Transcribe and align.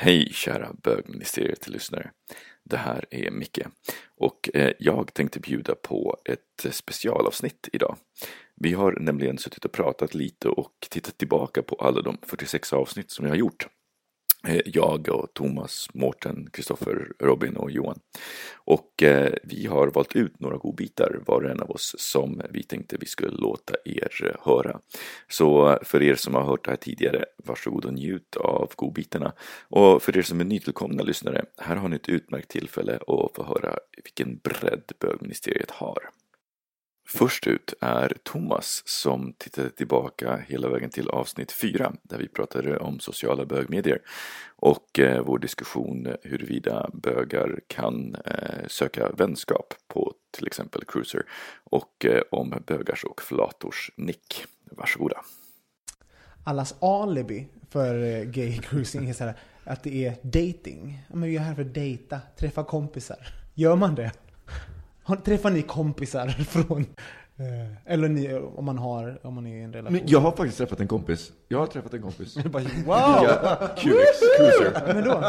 Hej 0.00 0.32
kära 0.32 0.72
bögministeriet-lyssnare. 0.82 2.10
Det 2.64 2.76
här 2.76 3.04
är 3.10 3.30
Micke 3.30 3.66
och 4.16 4.50
eh, 4.54 4.72
jag 4.78 5.14
tänkte 5.14 5.40
bjuda 5.40 5.74
på 5.74 6.16
ett 6.24 6.64
eh, 6.64 6.70
specialavsnitt 6.70 7.68
idag. 7.72 7.96
Vi 8.56 8.72
har 8.72 8.92
nämligen 9.00 9.38
suttit 9.38 9.64
och 9.64 9.72
pratat 9.72 10.14
lite 10.14 10.48
och 10.48 10.72
tittat 10.90 11.18
tillbaka 11.18 11.62
på 11.62 11.74
alla 11.74 12.02
de 12.02 12.18
46 12.22 12.72
avsnitt 12.72 13.10
som 13.10 13.24
jag 13.26 13.32
har 13.32 13.36
gjort. 13.36 13.66
Eh, 14.46 14.60
jag 14.64 15.08
och 15.08 15.34
Thomas, 15.34 15.88
Mårten, 15.94 16.48
Kristoffer, 16.52 17.12
Robin 17.18 17.56
och 17.56 17.70
Johan. 17.70 18.00
Och 18.54 19.02
eh, 19.02 19.32
vi 19.42 19.66
har 19.66 19.88
valt 19.88 20.16
ut 20.16 20.40
några 20.40 20.56
godbitar 20.56 21.20
var 21.26 21.42
och 21.42 21.50
en 21.50 21.60
av 21.60 21.70
oss 21.70 21.94
som 21.98 22.42
vi 22.50 22.62
tänkte 22.62 22.96
vi 23.00 23.06
skulle 23.06 23.36
låta 23.36 23.74
er 23.84 24.24
eh, 24.24 24.46
höra. 24.46 24.80
Så 25.28 25.70
eh, 25.70 25.78
för 25.82 26.02
er 26.02 26.14
som 26.14 26.34
har 26.34 26.44
hört 26.44 26.64
det 26.64 26.70
här 26.70 26.76
tidigare, 26.76 27.24
varsågod 27.44 27.84
och 27.84 27.94
njut 27.94 28.36
av 28.36 28.72
godbitarna. 28.76 29.32
Och 29.68 30.02
för 30.02 30.16
er 30.16 30.22
som 30.22 30.40
är 30.40 30.44
nytillkomna 30.44 31.02
lyssnare, 31.02 31.44
här 31.56 31.76
har 31.76 31.88
ni 31.88 31.96
ett 31.96 32.08
utmärkt 32.08 32.50
tillfälle 32.50 32.96
att 32.96 33.34
få 33.34 33.44
höra 33.48 33.78
vilken 34.04 34.36
bredd 34.36 34.92
bögministeriet 35.00 35.70
har. 35.70 35.98
Först 37.10 37.46
ut 37.46 37.74
är 37.80 38.16
Thomas 38.22 38.82
som 38.86 39.32
tittade 39.38 39.70
tillbaka 39.70 40.36
hela 40.48 40.68
vägen 40.68 40.90
till 40.90 41.08
avsnitt 41.08 41.52
4 41.52 41.92
där 42.02 42.18
vi 42.18 42.28
pratade 42.28 42.78
om 42.78 43.00
sociala 43.00 43.44
bögmedier 43.44 44.02
och 44.56 44.98
eh, 44.98 45.22
vår 45.24 45.38
diskussion 45.38 46.08
huruvida 46.22 46.90
bögar 46.92 47.60
kan 47.66 48.16
eh, 48.24 48.66
söka 48.66 49.10
vänskap 49.10 49.74
på 49.88 50.12
till 50.30 50.46
exempel 50.46 50.84
Cruiser 50.84 51.22
och 51.64 52.04
eh, 52.04 52.22
om 52.30 52.62
bögars 52.66 53.04
och 53.04 53.22
flators 53.22 53.90
nick. 53.96 54.44
Varsågoda. 54.70 55.16
Allas 56.44 56.74
alibi 56.80 57.48
för 57.70 58.02
eh, 58.02 58.24
gay 58.24 58.58
cruising 58.58 59.08
är 59.08 59.12
så 59.12 59.24
här, 59.24 59.34
att 59.64 59.82
det 59.82 60.06
är 60.06 60.16
dating. 60.22 61.06
Men 61.08 61.22
vi 61.22 61.36
är 61.36 61.40
här 61.40 61.54
för 61.54 61.62
att 61.62 61.74
dejta, 61.74 62.20
träffa 62.38 62.64
kompisar. 62.64 63.28
Gör 63.54 63.76
man 63.76 63.94
det? 63.94 64.12
Har- 65.08 65.16
Träffar 65.16 65.50
ni 65.50 65.62
kompisar 65.62 66.28
från... 66.48 66.80
eh, 67.36 67.92
Eller 67.92 68.08
ni, 68.08 68.34
om 68.34 68.64
man 68.64 68.78
har, 68.78 69.18
om 69.26 69.34
man 69.34 69.46
är 69.46 69.56
i 69.56 69.62
en 69.62 69.72
relation? 69.72 69.92
Men 69.98 70.08
jag 70.08 70.20
har 70.20 70.32
faktiskt 70.32 70.58
träffat 70.58 70.80
en 70.80 70.88
kompis. 70.88 71.32
Jag 71.48 71.58
har 71.58 71.66
träffat 71.66 71.94
en 71.94 72.02
kompis. 72.02 72.36
Wow! 72.44 72.54
Via 72.86 73.68
QX 73.76 74.18
Cruiser. 74.38 74.94
Men 74.94 75.04
då? 75.04 75.24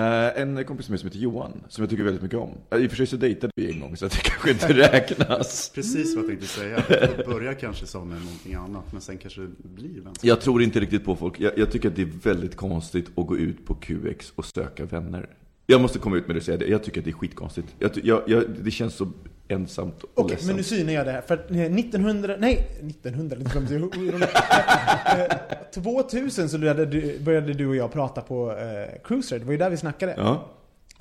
Eh, 0.00 0.40
en 0.42 0.64
kompis 0.64 0.88
med 0.88 1.00
som 1.00 1.06
heter 1.08 1.18
Johan, 1.18 1.52
som 1.68 1.82
jag 1.82 1.90
tycker 1.90 2.04
väldigt 2.04 2.22
mycket 2.22 2.38
om. 2.38 2.50
Eh, 2.70 2.78
I 2.78 2.86
och 2.86 2.90
för 2.90 2.96
sig 2.96 3.06
så 3.06 3.16
dejtade 3.16 3.52
vi 3.56 3.72
en 3.72 3.80
gång, 3.80 3.96
så 3.96 4.04
det 4.04 4.16
kanske 4.22 4.50
inte 4.50 4.72
räknas. 4.72 5.70
Precis 5.74 6.16
vad 6.16 6.24
jag 6.24 6.28
tänkte 6.30 6.46
säga. 6.46 6.82
Det 6.88 7.26
börjar 7.26 7.54
kanske 7.54 7.86
som 7.86 8.08
någonting 8.08 8.54
annat, 8.54 8.92
men 8.92 9.00
sen 9.00 9.18
kanske 9.18 9.40
det 9.40 9.68
blir 9.68 9.88
vänskap. 10.00 10.24
Jag 10.24 10.40
tror 10.40 10.62
inte 10.62 10.80
riktigt 10.80 11.04
på 11.04 11.16
folk. 11.16 11.40
Jag, 11.40 11.58
jag 11.58 11.70
tycker 11.70 11.88
att 11.88 11.96
det 11.96 12.02
är 12.02 12.12
väldigt 12.22 12.56
konstigt 12.56 13.06
att 13.18 13.26
gå 13.26 13.36
ut 13.38 13.66
på 13.66 13.74
QX 13.74 14.32
och 14.36 14.44
söka 14.44 14.84
vänner. 14.84 15.28
Jag 15.66 15.80
måste 15.80 15.98
komma 15.98 16.16
ut 16.16 16.26
med 16.26 16.36
det 16.36 16.40
och 16.40 16.44
säga 16.44 16.56
det. 16.58 16.66
Jag 16.66 16.82
tycker 16.82 17.00
att 17.00 17.04
det 17.04 17.10
är 17.10 17.12
skitkonstigt. 17.12 17.68
Jag, 17.78 17.90
jag, 18.02 18.22
jag, 18.26 18.44
det 18.64 18.70
känns 18.70 18.94
så 18.94 19.08
ensamt 19.48 20.02
och 20.02 20.10
Okej, 20.14 20.30
ledsamt. 20.30 20.46
men 20.46 20.56
nu 20.56 20.62
synar 20.62 20.92
jag 20.92 21.06
det 21.06 21.12
här. 21.12 21.20
För 21.20 21.34
att 21.34 21.50
eh, 21.50 21.56
1900, 21.60 22.36
nej, 22.38 22.66
1900, 22.80 23.36
det 23.40 23.50
kommer 23.50 23.72
jag 23.72 23.80
ihåg. 23.80 24.22
Eh, 24.22 25.36
2000 25.82 26.48
så 26.48 26.58
började 26.58 26.86
du, 26.86 27.18
började 27.18 27.52
du 27.54 27.66
och 27.66 27.76
jag 27.76 27.92
prata 27.92 28.20
på 28.20 28.50
eh, 28.52 29.02
Cruiser, 29.04 29.38
det 29.38 29.44
var 29.44 29.52
ju 29.52 29.58
där 29.58 29.70
vi 29.70 29.76
snackade. 29.76 30.14
Ja, 30.16 30.50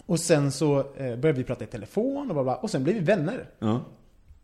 Och 0.05 0.19
sen 0.19 0.51
så 0.51 0.79
eh, 0.79 0.85
började 0.95 1.31
vi 1.33 1.43
prata 1.43 1.63
i 1.63 1.67
telefon 1.67 2.27
och 2.29 2.33
bla 2.35 2.43
bla, 2.43 2.55
och 2.55 2.69
sen 2.69 2.83
blev 2.83 2.95
vi 2.95 3.01
vänner. 3.01 3.45
ja. 3.59 3.81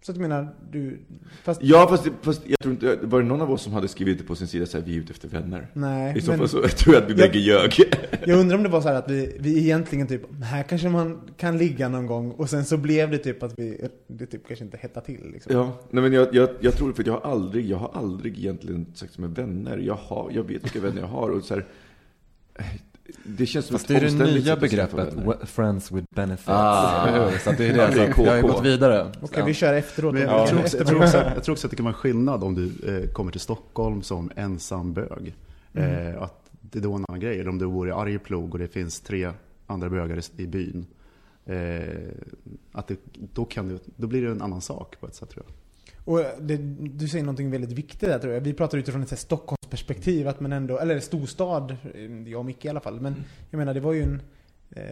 Så 0.02 0.12
att 0.12 0.18
jag 0.18 0.22
menar, 0.30 0.56
du... 0.72 1.00
Fast... 1.44 1.64
Ja, 1.64 1.88
fast, 1.90 2.08
fast 2.22 2.42
jag 2.48 2.60
tror 2.60 2.74
inte, 2.74 2.96
var 3.02 3.22
det 3.22 3.28
någon 3.28 3.42
av 3.42 3.52
oss 3.52 3.62
som 3.62 3.74
hade 3.74 3.88
skrivit 3.88 4.18
det 4.18 4.24
på 4.24 4.36
sin 4.36 4.48
sida 4.48 4.66
så 4.66 4.78
här, 4.78 4.86
vi 4.86 4.96
är 4.96 5.00
ute 5.00 5.12
efter 5.14 5.28
vänner? 5.28 5.68
Nej, 5.74 6.18
I 6.18 6.22
så 6.22 6.34
fall 6.34 6.50
så 6.50 6.62
tror 6.68 6.96
jag 6.96 7.04
att 7.04 7.10
vi 7.10 7.14
Jag- 7.14 7.32
bägge 7.32 7.40
ljög. 7.40 7.74
jag 8.26 8.40
undrar 8.40 8.58
om 8.58 8.64
det 8.64 8.70
var 8.70 8.82
så 8.82 8.88
här 8.88 8.96
att 8.96 9.12
vi, 9.12 9.38
vi 9.40 9.60
egentligen 9.60 10.08
typ, 10.08 10.22
här 10.44 10.64
kanske 10.64 10.90
man 10.90 11.22
kan 11.38 11.58
ligga 11.58 11.90
någon 11.90 12.06
gång 12.08 12.32
och 12.32 12.50
sen 12.50 12.66
så 12.66 12.78
blev 12.78 13.12
det 13.12 13.18
typ 13.18 13.44
att 13.44 13.60
vi, 13.60 13.88
det 14.08 14.26
typ 14.26 14.48
kanske 14.48 14.66
inte 14.66 14.78
hettade 14.78 15.06
till 15.06 15.32
liksom. 15.34 15.56
Ja, 15.56 15.80
nej 15.90 16.04
men 16.04 16.14
jag, 16.14 16.36
jag, 16.36 16.50
jag 16.60 16.74
tror, 16.74 16.94
för 16.94 17.04
jag 17.08 17.14
har 17.14 17.32
aldrig, 17.32 17.66
jag 17.66 17.78
har 17.78 17.92
aldrig 17.94 18.38
egentligen 18.40 18.86
sagt 18.96 19.20
är 19.20 19.28
vänner. 19.28 19.78
Jag, 19.78 19.96
har, 19.96 20.32
jag 20.34 20.44
vet 20.44 20.64
vilka 20.64 20.80
vänner 20.80 21.02
jag 21.02 21.08
har 21.08 21.30
och 21.30 21.44
så 21.44 21.54
här, 21.54 21.66
det 23.24 23.46
känns 23.46 23.66
som 23.66 23.74
Fast 23.74 23.88
det 23.88 23.96
är 23.96 24.02
det 24.02 24.26
nya 24.26 24.56
begreppet, 24.56 25.14
friends 25.44 25.92
with 25.92 26.08
benefits. 26.16 26.50
Ah. 26.50 27.32
Så 27.44 27.50
att 27.50 27.58
det 27.58 27.66
är 27.68 27.78
Ja, 27.78 27.88
det, 27.88 27.96
det 27.96 28.02
är 28.02 28.14
så 28.14 28.22
att 28.22 28.26
jag 28.26 28.32
har 28.32 28.36
ju 28.36 28.42
gått 28.42 28.66
vidare. 28.66 29.12
Okej, 29.22 29.44
vi 29.46 29.54
kör 29.54 29.74
efteråt. 29.74 30.14
Men 30.14 30.24
Ja. 30.24 30.40
jag, 30.40 30.48
tror 30.48 30.60
också, 30.60 30.78
jag, 30.78 30.88
tror 30.88 31.04
också, 31.04 31.18
jag 31.18 31.44
tror 31.44 31.54
också 31.54 31.68
att 31.68 31.72
det 31.72 31.76
kan 31.78 31.86
vara 31.86 31.94
en 31.94 32.00
skillnad 32.00 32.44
om 32.44 32.56
du 32.56 32.72
eh, 32.88 33.10
kommer 33.10 33.32
till 33.32 33.42
Stockholm 33.42 34.02
som 34.02 34.32
ensam 34.36 34.94
bög. 34.94 35.36
Eh, 35.74 36.22
att 36.22 36.50
det 36.62 36.80
är 36.80 36.84
då 36.84 36.94
en 36.94 37.06
annan 37.10 37.20
grej. 37.20 37.40
Eller 37.40 37.50
om 37.50 37.58
du 37.58 37.68
bor 37.68 37.88
i 37.90 37.92
Arjeplog 37.92 38.54
och 38.54 38.60
det 38.60 38.68
finns 38.68 39.00
tre 39.02 39.30
andra 39.68 39.90
bögar 39.90 40.18
i, 40.18 40.44
i 40.44 40.48
byn. 40.48 40.86
Eh, 41.46 41.56
att 42.72 42.88
det, 42.88 42.96
då, 43.34 43.46
kan 43.46 43.68
det, 43.70 43.80
då 43.96 44.08
blir 44.08 44.22
det 44.22 44.32
en 44.32 44.42
annan 44.42 44.62
sak 44.62 44.96
på 45.00 45.08
ett 45.08 45.16
sätt 45.16 45.30
tror 45.30 45.46
jag. 45.48 45.56
Och 46.10 46.26
det, 46.40 46.58
du 46.98 47.08
säger 47.08 47.24
någonting 47.24 47.52
väldigt 47.52 47.72
viktigt 47.72 48.10
där 48.10 48.20
tror 48.20 48.34
jag. 48.34 48.42
Vi 48.42 48.54
pratar 48.54 48.78
utifrån 48.78 49.04
ett 49.04 49.20
Stockholmsperspektiv, 49.20 50.28
att 50.28 50.40
man 50.40 50.54
ändå, 50.54 50.80
eller 50.80 51.00
storstad, 51.00 51.76
jag 52.28 52.40
och 52.40 52.46
Micke 52.46 52.66
i 52.66 52.70
alla 52.70 52.80
fall. 52.80 53.02
Men 53.02 53.16
jag 53.50 53.58
menar, 53.58 53.74
det 53.74 53.80
var 53.80 53.94
ju 53.94 54.04
en... 54.04 54.22
Eh, 54.76 54.84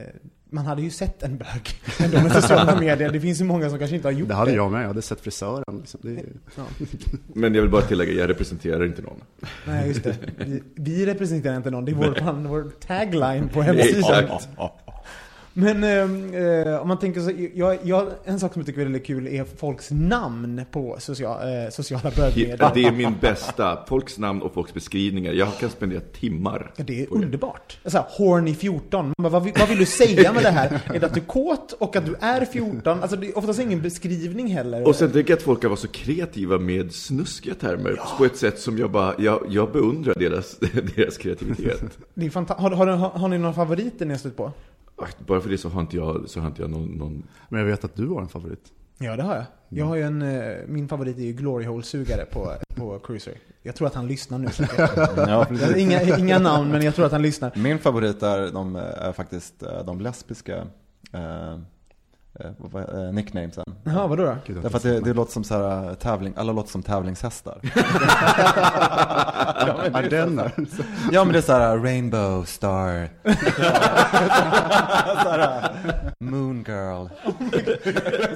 man 0.50 0.66
hade 0.66 0.82
ju 0.82 0.90
sett 0.90 1.24
en 1.24 1.38
bög 1.38 1.70
ändå 2.00 2.22
med 2.22 2.32
sociala 2.32 2.80
medier. 2.80 3.12
Det 3.12 3.22
finns 3.22 3.42
ju 3.42 3.46
många 3.46 3.70
som 3.70 3.80
kanske 3.80 3.96
inte 3.96 4.08
har 4.08 4.14
gjort 4.14 4.28
Det 4.28 4.34
det. 4.34 4.38
hade 4.38 4.52
jag 4.54 4.72
med. 4.72 4.82
Jag 4.84 4.88
hade 4.88 5.02
sett 5.02 5.20
frisören. 5.22 5.64
Liksom. 5.78 6.00
Det, 6.04 6.24
Ja. 6.56 6.64
Men 7.34 7.56
jag 7.56 7.62
vill 7.62 7.72
bara 7.72 7.82
tillägga, 7.82 8.12
jag 8.12 8.30
representerar 8.30 8.86
inte 8.86 9.02
någon. 9.02 9.22
Nej, 9.68 9.88
just 9.88 10.04
det. 10.04 10.16
Vi, 10.38 10.64
vi 10.76 11.06
representerar 11.06 11.58
inte 11.58 11.72
någon. 11.72 11.86
Det 11.86 11.92
är 11.92 11.96
vår, 11.96 12.48
vår 12.48 12.72
tagline 12.80 13.50
på 13.50 13.62
hemsidan. 13.62 14.24
Exakt. 14.24 14.50
Men 15.60 15.84
eh, 15.84 16.42
eh, 16.42 16.82
om 16.82 16.88
man 16.88 17.00
tänker 17.00 17.22
så, 17.22 17.32
jag, 17.54 17.78
jag, 17.84 18.08
en 18.26 18.40
sak 18.40 18.54
som 18.54 18.60
jag 18.60 18.66
tycker 18.68 18.80
är 18.82 18.86
väldigt 18.86 19.06
kul 19.06 19.28
är 19.28 19.44
folks 19.58 19.92
namn 19.92 20.62
på 20.72 20.96
social, 21.00 21.38
eh, 21.64 21.70
sociala 21.70 22.12
bögmedier. 22.16 22.72
Det 22.74 22.84
är 22.84 22.92
min 22.92 23.16
bästa. 23.22 23.86
Folks 23.88 24.18
namn 24.18 24.42
och 24.42 24.54
folks 24.54 24.74
beskrivningar. 24.74 25.34
Jag 25.34 25.48
kan 25.60 25.70
spendera 25.70 26.00
timmar. 26.20 26.72
Ja, 26.76 26.84
det 26.88 27.02
är 27.04 27.14
underbart. 27.14 27.78
Så 27.86 27.98
här, 27.98 28.06
horny 28.10 28.54
14. 28.56 29.06
Man 29.06 29.14
bara, 29.18 29.30
vad, 29.30 29.44
vill- 29.44 29.54
vad 29.60 29.70
vill 29.70 29.78
du 29.78 29.86
säga 29.86 30.34
med 30.34 30.44
det 30.44 30.50
här? 30.50 30.80
Är 30.94 31.00
det 31.00 31.06
att 31.06 31.14
du 31.14 31.20
är 31.20 31.26
kåt 31.26 31.72
och 31.80 31.96
att 31.96 32.06
du 32.06 32.16
är 32.20 32.46
14? 32.46 33.02
Alltså 33.02 33.18
det 33.18 33.28
är 33.28 33.38
oftast 33.38 33.60
ingen 33.60 33.82
beskrivning 33.82 34.48
heller. 34.48 34.88
Och 34.88 34.96
sen 34.96 35.12
tänker 35.12 35.32
jag 35.32 35.38
att 35.38 35.44
folk 35.44 35.62
kan 35.62 35.70
vara 35.70 35.80
så 35.80 35.88
kreativa 35.88 36.58
med 36.58 36.94
snuskiga 36.94 37.54
termer 37.56 38.00
på 38.18 38.26
ett 38.26 38.38
sätt 38.38 38.60
som 38.60 38.78
jag 38.78 38.92
bara, 38.92 39.14
jag, 39.18 39.46
jag 39.50 39.72
beundrar 39.72 40.14
deras, 40.20 40.58
deras 40.96 41.18
kreativitet. 41.18 41.98
det 42.14 42.26
är 42.26 42.30
fanta- 42.30 42.58
har, 42.60 42.72
har, 42.72 42.88
har, 42.88 43.10
har 43.10 43.28
ni 43.28 43.38
några 43.38 43.54
favoriter 43.54 44.06
ni 44.06 44.14
har 44.14 44.20
stött 44.20 44.38
på? 44.38 44.52
Bara 45.28 45.42
för 45.42 45.50
det 45.50 45.58
så 45.58 45.70
har 45.70 45.82
inte 45.82 45.96
jag, 45.96 46.30
så 46.30 46.40
har 46.40 46.48
inte 46.48 46.62
jag 46.62 46.72
någon, 46.72 46.86
någon... 46.88 47.24
Men 47.50 47.60
jag 47.60 47.68
vet 47.68 47.84
att 47.84 47.96
du 47.96 48.08
har 48.08 48.22
en 48.22 48.28
favorit. 48.30 48.72
Ja, 48.98 49.16
det 49.16 49.24
har 49.24 49.36
jag. 49.36 49.46
Jag 49.70 49.86
har 49.86 49.96
ju 49.96 50.02
en, 50.04 50.22
eh, 50.22 50.56
min 50.68 50.88
favorit 50.88 51.18
är 51.18 51.22
ju 51.22 51.34
Glory 51.34 51.66
Hole-sugare 51.66 52.26
på, 52.32 52.54
på 52.76 53.00
Cruiser. 53.00 53.34
Jag 53.64 53.76
tror 53.76 53.88
att 53.88 53.96
han 53.96 54.08
lyssnar 54.08 54.38
nu. 54.40 54.48
jag- 54.78 55.28
har 55.28 55.78
inga, 55.78 56.18
inga 56.18 56.40
namn, 56.40 56.72
men 56.72 56.82
jag 56.82 56.96
tror 56.96 57.06
att 57.06 57.12
han 57.12 57.22
lyssnar. 57.22 57.52
Min 57.56 57.80
favorit 57.80 58.24
är, 58.24 58.52
de, 58.52 58.76
är 58.76 59.12
faktiskt 59.12 59.64
eh, 59.64 59.86
de 59.86 60.02
lesbiska 60.02 60.58
eh, 61.14 61.60
eh, 62.40 63.06
eh, 63.06 63.14
nicknamesen. 63.14 63.64
Jaha, 63.84 64.08
vadå 64.08 64.24
då? 64.26 64.36
Gud, 64.46 64.58
Därför 64.62 64.78
att 64.78 64.84
det, 64.84 65.00
det 65.00 65.14
låter 65.14 65.32
som 65.32 65.44
så 65.44 65.54
här, 65.54 65.88
eh, 65.90 65.94
tävling, 65.94 66.34
alla 66.38 66.52
låter 66.52 66.72
som 66.72 66.84
tävlingshästar. 66.84 67.60
Ja, 69.60 70.02
den 70.10 70.40
är. 70.40 70.52
Ja 71.12 71.24
men 71.24 71.34
det 71.34 71.40
är 71.40 71.42
så 71.42 71.54
här 71.54 71.78
Rainbow 71.78 72.44
Star. 72.46 73.10
så 75.24 75.30
här, 75.30 75.72
Moon 76.20 76.64
Girl. 76.68 77.08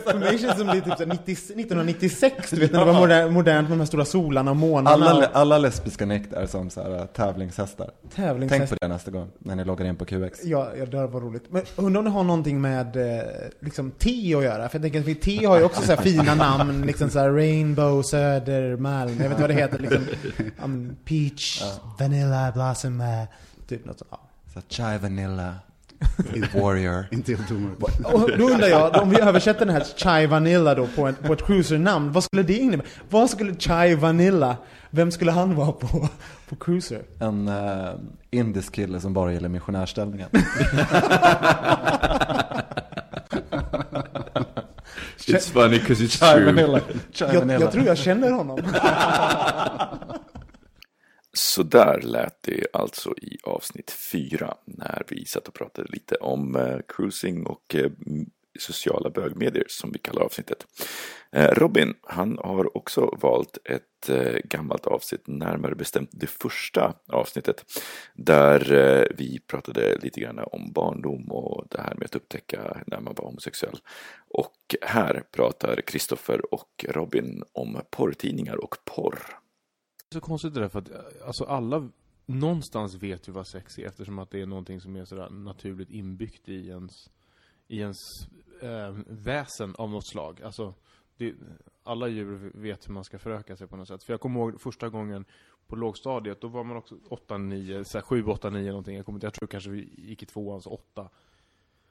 För 0.06 0.20
mig 0.20 0.38
känns 0.40 0.54
det 0.54 0.58
som 0.58 0.68
det 0.68 0.78
är 0.78 0.82
typ 0.82 0.94
så 0.98 1.04
här 1.04 1.06
90, 1.06 1.32
1996, 1.34 2.50
du 2.50 2.60
vet 2.60 2.72
när 2.72 2.80
det 2.80 2.86
var 2.86 2.94
moder- 2.94 3.30
modernt 3.30 3.70
med 3.70 3.78
de 3.78 3.82
här 3.82 3.86
stora 3.88 4.06
solarna 4.06 4.52
och 4.52 4.58
månarna. 4.58 5.10
Alla, 5.10 5.30
alla 5.34 5.58
lesbiska 5.58 6.06
nick 6.06 6.34
är 6.34 6.46
som 6.46 6.70
så 6.70 6.82
här, 6.82 7.06
tävlingshästar. 7.06 7.90
tävlingshästar. 8.16 8.58
Tänk 8.68 8.70
på 8.70 8.76
det 8.82 8.88
nästa 8.94 9.12
gång 9.12 9.28
när 9.40 9.56
ni 9.56 9.66
loggar 9.66 9.86
in 9.86 9.96
på 9.96 10.06
QX. 10.06 10.40
Ja, 10.44 10.68
ja, 10.78 10.86
det 10.86 11.08
var 11.08 11.22
roligt. 11.22 11.44
Men 11.50 11.64
undrar 11.76 12.00
om 12.00 12.06
det 12.06 12.12
har 12.12 12.24
någonting 12.24 12.62
med 12.62 12.96
eh, 12.96 13.22
liksom 13.92 14.14
te 14.14 14.36
att 14.36 14.44
göra? 14.44 14.70
För 14.70 14.78
jag 14.78 14.82
tänker 14.82 15.00
att 15.00 15.06
för 15.06 15.14
te 15.14 15.46
har 15.46 15.58
ju 15.58 15.64
också 15.64 15.82
så 15.82 15.96
här 15.96 16.04
fina 16.04 16.36
namn, 16.36 16.82
liksom 16.82 17.10
så 17.10 17.20
här 17.20 17.30
Rainbow, 17.30 18.02
Söder, 18.02 18.78
Malm, 18.78 19.10
jag 19.10 19.18
vet 19.18 19.32
inte 19.32 19.42
vad 19.42 19.50
det 19.50 19.54
heter. 19.54 19.80
Liksom, 19.80 20.06
um, 20.64 20.96
peach, 21.06 21.64
Vanilla, 22.00 22.52
Blossom, 22.52 23.02
eh, 23.02 23.08
typ 23.68 23.86
något 23.86 24.00
sånt. 24.00 24.12
Ja. 24.12 24.20
Så 24.54 24.62
Chai 24.70 24.98
Vanilla, 24.98 25.56
Warrior. 26.54 27.06
Och 28.14 28.38
då 28.38 28.50
undrar 28.50 28.68
jag, 28.68 29.02
om 29.02 29.10
vi 29.10 29.20
översätter 29.20 29.66
den 29.66 29.76
här 29.76 29.84
Chai 29.98 30.28
Vanilla 30.28 30.76
då 30.76 30.88
på, 30.88 31.08
en, 31.08 31.16
på 31.16 31.34
ett 31.34 31.46
cruiser-namn, 31.46 32.12
vad 32.12 32.24
skulle 32.24 32.44
det 32.44 32.58
innebära? 32.58 32.88
Vad 33.10 33.30
skulle 33.30 33.56
Chai 33.56 33.96
Vanilla, 33.96 34.58
vem 34.90 35.12
skulle 35.12 35.32
han 35.32 35.56
vara 35.56 35.72
på, 35.72 36.10
på 36.50 36.56
cruiser? 36.56 37.02
En 37.20 37.48
uh, 37.48 37.90
indisk 38.32 38.74
kille 38.74 39.00
som 39.00 39.14
bara 39.14 39.34
gillar 39.34 39.50
missionärställningen. 39.50 40.30
It's 45.28 45.50
funny 45.52 45.80
because 45.80 46.02
it's 46.06 46.20
Chai 46.20 46.34
true. 46.36 46.46
Vanilla. 46.46 46.82
Chai 47.12 47.34
Jag, 47.34 47.40
Vanilla. 47.40 47.60
jag 47.62 47.72
tror 47.72 47.86
jag 47.86 47.98
känner 47.98 48.32
honom. 48.32 48.60
Så 51.34 51.64
där 51.64 52.02
lät 52.02 52.44
det 52.44 52.68
alltså 52.74 53.14
i 53.18 53.38
avsnitt 53.44 53.92
fyra 53.92 54.54
när 54.66 55.04
vi 55.08 55.26
satt 55.26 55.48
och 55.48 55.54
pratade 55.54 55.88
lite 55.92 56.16
om 56.16 56.56
eh, 56.56 56.78
cruising 56.88 57.46
och 57.46 57.76
eh, 57.76 57.92
sociala 58.60 59.10
bögmedier 59.10 59.66
som 59.68 59.92
vi 59.92 60.00
kallar 60.00 60.22
avsnittet. 60.22 60.68
Eh, 61.32 61.50
Robin, 61.56 61.94
han 62.02 62.38
har 62.38 62.78
också 62.78 63.18
valt 63.22 63.58
ett 63.66 64.10
eh, 64.10 64.40
gammalt 64.44 64.88
avsnitt, 64.88 65.28
närmare 65.28 65.76
bestämt 65.76 66.10
det 66.14 66.28
första 66.28 66.94
avsnittet, 67.08 67.66
där 68.14 68.72
eh, 68.72 69.06
vi 69.18 69.40
pratade 69.40 69.98
lite 69.98 70.20
grann 70.20 70.40
om 70.40 70.72
barndom 70.72 71.32
och 71.32 71.68
det 71.70 71.82
här 71.82 71.96
med 71.96 72.06
att 72.06 72.16
upptäcka 72.16 72.84
när 72.88 73.00
man 73.00 73.16
var 73.18 73.26
homosexuell. 73.26 73.78
Och 74.30 74.76
här 74.82 75.24
pratar 75.32 75.82
Kristoffer 75.82 76.54
och 76.54 76.86
Robin 76.90 77.44
om 77.54 77.82
porrtidningar 77.90 78.56
och 78.64 78.76
porr. 78.86 79.20
Det 80.10 80.16
är 80.16 80.20
så 80.20 80.26
konstigt 80.26 80.54
det 80.54 80.60
där 80.60 80.70
för 80.70 80.80
att 80.80 80.92
alltså 81.26 81.44
alla 81.44 81.90
någonstans 82.26 82.96
vet 82.96 83.28
ju 83.28 83.32
vad 83.32 83.48
sex 83.48 83.80
är 83.80 83.88
eftersom 83.88 84.20
att 84.20 84.32
det 84.32 84.42
är 84.42 84.46
någonting 84.46 84.82
som 84.82 84.96
är 84.96 85.06
sådär 85.06 85.30
naturligt 85.30 85.90
inbyggt 85.90 86.50
i 86.50 86.68
ens, 86.68 87.10
i 87.72 87.80
ens 87.80 87.98
eh, 88.62 88.96
väsen 89.08 89.76
av 89.76 89.90
något 89.90 90.08
slag. 90.08 90.42
Alltså, 90.42 90.74
det, 91.18 91.34
alla 91.84 92.08
djur 92.08 92.52
vet 92.54 92.88
hur 92.88 92.94
man 92.94 93.04
ska 93.04 93.20
föröka 93.20 93.56
sig 93.56 93.68
på 93.68 93.78
något 93.78 93.88
sätt. 93.88 94.04
För 94.04 94.14
jag 94.14 94.22
kommer 94.22 94.40
ihåg 94.40 94.62
första 94.62 94.90
gången 94.90 95.26
på 95.68 95.76
lågstadiet, 95.76 96.42
då 96.42 96.48
var 96.48 96.64
man 96.64 96.78
också 96.78 96.98
8, 97.10 97.38
9, 97.38 97.86
så 97.86 97.98
här 97.98 98.06
7, 98.06 98.24
8, 98.26 98.50
9 98.50 98.70
någonting. 98.70 98.96
Jag, 98.96 99.06
kommer, 99.06 99.18
inte- 99.18 99.26
jag 99.28 99.34
tror 99.34 99.48
kanske 99.48 99.70
vi 99.70 99.90
gick 99.98 100.24
i 100.24 100.26
tvåan, 100.26 100.62
så 100.62 100.70
8. 100.70 101.10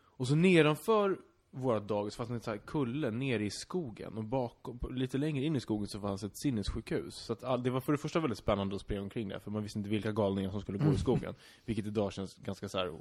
Och 0.02 0.28
så 0.28 0.34
nedanför 0.34 1.18
våra 1.50 1.80
dagis 1.80 2.16
fanns 2.16 2.30
en 2.30 2.40
här 2.46 2.56
kulle 2.56 3.10
nere 3.10 3.44
i 3.44 3.50
skogen 3.50 4.18
och 4.18 4.24
bakom, 4.24 4.78
lite 4.90 5.18
längre 5.18 5.44
in 5.44 5.56
i 5.56 5.60
skogen 5.60 5.86
så 5.86 6.00
fanns 6.00 6.24
ett 6.24 6.38
sinnessjukhus. 6.38 7.14
Så 7.14 7.32
att 7.32 7.44
all, 7.44 7.62
det 7.62 7.70
var 7.70 7.80
för 7.80 7.92
det 7.92 7.98
första 7.98 8.20
väldigt 8.20 8.38
spännande 8.38 8.74
att 8.74 8.80
springa 8.80 9.02
omkring 9.02 9.28
där, 9.28 9.38
för 9.38 9.50
man 9.50 9.62
visste 9.62 9.78
inte 9.78 9.90
vilka 9.90 10.12
galningar 10.12 10.50
som 10.50 10.60
skulle 10.60 10.78
gå 10.78 10.92
i 10.92 10.98
skogen. 10.98 11.34
Vilket 11.64 11.86
idag 11.86 12.12
känns 12.12 12.34
ganska 12.34 12.68
så 12.68 12.78
här, 12.78 12.92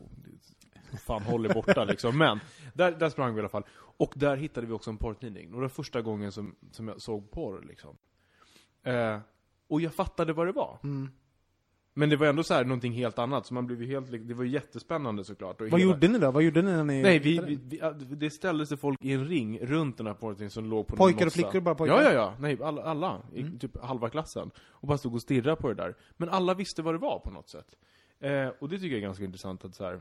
fan 0.97 1.21
håll 1.21 1.45
er 1.45 1.53
borta 1.53 1.83
liksom. 1.83 2.18
Men, 2.18 2.39
där, 2.74 2.91
där 2.91 3.09
sprang 3.09 3.33
vi 3.33 3.38
i 3.38 3.41
alla 3.41 3.50
fall. 3.50 3.63
Och 3.97 4.13
där 4.15 4.36
hittade 4.38 4.68
vi 4.68 4.74
också 4.74 4.89
en 4.89 4.97
porrtidning. 4.97 5.47
Och 5.47 5.56
det 5.56 5.62
var 5.62 5.69
första 5.69 6.01
gången 6.01 6.31
som, 6.31 6.56
som 6.71 6.88
jag 6.88 7.01
såg 7.01 7.31
porr 7.31 7.65
liksom. 7.68 7.97
Eh, 8.83 9.19
och 9.68 9.81
jag 9.81 9.94
fattade 9.94 10.33
vad 10.33 10.47
det 10.47 10.51
var. 10.51 10.80
Men 11.94 12.09
det 12.09 12.15
var 12.15 12.27
ändå 12.27 12.44
så 12.44 12.53
här 12.53 12.63
någonting 12.65 12.94
helt 12.94 13.19
annat, 13.19 13.45
så 13.45 13.53
man 13.53 13.65
blev 13.68 13.81
ju 13.81 13.88
helt, 13.88 14.27
det 14.27 14.33
var 14.33 14.44
ju 14.44 14.50
jättespännande 14.50 15.24
såklart. 15.24 15.62
Och 15.62 15.69
Vad 15.69 15.80
hela- 15.80 15.91
gjorde 15.91 16.07
ni 16.07 16.19
då? 16.19 16.31
Vad 16.31 16.44
gjorde 16.44 16.62
ni 16.62 16.71
när 16.71 16.83
ni... 16.83 17.01
Nej, 17.01 17.19
vi, 17.19 17.39
vi, 17.39 17.56
vi, 17.63 18.15
det 18.15 18.30
ställdes 18.30 18.69
det 18.69 18.77
folk 18.77 19.00
i 19.01 19.12
en 19.13 19.27
ring 19.27 19.59
runt 19.59 19.97
den 19.97 20.07
här 20.07 20.13
porrtidningen 20.13 20.51
som 20.51 20.65
låg 20.65 20.88
på 20.88 20.95
Pojkar 20.95 21.25
och 21.25 21.33
flickor, 21.33 21.59
bara 21.59 21.75
pojkar? 21.75 21.95
Ja, 21.95 22.03
ja, 22.03 22.13
ja. 22.13 22.33
Nej, 22.39 22.57
alla, 22.63 22.83
alla 22.83 23.21
i 23.33 23.44
typ 23.59 23.83
halva 23.83 24.09
klassen. 24.09 24.51
Och 24.59 24.88
bara 24.88 24.97
stod 24.97 25.13
och 25.15 25.21
stirrade 25.21 25.56
på 25.56 25.68
det 25.68 25.74
där. 25.74 25.95
Men 26.18 26.30
alla 26.30 26.53
visste 26.53 26.81
vad 26.81 26.94
det 26.94 26.97
var 26.97 27.19
på 27.19 27.31
något 27.31 27.50
sätt. 27.50 27.75
Eh, 28.19 28.47
och 28.59 28.69
det 28.69 28.75
tycker 28.75 28.88
jag 28.88 28.97
är 28.97 29.01
ganska 29.01 29.24
intressant 29.24 29.65
att 29.65 29.75
så 29.75 29.83
här, 29.83 30.00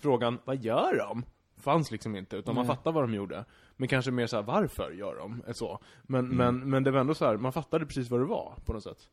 Frågan, 0.00 0.38
vad 0.44 0.64
gör 0.64 0.96
de? 0.98 1.24
Fanns 1.60 1.90
liksom 1.90 2.16
inte, 2.16 2.36
utan 2.36 2.54
man 2.54 2.66
Nej. 2.66 2.76
fattar 2.76 2.92
vad 2.92 3.02
de 3.04 3.14
gjorde. 3.14 3.44
Men 3.76 3.88
kanske 3.88 4.10
mer 4.10 4.26
så 4.26 4.36
här, 4.36 4.42
varför 4.42 4.90
gör 4.90 5.16
de? 5.16 5.42
Eh, 5.46 5.52
Så. 5.52 5.78
Men, 6.02 6.28
men, 6.28 6.70
men 6.70 6.84
det 6.84 6.90
var 6.90 7.00
ändå 7.00 7.14
så 7.14 7.24
här, 7.26 7.36
man 7.36 7.52
fattade 7.52 7.86
precis 7.86 8.10
vad 8.10 8.20
det 8.20 8.26
var 8.26 8.54
på 8.64 8.72
något 8.72 8.82
sätt. 8.82 9.08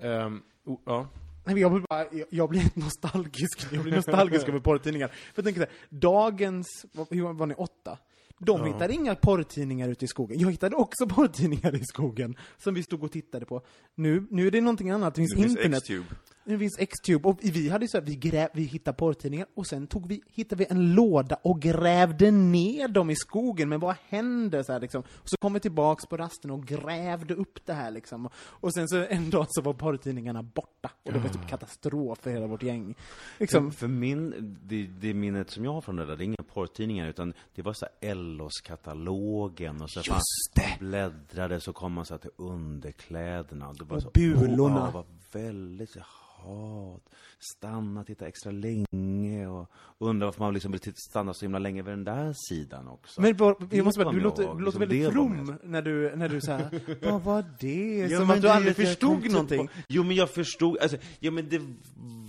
Ehm, 0.00 0.42
oh, 0.64 0.78
ja. 0.84 1.06
Jag 1.44 1.54
blir 1.54 1.80
bara, 1.88 2.06
jag, 2.30 2.48
blir 2.48 2.60
helt 2.60 2.76
nostalgisk. 2.84 3.66
Jag 3.72 3.82
blir 3.82 3.96
nostalgisk 3.96 4.48
över 4.48 4.60
porrtidningar. 4.60 5.08
För 5.08 5.32
jag 5.34 5.44
tänker 5.44 5.60
så 5.60 5.66
här, 5.66 5.98
dagens, 5.98 6.66
hur 7.10 7.32
var 7.32 7.46
ni, 7.46 7.54
åtta? 7.54 7.98
De 8.38 8.60
Ja. 8.60 8.66
hittade 8.66 8.92
inga 8.94 9.14
porrtidningar 9.14 9.88
ute 9.88 10.04
i 10.04 10.08
skogen. 10.08 10.38
Jag 10.40 10.50
hittade 10.50 10.76
också 10.76 11.06
porrtidningar 11.08 11.74
i 11.74 11.84
skogen, 11.84 12.36
som 12.58 12.74
vi 12.74 12.82
stod 12.82 13.02
och 13.04 13.12
tittade 13.12 13.46
på. 13.46 13.62
Nu, 13.94 14.26
nu 14.30 14.46
är 14.46 14.50
det 14.50 14.60
någonting 14.60 14.90
annat, 14.90 15.14
det 15.14 15.20
finns, 15.20 15.34
Det 15.34 15.42
finns 15.42 15.56
internet. 15.56 15.78
X-Tube. 15.78 16.04
Det 16.48 16.58
finns 16.58 16.78
X-Tube, 16.78 17.28
och 17.28 17.38
vi 17.42 17.68
hade 17.68 17.88
så 17.88 17.98
här, 17.98 18.04
vi, 18.04 18.16
gräv, 18.16 18.48
vi 18.54 18.62
hittade 18.62 18.96
porrtidningar, 18.96 19.46
och 19.54 19.66
sen 19.66 19.86
tog 19.86 20.08
vi, 20.08 20.22
hittade 20.28 20.64
vi 20.64 20.66
en 20.70 20.94
låda 20.94 21.36
och 21.42 21.60
grävde 21.62 22.30
ner 22.30 22.88
dem 22.88 23.10
i 23.10 23.16
skogen, 23.16 23.68
men 23.68 23.80
vad 23.80 23.96
hände? 24.08 24.64
Så 24.64 24.72
här, 24.72 24.80
liksom. 24.80 25.00
Och 25.02 25.28
så 25.30 25.36
kom 25.36 25.52
vi 25.52 25.60
tillbaks 25.60 26.06
på 26.06 26.16
rasten 26.16 26.50
och 26.50 26.66
grävde 26.66 27.34
upp 27.34 27.66
det 27.66 27.72
här 27.72 27.90
liksom. 27.90 28.28
Och 28.36 28.74
sen 28.74 28.88
så 28.88 29.04
en 29.08 29.30
dag 29.30 29.46
så 29.48 29.62
var 29.62 29.72
porrtidningarna 29.74 30.42
borta, 30.42 30.90
och 31.02 31.12
det 31.12 31.18
var 31.18 31.28
typ 31.28 31.48
katastrof 31.48 32.18
för 32.18 32.30
hela 32.30 32.46
vårt 32.46 32.62
gäng. 32.62 32.94
Liksom, 33.38 33.70
För, 33.70 33.78
för 33.78 33.88
min, 33.88 34.56
det, 34.64 34.86
det 35.00 35.14
minnet 35.14 35.50
som 35.50 35.64
jag 35.64 35.72
har 35.72 35.80
från 35.80 35.96
det 35.96 36.06
där, 36.06 36.16
det 36.16 36.22
är 36.22 36.26
inga 36.26 36.36
porrtidningar 36.54 37.08
utan 37.08 37.34
det 37.54 37.62
var 37.62 37.72
så 37.72 37.86
här 38.00 38.10
Ellos-katalogen 38.10 39.82
och 39.82 39.90
så 39.90 39.98
Just 39.98 40.10
man 40.10 40.20
det. 40.54 40.76
bläddrade 40.78 41.60
så 41.60 41.72
kom 41.72 41.92
man 41.92 42.04
så 42.04 42.14
här 42.14 42.18
till 42.18 42.30
underkläderna. 42.36 43.72
Det 43.72 43.84
var 43.84 43.96
Och 43.96 44.02
så, 44.02 44.10
bulorna. 44.14 44.86
Det 44.86 44.92
var 44.92 45.04
väldigt, 45.32 45.96
jaha, 46.44 46.98
stanna, 47.38 48.04
titta 48.04 48.26
extra 48.26 48.50
länge 48.52 49.46
och 49.46 49.70
undra 49.98 50.26
varför 50.26 50.40
man 50.40 50.54
liksom 50.54 50.72
vill 50.72 50.80
stanna 50.94 51.34
så 51.34 51.44
himla 51.44 51.58
länge 51.58 51.82
vid 51.82 51.92
den 51.92 52.04
där 52.04 52.32
sidan 52.48 52.88
också. 52.88 53.20
men 53.20 53.36
bara, 53.36 53.54
jag 53.70 53.84
måste 53.84 54.04
bara, 54.04 54.12
du 54.12 54.20
låter, 54.20 54.42
du 54.42 54.60
låter 54.60 54.64
Liksom, 54.64 54.80
väldigt 54.80 55.12
from 55.12 55.58
när 55.62 55.82
du, 55.82 56.16
när 56.16 56.28
du 56.28 56.40
säger 56.40 56.80
vad 57.10 57.22
var 57.22 57.44
det? 57.60 58.06
Ja, 58.10 58.18
Som 58.18 58.30
att 58.30 58.42
du 58.42 58.48
aldrig 58.48 58.76
förstod 58.76 59.30
någonting. 59.30 59.68
Jo 59.88 60.02
men 60.02 60.16
jag 60.16 60.30
förstod, 60.30 60.78
alltså, 60.78 60.96
ja 61.20 61.30
men 61.30 61.48
det 61.48 61.60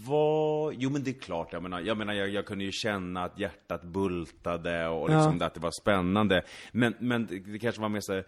var, 0.07 0.71
jo 0.71 0.89
men 0.89 1.03
det 1.03 1.09
är 1.11 1.19
klart, 1.19 1.53
jag 1.53 1.63
menar, 1.63 1.79
jag, 1.81 1.97
menar, 1.97 2.13
jag, 2.13 2.29
jag 2.29 2.45
kunde 2.45 2.63
ju 2.63 2.71
känna 2.71 3.23
att 3.23 3.39
hjärtat 3.39 3.83
bultade 3.83 4.87
och 4.87 5.09
liksom 5.09 5.37
Ja. 5.39 5.45
att 5.45 5.53
det 5.53 5.59
var 5.59 5.71
spännande. 5.81 6.43
Men, 6.71 6.93
men 6.99 7.25
det, 7.27 7.59
kanske 7.59 7.81
var 7.81 7.89
mer 7.89 8.01
så 8.01 8.13
här, 8.13 8.25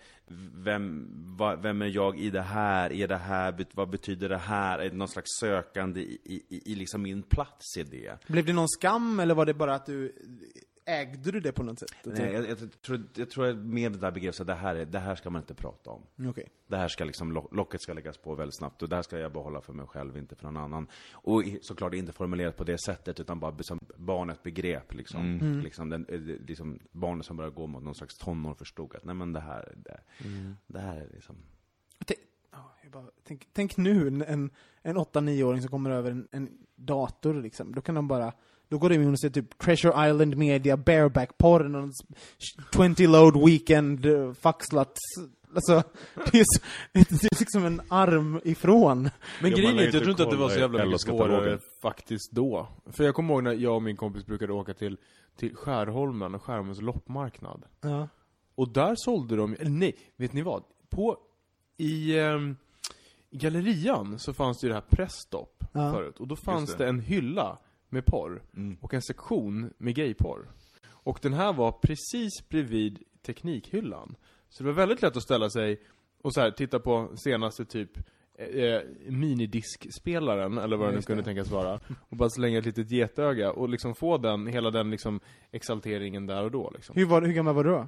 vem, 0.56 1.08
va, 1.38 1.56
vem 1.56 1.82
är 1.82 1.86
jag 1.88 2.20
i 2.20 2.30
det 2.30 2.42
här? 2.42 2.94
Är 2.94 3.08
det 3.08 3.18
här, 3.18 3.66
vad 3.74 3.90
betyder 3.90 4.30
det 4.30 4.38
här? 4.38 4.80
Är 4.80 4.90
det 4.90 4.96
någon 4.96 5.08
slags 5.08 5.30
sökande 5.40 6.02
i, 6.02 6.18
i, 6.24 6.56
i, 6.56 6.72
i 6.72 6.76
liksom 6.76 7.02
min 7.02 7.24
plats 7.24 7.78
i 7.78 7.84
det? 7.84 8.28
Blev 8.28 8.46
det 8.46 8.54
någon 8.54 8.70
skam, 8.70 9.20
eller 9.20 9.36
var 9.36 9.46
det 9.46 9.54
bara 9.54 9.76
att 9.76 9.86
du, 9.86 10.16
ägde 10.92 11.32
du 11.32 11.40
det 11.40 11.52
på 11.52 11.64
något 11.64 11.80
sätt? 11.80 11.92
Nej, 12.04 12.34
jag, 12.34 12.50
jag, 12.50 12.82
tror, 12.82 13.04
jag 13.16 13.30
tror 13.30 13.54
med 13.54 13.92
det 13.92 13.98
där 13.98 14.12
begreppet, 14.12 14.36
så 14.36 14.44
det 14.44 14.54
här, 14.54 14.76
är, 14.76 14.86
det 14.86 15.00
här 15.00 15.16
ska 15.16 15.30
man 15.30 15.42
inte 15.42 15.54
prata 15.54 15.90
om. 15.90 16.02
Okej. 16.30 16.50
Det 16.68 16.78
här 16.78 16.88
ska 16.88 17.04
liksom, 17.04 17.32
lo- 17.32 17.50
locket 17.52 17.82
ska 17.82 17.94
läggas 17.94 18.18
på 18.18 18.36
väldigt 18.36 18.58
snabbt 18.58 18.82
och 18.82 18.90
det 18.90 18.96
här 18.96 19.04
ska 19.04 19.20
jag 19.20 19.32
behålla 19.34 19.62
för 19.62 19.74
mig 19.74 19.88
själv, 19.88 20.18
inte 20.18 20.36
för 20.36 20.44
någon 20.44 20.58
annan. 20.58 20.88
Och 21.12 21.44
såklart 21.62 21.94
inte 21.94 22.12
formulerat 22.12 22.58
på 22.58 22.64
det 22.64 22.78
sättet, 22.78 23.20
utan 23.20 23.40
bara 23.40 23.64
som 23.64 23.80
barnet 23.96 24.44
begrep 24.44 24.94
liksom. 24.94 25.22
Mm. 25.22 25.60
liksom, 25.60 25.90
den, 25.90 26.06
eh, 26.06 26.20
liksom 26.20 26.80
barnet 26.92 27.26
som 27.26 27.38
börjar 27.38 27.52
gå 27.52 27.68
mot 27.68 27.84
någon 27.84 27.96
slags 27.96 28.18
tonår 28.18 28.54
förstod 28.54 28.96
att 28.96 29.06
nej 29.06 29.16
men 29.16 29.34
det 29.34 29.40
här, 29.40 29.74
det, 29.76 30.00
det 30.68 30.80
här 30.80 30.98
är 30.98 31.08
liksom... 31.14 31.36
Tänk, 32.06 32.20
bara, 32.92 33.12
tänk, 33.24 33.48
tänk 33.54 33.78
nu, 33.78 34.08
en, 34.08 34.50
en 34.82 34.98
8-9-åring 34.98 35.62
som 35.62 35.72
kommer 35.72 35.90
över 35.90 36.12
en, 36.12 36.28
en 36.32 36.50
dator 36.76 37.34
liksom. 37.34 37.76
Då 37.76 37.82
kan 37.82 37.96
de 37.96 38.08
bara, 38.08 38.34
Då 38.72 38.78
går 38.78 38.90
de 38.90 38.96
in 38.96 39.12
och 39.12 39.20
ser 39.20 39.30
typ 39.30 39.58
Treasure 39.58 40.10
Island 40.10 40.38
Media, 40.38 40.78
bareback 40.78 41.30
någon 41.40 41.92
20 42.74 43.08
load 43.08 43.46
weekend, 43.46 44.06
uh, 44.06 44.34
fucksluts. 44.34 45.00
Alltså, 45.56 45.84
det 46.32 46.40
är, 46.40 46.44
så, 46.46 46.62
det 46.94 47.24
är 47.24 47.40
liksom 47.40 47.66
en 47.66 47.82
arm 47.90 48.42
ifrån. 48.44 49.10
Men 49.42 49.52
Ja, 49.52 49.58
grejen 49.58 49.80
är 49.80 49.88
att 49.88 49.94
jag 49.94 50.04
tror 50.04 50.12
inte 50.12 50.24
att 50.24 50.32
det 50.32 50.38
var 50.38 50.50
så 50.50 50.60
jävla 50.60 50.86
mycket 50.86 51.02
svårare 51.02 51.60
faktiskt 51.82 52.32
då. 52.32 52.68
För 52.92 53.04
jag 53.04 53.16
kommer 53.16 53.34
ihåg 53.34 53.44
när 53.44 53.54
jag 53.54 53.76
och 53.76 53.84
min 53.84 53.98
kompis 53.98 54.26
brukade 54.26 54.54
åka 54.54 54.74
till, 54.74 54.98
till 55.38 55.56
Skärholmen 55.56 56.36
och 56.36 56.44
Skärholmens 56.44 56.82
loppmarknad. 56.82 57.64
Ja. 57.82 58.08
Och 58.56 58.70
där 58.74 58.94
sålde 58.98 59.36
de, 59.36 59.56
eller 59.60 59.72
nej, 59.72 59.96
vet 60.18 60.34
ni 60.34 60.42
vad? 60.42 60.64
På, 60.90 61.18
i, 61.78 62.16
i 63.30 63.38
gallerian 63.38 64.20
så 64.20 64.34
fanns 64.34 64.60
det 64.60 64.68
ju 64.68 64.70
det 64.70 64.76
här 64.76 64.86
Pressstopp 64.90 65.64
Ja. 65.74 65.94
förut. 65.94 66.20
Och 66.20 66.28
då 66.28 66.36
fanns 66.36 66.72
det. 66.72 66.84
det. 66.84 66.90
en 66.90 67.00
hylla 67.00 67.58
med 67.92 68.06
porr. 68.06 68.42
Mm. 68.56 68.78
Och 68.82 68.94
en 68.94 69.02
sektion 69.02 69.74
med 69.78 69.96
gayporr. 69.96 70.48
Och 70.84 71.20
den 71.22 71.34
här 71.34 71.54
var 71.54 71.72
precis 71.72 72.50
bredvid 72.50 73.04
teknikhyllan. 73.22 74.16
Så 74.50 74.64
det 74.64 74.70
var 74.70 74.76
väldigt 74.76 75.02
lätt 75.02 75.18
att 75.18 75.24
ställa 75.24 75.50
sig 75.50 75.82
och 76.22 76.34
så 76.34 76.42
här, 76.42 76.52
titta 76.52 76.80
på 76.80 77.12
senaste 77.16 77.66
typ 77.66 77.98
eh, 78.36 78.82
minidiskspelaren, 79.08 80.58
eller 80.58 80.78
vad 80.78 80.90
det 80.90 80.96
nu 80.96 81.02
kunde 81.02 81.22
det. 81.22 81.26
tänkas 81.26 81.52
vara. 81.52 81.80
Och 82.10 82.18
bara 82.18 82.30
slänga 82.30 82.60
ett 82.60 82.66
litet 82.66 82.92
getöga 82.92 83.52
och 83.52 83.70
liksom 83.70 83.96
få 83.96 84.18
den, 84.18 84.48
hela 84.48 84.72
den 84.72 84.92
liksom 84.92 85.20
exalteringen 85.52 86.26
där 86.26 86.44
och 86.44 86.52
då 86.52 86.72
liksom. 86.74 86.96
Hur, 86.96 87.06
var, 87.06 87.22
hur 87.22 87.34
gammal 87.34 87.56
var 87.56 87.64
du 87.64 87.70
då? 87.70 87.88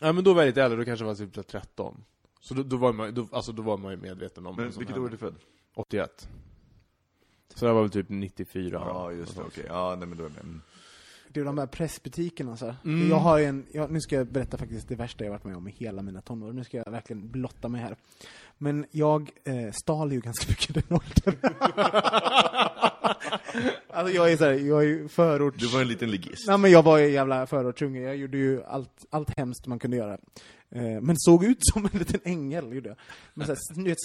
Ja 0.00 0.12
men 0.12 0.24
då 0.24 0.34
var 0.34 0.42
jag 0.42 0.46
lite 0.46 0.62
äldre, 0.62 0.78
då 0.78 0.84
kanske 0.84 1.04
jag 1.04 1.08
var 1.08 1.14
typ 1.14 1.34
så 1.34 1.40
här 1.40 1.60
13. 1.60 2.04
Så 2.40 2.54
då, 2.54 2.62
då 2.62 2.76
var 2.76 2.92
man 2.92 3.14
då, 3.14 3.28
alltså 3.32 3.52
då 3.52 3.62
var 3.62 3.78
man 3.78 3.90
ju 3.90 3.96
medveten 3.96 4.46
om 4.46 4.56
Men 4.56 4.70
vilket 4.70 4.98
år 4.98 5.06
är 5.06 5.10
du 5.10 5.16
född? 5.16 5.34
81. 5.74 6.28
Så 7.56 7.66
det 7.66 7.72
var 7.72 7.82
väl 7.82 7.90
typ 7.90 8.08
94 8.08 8.78
då. 8.78 8.84
Ja, 8.86 9.12
just 9.12 9.36
det, 9.36 9.42
okej. 9.42 9.64
Ja, 9.68 9.96
nej 9.98 10.08
men 10.08 10.18
då 10.18 10.24
är 10.24 10.28
jag 10.28 10.34
med. 10.34 10.44
Mm. 10.44 10.60
Det 11.28 11.40
är 11.40 11.44
de 11.44 11.58
här 11.58 11.66
pressbutikerna 11.66 12.50
alltså. 12.50 12.74
Mm. 12.84 13.10
Jag 13.10 13.16
har 13.16 13.38
ju 13.38 13.44
en, 13.44 13.66
jag, 13.72 13.90
nu 13.90 14.00
ska 14.00 14.16
jag 14.16 14.26
berätta 14.26 14.58
faktiskt 14.58 14.88
det 14.88 14.94
värsta 14.94 15.24
jag 15.24 15.30
varit 15.30 15.44
med 15.44 15.56
om 15.56 15.68
i 15.68 15.70
hela 15.70 16.02
mina 16.02 16.20
tonår. 16.20 16.52
Nu 16.52 16.64
ska 16.64 16.76
jag 16.76 16.90
verkligen 16.90 17.30
blotta 17.30 17.68
mig 17.68 17.80
här. 17.80 17.96
Men 18.58 18.86
jag 18.90 19.30
eh, 19.44 19.72
stal 19.72 20.12
ju 20.12 20.20
ganska 20.20 20.46
mycket 20.50 20.74
den 20.74 20.98
åldern. 20.98 21.54
alltså 23.88 24.14
jag 24.14 24.32
är 24.32 24.36
såhär, 24.36 24.52
jag 24.52 24.82
är 24.82 24.86
ju 24.86 25.08
förorts... 25.08 25.58
Du 25.58 25.66
var 25.66 25.80
en 25.80 25.88
liten 25.88 26.10
ligist. 26.10 26.48
Nej 26.48 26.58
men 26.58 26.70
jag 26.70 26.82
var 26.82 26.98
ju 26.98 27.10
jävla 27.10 27.46
förortsunge, 27.46 28.00
jag 28.00 28.16
gjorde 28.16 28.38
ju 28.38 28.64
allt, 28.64 29.06
allt 29.10 29.38
hemskt 29.38 29.66
man 29.66 29.78
kunde 29.78 29.96
göra. 29.96 30.18
Eh, 30.70 31.00
Men 31.00 31.16
såg 31.18 31.44
ut 31.44 31.58
som 31.60 31.88
en 31.92 31.98
liten 31.98 32.20
ängel, 32.24 32.72
gjorde 32.74 32.88
jag. 32.88 32.98
Med 33.34 33.46
så 33.46 33.54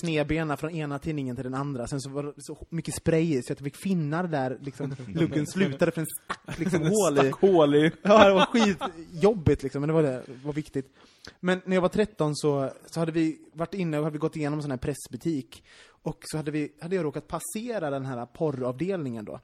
snedbena 0.01 0.58
från 0.58 0.72
ena 0.72 1.00
tidningen 1.00 1.36
till 1.36 1.44
den 1.44 1.53
andra. 1.53 1.88
Sen 1.88 2.01
så 2.01 2.10
var 2.10 2.24
det 2.24 2.34
så 2.38 2.58
mycket 2.70 2.96
spray 2.96 3.41
så 3.44 3.53
att 3.53 3.60
jag 3.60 3.65
fick 3.65 3.84
finnar 3.84 4.27
där 4.27 4.58
liksom, 4.62 4.96
luggen 5.08 5.48
slutade 5.48 5.91
för 5.91 6.01
en 6.01 6.08
stack 6.08 6.60
liksom 6.60 6.82
hål 6.82 7.25
i. 7.25 7.32
Hål 7.41 7.75
i. 7.75 7.91
Ja, 8.01 8.27
det 8.27 8.34
var 8.34 8.46
skitjobbigt 8.46 9.63
liksom, 9.63 9.82
men 9.82 9.88
det 9.88 9.94
var, 9.94 10.03
det 10.03 10.24
var 10.44 10.53
viktigt. 10.53 10.94
Men 11.39 11.62
när 11.65 11.75
jag 11.75 11.82
var 11.82 11.89
13 11.89 12.36
så, 12.36 12.72
så 12.86 13.00
hade 13.00 13.12
vi 13.12 13.39
varit 13.53 13.74
inne 13.74 13.98
och 13.98 14.03
hade 14.03 14.13
vi 14.13 14.20
gått 14.20 14.36
igenom 14.36 14.60
en 14.60 14.63
sån 14.63 14.72
här 14.72 14.77
pressbutik. 14.77 15.63
Och 16.03 16.18
så 16.32 16.38
hade, 16.38 16.51
vi, 16.51 16.72
hade 16.82 16.96
jag 16.96 17.06
råkat 17.06 17.27
passera 17.27 17.89
den 17.89 18.06
här 18.06 18.25
porravdelningen 18.25 19.25
då. 19.25 19.39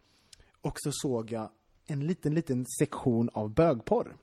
Och 0.61 0.73
så 0.75 0.91
såg 0.93 1.31
jag 1.31 1.49
en 1.87 2.07
liten, 2.07 2.33
liten 2.33 2.65
sektion 2.79 3.29
av 3.33 3.53
bögporr. 3.53 4.15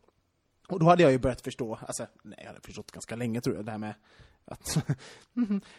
Och 0.68 0.78
då 0.80 0.86
hade 0.86 1.02
jag 1.02 1.12
ju 1.12 1.18
börjat 1.18 1.40
förstå, 1.40 1.78
alltså, 1.86 2.06
nej 2.22 2.38
jag 2.40 2.46
hade 2.46 2.60
förstått 2.60 2.90
ganska 2.90 3.16
länge 3.16 3.40
tror 3.40 3.56
jag, 3.56 3.64
det 3.64 3.70
här 3.70 3.78
med 3.78 3.94
att... 4.44 4.76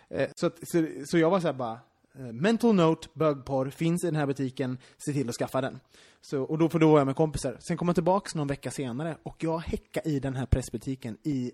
Eh, 0.10 0.30
så, 0.36 0.48
att, 0.48 0.68
så, 0.68 0.88
så 1.06 1.18
jag 1.18 1.30
var 1.30 1.40
så 1.40 1.48
här 1.48 1.54
bara, 1.54 1.80
eh, 2.16 2.22
mental 2.22 2.76
note, 2.76 3.08
bögporr, 3.14 3.70
finns 3.70 4.04
i 4.04 4.08
den 4.08 4.16
här 4.16 4.26
butiken, 4.26 4.78
se 4.98 5.14
till 5.14 5.30
att 5.30 5.36
skaffa 5.36 5.62
den. 5.62 5.80
Så, 6.22 6.44
och 6.44 6.58
då, 6.58 6.70
för 6.70 6.80
då 6.80 6.92
var 6.92 6.98
jag 6.98 7.06
med 7.06 7.16
kompisar. 7.16 7.58
Sen 7.60 7.78
kom 7.78 7.88
jag 7.88 7.96
tillbaks 7.96 8.36
någon 8.36 8.48
vecka 8.48 8.72
senare 8.72 9.18
och 9.24 9.44
jag 9.44 9.60
häckade 9.60 10.10
i 10.10 10.20
den 10.20 10.36
här 10.36 10.46
pressbutiken 10.46 11.18
i 11.24 11.52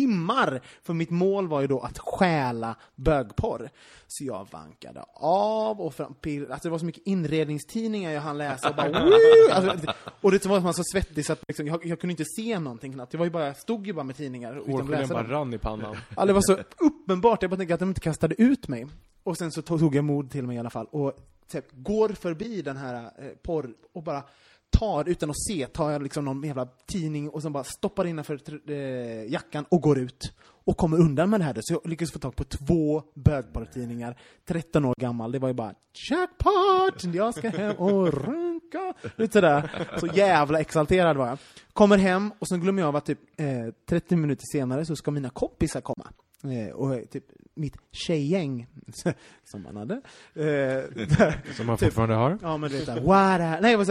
timmar! 0.00 0.60
För 0.82 0.94
mitt 0.94 1.10
mål 1.10 1.48
var 1.48 1.60
ju 1.60 1.66
då 1.66 1.80
att 1.80 1.98
stjäla 1.98 2.76
bögporr. 2.94 3.70
Så 4.06 4.24
jag 4.24 4.48
vankade 4.50 5.04
av 5.20 5.80
och 5.80 5.94
fram, 5.94 6.14
alltså 6.50 6.68
det 6.68 6.70
var 6.70 6.78
så 6.78 6.84
mycket 6.84 7.06
inredningstidningar 7.06 8.10
jag 8.10 8.20
hann 8.20 8.38
läsa 8.38 8.68
och 8.68 8.76
bara 8.76 8.88
Woo! 8.88 9.12
alltså, 9.52 9.92
Och 10.20 10.30
det 10.30 10.46
var 10.46 10.60
man 10.60 10.74
så 10.74 10.82
svettig 10.92 11.26
så 11.26 11.32
att 11.32 11.42
liksom, 11.48 11.66
jag, 11.66 11.86
jag 11.86 12.00
kunde 12.00 12.12
inte 12.12 12.24
se 12.36 12.58
någonting 12.58 12.92
knappt. 12.92 13.12
Det 13.12 13.18
var 13.18 13.24
ju 13.24 13.30
bara, 13.30 13.46
jag 13.46 13.56
stod 13.56 13.86
ju 13.86 13.92
bara 13.92 14.04
med 14.04 14.16
tidningar 14.16 14.50
utan 14.50 14.62
att 14.62 14.80
Hårgelén 14.80 15.00
läsa 15.00 15.14
bara 15.14 15.28
rann 15.28 15.54
i 15.54 15.58
pannan. 15.58 15.96
Ja, 16.16 16.24
det 16.24 16.32
var 16.32 16.40
så 16.40 16.58
uppenbart. 16.78 17.42
Jag 17.42 17.50
bara 17.50 17.56
tänkte 17.56 17.74
att 17.74 17.80
de 17.80 17.88
inte 17.88 18.00
kastade 18.00 18.42
ut 18.42 18.68
mig. 18.68 18.86
Och 19.22 19.38
sen 19.38 19.52
så 19.52 19.62
tog 19.62 19.80
tog 19.86 19.94
jag 19.94 20.04
mod 20.04 20.30
till 20.30 20.46
mig 20.46 20.56
i 20.56 20.58
alla 20.58 20.70
fall 20.70 20.86
och 20.90 21.12
typ, 21.48 21.64
går 21.72 22.08
förbi 22.08 22.62
den 22.62 22.76
här 22.76 22.94
eh, 23.04 23.28
porr 23.42 23.74
och 23.94 24.02
bara 24.02 24.22
tar, 24.70 25.08
utan 25.08 25.30
att 25.30 25.44
se, 25.48 25.66
tar 25.66 25.90
jag 25.90 26.02
liksom 26.02 26.24
någon 26.24 26.42
jävla 26.42 26.66
tidning 26.86 27.28
och 27.28 27.42
sen 27.42 27.52
bara 27.52 27.64
stoppar 27.64 28.06
innanför 28.06 28.40
eh, 28.70 29.32
jackan 29.32 29.64
och 29.68 29.80
går 29.80 29.98
ut. 29.98 30.32
Och 30.64 30.76
kommer 30.76 31.00
undan 31.00 31.30
med 31.30 31.40
det 31.40 31.44
här. 31.44 31.56
Så 31.60 31.74
jag 31.74 31.90
lyckas 31.90 32.12
få 32.12 32.18
tag 32.18 32.36
på 32.36 32.44
två 32.44 33.02
bögporrtidningar, 33.14 34.18
13 34.48 34.84
år 34.84 34.94
gammal. 35.00 35.32
Det 35.32 35.38
var 35.38 35.48
ju 35.48 35.54
bara 35.54 35.74
jackpot! 36.10 37.14
Jag 37.14 37.34
ska 37.34 37.48
hem 37.48 37.76
och 37.76 38.12
runka! 38.12 38.94
Lite 39.16 39.32
sådär. 39.32 39.86
Så 40.00 40.06
jävla 40.06 40.60
exalterad 40.60 41.16
var 41.16 41.26
jag. 41.26 41.38
Kommer 41.72 41.98
hem 41.98 42.32
och 42.38 42.48
sen 42.48 42.60
glömmer 42.60 42.82
jag 42.82 42.88
av 42.88 42.96
att 42.96 43.06
typ 43.06 43.18
eh, 43.36 43.46
30 43.88 44.16
minuter 44.16 44.44
senare 44.52 44.84
så 44.84 44.96
ska 44.96 45.10
mina 45.10 45.30
kompisar 45.30 45.80
komma. 45.80 46.12
Eh, 46.50 46.74
och 46.74 47.10
typ 47.10 47.24
mitt 47.56 47.76
tjejgäng, 47.92 48.66
som 49.44 49.62
man 49.62 49.76
hade. 49.76 49.94
Eh, 49.94 50.44
där, 50.44 51.52
Som 51.56 51.66
man 51.66 51.76
Typ. 51.76 51.86
fortfarande 51.86 52.14
har. 52.14 52.38
Ja 52.42 52.56
men 52.56 52.70
du 52.70 52.76
vet 52.76 52.86
såhär, 52.86 53.00
Wada, 53.00 53.58
nej 53.60 53.76
vad 53.76 53.86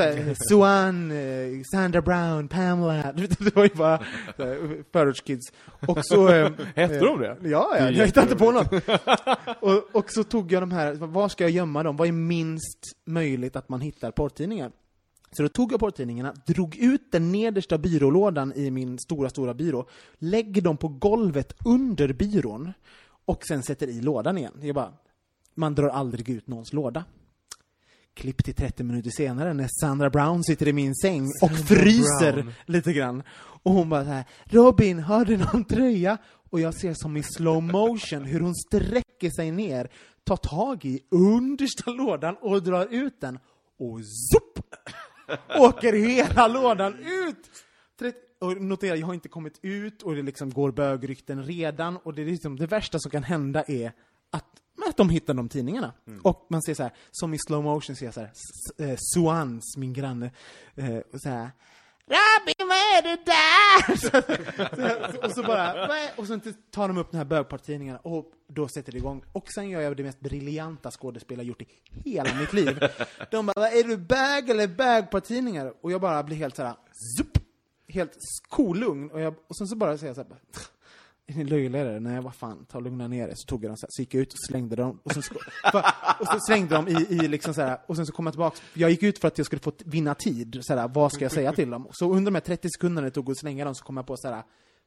Swan, 0.49 1.11
eh, 1.11 1.61
Sandra 1.71 2.01
Brown, 2.01 2.47
Pamela, 2.47 3.11
det 3.13 3.55
var 3.55 3.63
ju 3.63 3.69
bara 3.75 3.93
eh, 4.37 4.55
förortskids. 4.91 5.51
Och 5.87 5.99
så... 6.01 6.29
Eh, 6.29 6.51
Hette 6.75 6.95
eh, 6.95 7.01
de 7.01 7.19
det? 7.19 7.37
Ja, 7.43 7.75
ja, 7.79 7.89
jag 7.89 8.05
hittade 8.05 8.23
inte 8.23 8.35
på 8.35 8.51
något. 8.51 8.73
och, 9.59 9.95
och 9.95 10.11
så 10.11 10.23
tog 10.23 10.51
jag 10.51 10.61
de 10.61 10.71
här, 10.71 10.93
var 10.93 11.29
ska 11.29 11.43
jag 11.43 11.51
gömma 11.51 11.83
dem? 11.83 11.97
Vad 11.97 12.07
är 12.07 12.11
minst 12.11 12.79
möjligt 13.05 13.55
att 13.55 13.69
man 13.69 13.81
hittar 13.81 14.11
porrtidningar? 14.11 14.71
Så 15.31 15.43
då 15.43 15.49
tog 15.49 15.73
jag 15.73 15.79
porrtidningarna, 15.79 16.33
drog 16.45 16.75
ut 16.75 17.11
den 17.11 17.31
nedersta 17.31 17.77
byrålådan 17.77 18.53
i 18.53 18.71
min 18.71 18.99
stora, 18.99 19.29
stora 19.29 19.53
byrå, 19.53 19.87
lägger 20.17 20.61
dem 20.61 20.77
på 20.77 20.87
golvet 20.87 21.53
under 21.65 22.13
byrån 22.13 22.73
och 23.25 23.45
sen 23.45 23.63
sätter 23.63 23.87
i 23.87 24.01
lådan 24.01 24.37
igen. 24.37 24.53
Jag 24.61 24.75
bara, 24.75 24.93
man 25.55 25.75
drar 25.75 25.89
aldrig 25.89 26.29
ut 26.29 26.47
någons 26.47 26.73
låda. 26.73 27.03
Klipp 28.13 28.43
till 28.43 28.55
30 28.55 28.83
minuter 28.83 29.09
senare 29.09 29.53
när 29.53 29.69
Sandra 29.81 30.09
Brown 30.09 30.43
sitter 30.43 30.67
i 30.67 30.73
min 30.73 30.95
säng 30.95 31.27
och 31.41 31.51
fryser 31.51 32.33
Brown. 32.33 32.53
lite 32.65 32.93
grann. 32.93 33.23
Och 33.63 33.73
hon 33.73 33.89
bara 33.89 34.03
så 34.03 34.09
här, 34.09 34.25
Robin, 34.45 34.99
har 34.99 35.25
du 35.25 35.37
någon 35.37 35.63
tröja? 35.63 36.17
Och 36.49 36.59
jag 36.59 36.73
ser 36.73 36.93
som 36.93 37.17
i 37.17 37.23
slow 37.23 37.63
motion 37.63 38.23
hur 38.25 38.39
hon 38.39 38.55
sträcker 38.55 39.29
sig 39.35 39.51
ner, 39.51 39.89
tar 40.23 40.37
tag 40.37 40.85
i 40.85 40.99
understa 41.11 41.91
lådan 41.91 42.35
och 42.41 42.63
drar 42.63 42.87
ut 42.91 43.21
den. 43.21 43.39
Och 43.79 43.99
zopp! 44.05 44.59
Åker 45.59 45.93
hela 45.93 46.47
lådan 46.47 46.93
ut! 46.99 47.51
Och 48.39 48.61
notera, 48.61 48.95
jag 48.95 49.07
har 49.07 49.13
inte 49.13 49.29
kommit 49.29 49.59
ut 49.61 50.01
och 50.01 50.15
det 50.15 50.21
liksom 50.21 50.49
går 50.49 50.71
bögrykten 50.71 51.43
redan 51.43 51.97
och 51.97 52.13
det, 52.13 52.21
är 52.21 52.25
liksom, 52.25 52.55
det 52.55 52.67
värsta 52.67 52.99
som 52.99 53.11
kan 53.11 53.23
hända 53.23 53.63
är 53.67 53.91
att, 54.31 54.45
att 54.89 54.97
de 54.97 55.09
hittar 55.09 55.33
de 55.33 55.49
tidningarna. 55.49 55.93
Och 56.23 56.47
man 56.49 56.61
ser 56.61 56.73
så 56.73 56.83
här, 56.83 56.91
som 57.11 57.33
i 57.33 57.37
slow 57.47 57.63
motion 57.63 57.95
ser 57.95 58.05
jag 58.05 58.13
så 58.13 58.19
här, 58.19 58.31
eh, 58.77 58.95
Suans, 59.13 59.77
min 59.77 59.93
granne, 59.93 60.31
eh, 60.75 60.97
och 60.97 61.21
så 61.21 61.29
här 61.29 61.49
Robin, 62.07 62.67
vad 62.67 62.77
är 62.77 63.01
det 63.01 63.25
där? 63.25 63.95
Så, 63.97 65.11
så, 65.11 65.25
och 65.27 65.31
så 65.31 65.43
bara, 65.43 65.89
och 66.15 66.27
sen 66.27 66.41
tar 66.71 66.87
de 66.87 66.97
upp 66.97 67.11
den 67.11 67.17
här 67.17 67.25
bögpartidningarna 67.25 67.99
och 67.99 68.31
då 68.47 68.67
sätter 68.67 68.91
det 68.91 68.97
igång. 68.97 69.23
Och 69.31 69.51
sen 69.55 69.69
gör 69.69 69.81
jag 69.81 69.97
det 69.97 70.03
mest 70.03 70.19
briljanta 70.19 70.91
skådespel 70.91 71.37
jag 71.37 71.45
gjort 71.45 71.61
i 71.61 71.67
hela 72.05 72.35
mitt 72.39 72.53
liv. 72.53 72.79
De 73.31 73.45
bara, 73.45 73.69
är 73.69 73.83
du 73.83 73.97
bög 73.97 74.49
eller 74.49 74.67
bögpartidningar? 74.67 75.73
Och 75.81 75.91
jag 75.91 76.01
bara 76.01 76.23
blir 76.23 76.37
helt 76.37 76.55
såhär, 76.55 76.75
zup, 77.17 77.37
helt 77.87 78.17
kolugn. 78.49 79.11
Och, 79.11 79.21
jag, 79.21 79.35
och 79.47 79.57
sen 79.57 79.67
så 79.67 79.75
bara 79.75 79.97
säger 79.97 80.09
jag 80.09 80.15
såhär, 80.15 80.29
är 80.29 80.74
löjligare? 81.27 81.99
Nej, 81.99 82.21
vad 82.21 82.35
fan, 82.35 82.65
ta 82.65 82.77
och 82.77 82.83
lugna 82.83 83.07
ner 83.07 83.27
er. 83.27 83.33
Så 83.35 83.45
tog 83.45 83.63
jag 83.63 83.69
dem 83.69 83.77
så, 83.77 83.85
här, 83.85 83.89
så 83.91 84.01
gick 84.01 84.13
jag 84.13 84.21
ut 84.21 84.33
och 84.33 84.39
slängde 84.47 84.75
dem, 84.75 84.99
och 85.03 85.11
sen, 85.11 85.23
så, 85.23 85.33
för, 85.71 85.83
och 86.19 86.27
så 86.27 86.39
slängde 86.39 86.75
dem 86.75 86.87
i, 86.87 87.07
i 87.09 87.27
liksom 87.27 87.53
så 87.53 87.61
här, 87.61 87.79
och 87.87 87.95
sen 87.95 88.05
så 88.05 88.13
kom 88.13 88.25
jag 88.25 88.33
tillbaks. 88.33 88.61
Jag 88.73 88.89
gick 88.89 89.03
ut 89.03 89.19
för 89.19 89.27
att 89.27 89.37
jag 89.37 89.45
skulle 89.45 89.61
få 89.61 89.71
vinna 89.85 90.15
tid, 90.15 90.59
så 90.61 90.75
här, 90.75 90.87
vad 90.87 91.11
ska 91.11 91.25
jag 91.25 91.31
säga 91.31 91.53
till 91.53 91.69
dem? 91.69 91.87
Så 91.91 92.11
under 92.11 92.31
de 92.31 92.35
här 92.35 92.41
30 92.41 92.69
sekunderna 92.69 93.05
det 93.05 93.11
tog 93.11 93.31
att 93.31 93.37
slänga 93.37 93.65
dem 93.65 93.75
så 93.75 93.85
kom 93.85 93.97
jag 93.97 94.07
på 94.07 94.17
så 94.17 94.27
här, 94.27 94.43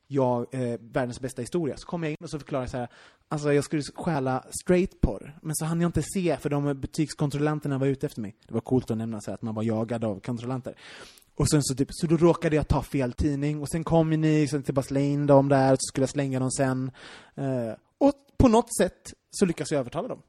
jag, 0.07 0.55
eh, 0.55 0.79
världens 0.81 1.21
bästa 1.21 1.43
historia. 1.43 1.77
Så 1.77 1.87
kom 1.87 2.03
jag 2.03 2.11
in 2.11 2.17
och 2.21 2.31
så 2.31 2.39
förklarade 2.39 2.63
jag 2.65 2.71
så 2.71 2.77
här, 2.77 2.89
alltså 3.29 3.53
jag 3.53 3.65
skulle 3.65 3.83
stjäla 3.95 4.45
straight 4.63 5.01
porr, 5.01 5.39
men 5.43 5.57
så 5.57 5.65
hann 5.65 5.81
jag 5.81 5.89
inte 5.89 6.03
se 6.03 6.37
för 6.37 6.51
de 6.51 6.81
butikskontrollanterna 6.81 7.79
var 7.79 7.87
ute 7.87 8.07
efter 8.07 8.21
mig. 8.21 8.37
Det 8.47 8.55
var 8.55 8.61
coolt 8.61 8.91
att 8.91 8.97
nämna 8.97 9.21
så 9.21 9.31
här, 9.31 9.35
att 9.35 9.43
man 9.43 9.55
var 9.55 9.63
jagad 9.63 10.05
av 10.05 10.21
kontrollanter. 10.21 10.75
Och 11.39 11.49
sen 11.49 11.63
så 11.63 11.75
typ, 11.75 11.89
så 11.91 12.07
då 12.07 12.17
råkade 12.17 12.57
jag 12.57 12.69
ta 12.69 12.83
fel 12.83 13.13
tidning, 13.13 13.61
och 13.61 13.69
sen 13.69 13.85
kom 13.85 14.13
ju 14.13 14.19
ni, 14.19 14.41
liksom, 14.41 14.59
sen 14.59 14.63
typ 14.63 14.75
bara 14.75 14.83
slänga 14.83 15.07
in 15.07 15.27
dem 15.27 15.49
där, 15.49 15.71
så 15.71 15.87
skulle 15.89 16.03
jag 16.03 16.11
slänga 16.11 16.41
dem 16.41 16.51
sen. 16.51 16.91
Eh, 17.37 17.73
och 17.99 18.13
på 18.39 18.49
något 18.49 18.77
sätt 18.77 19.15
så 19.31 19.47
lyckas 19.47 19.73
jag 19.73 19.79
övertala 19.79 20.09
dem. 20.09 20.23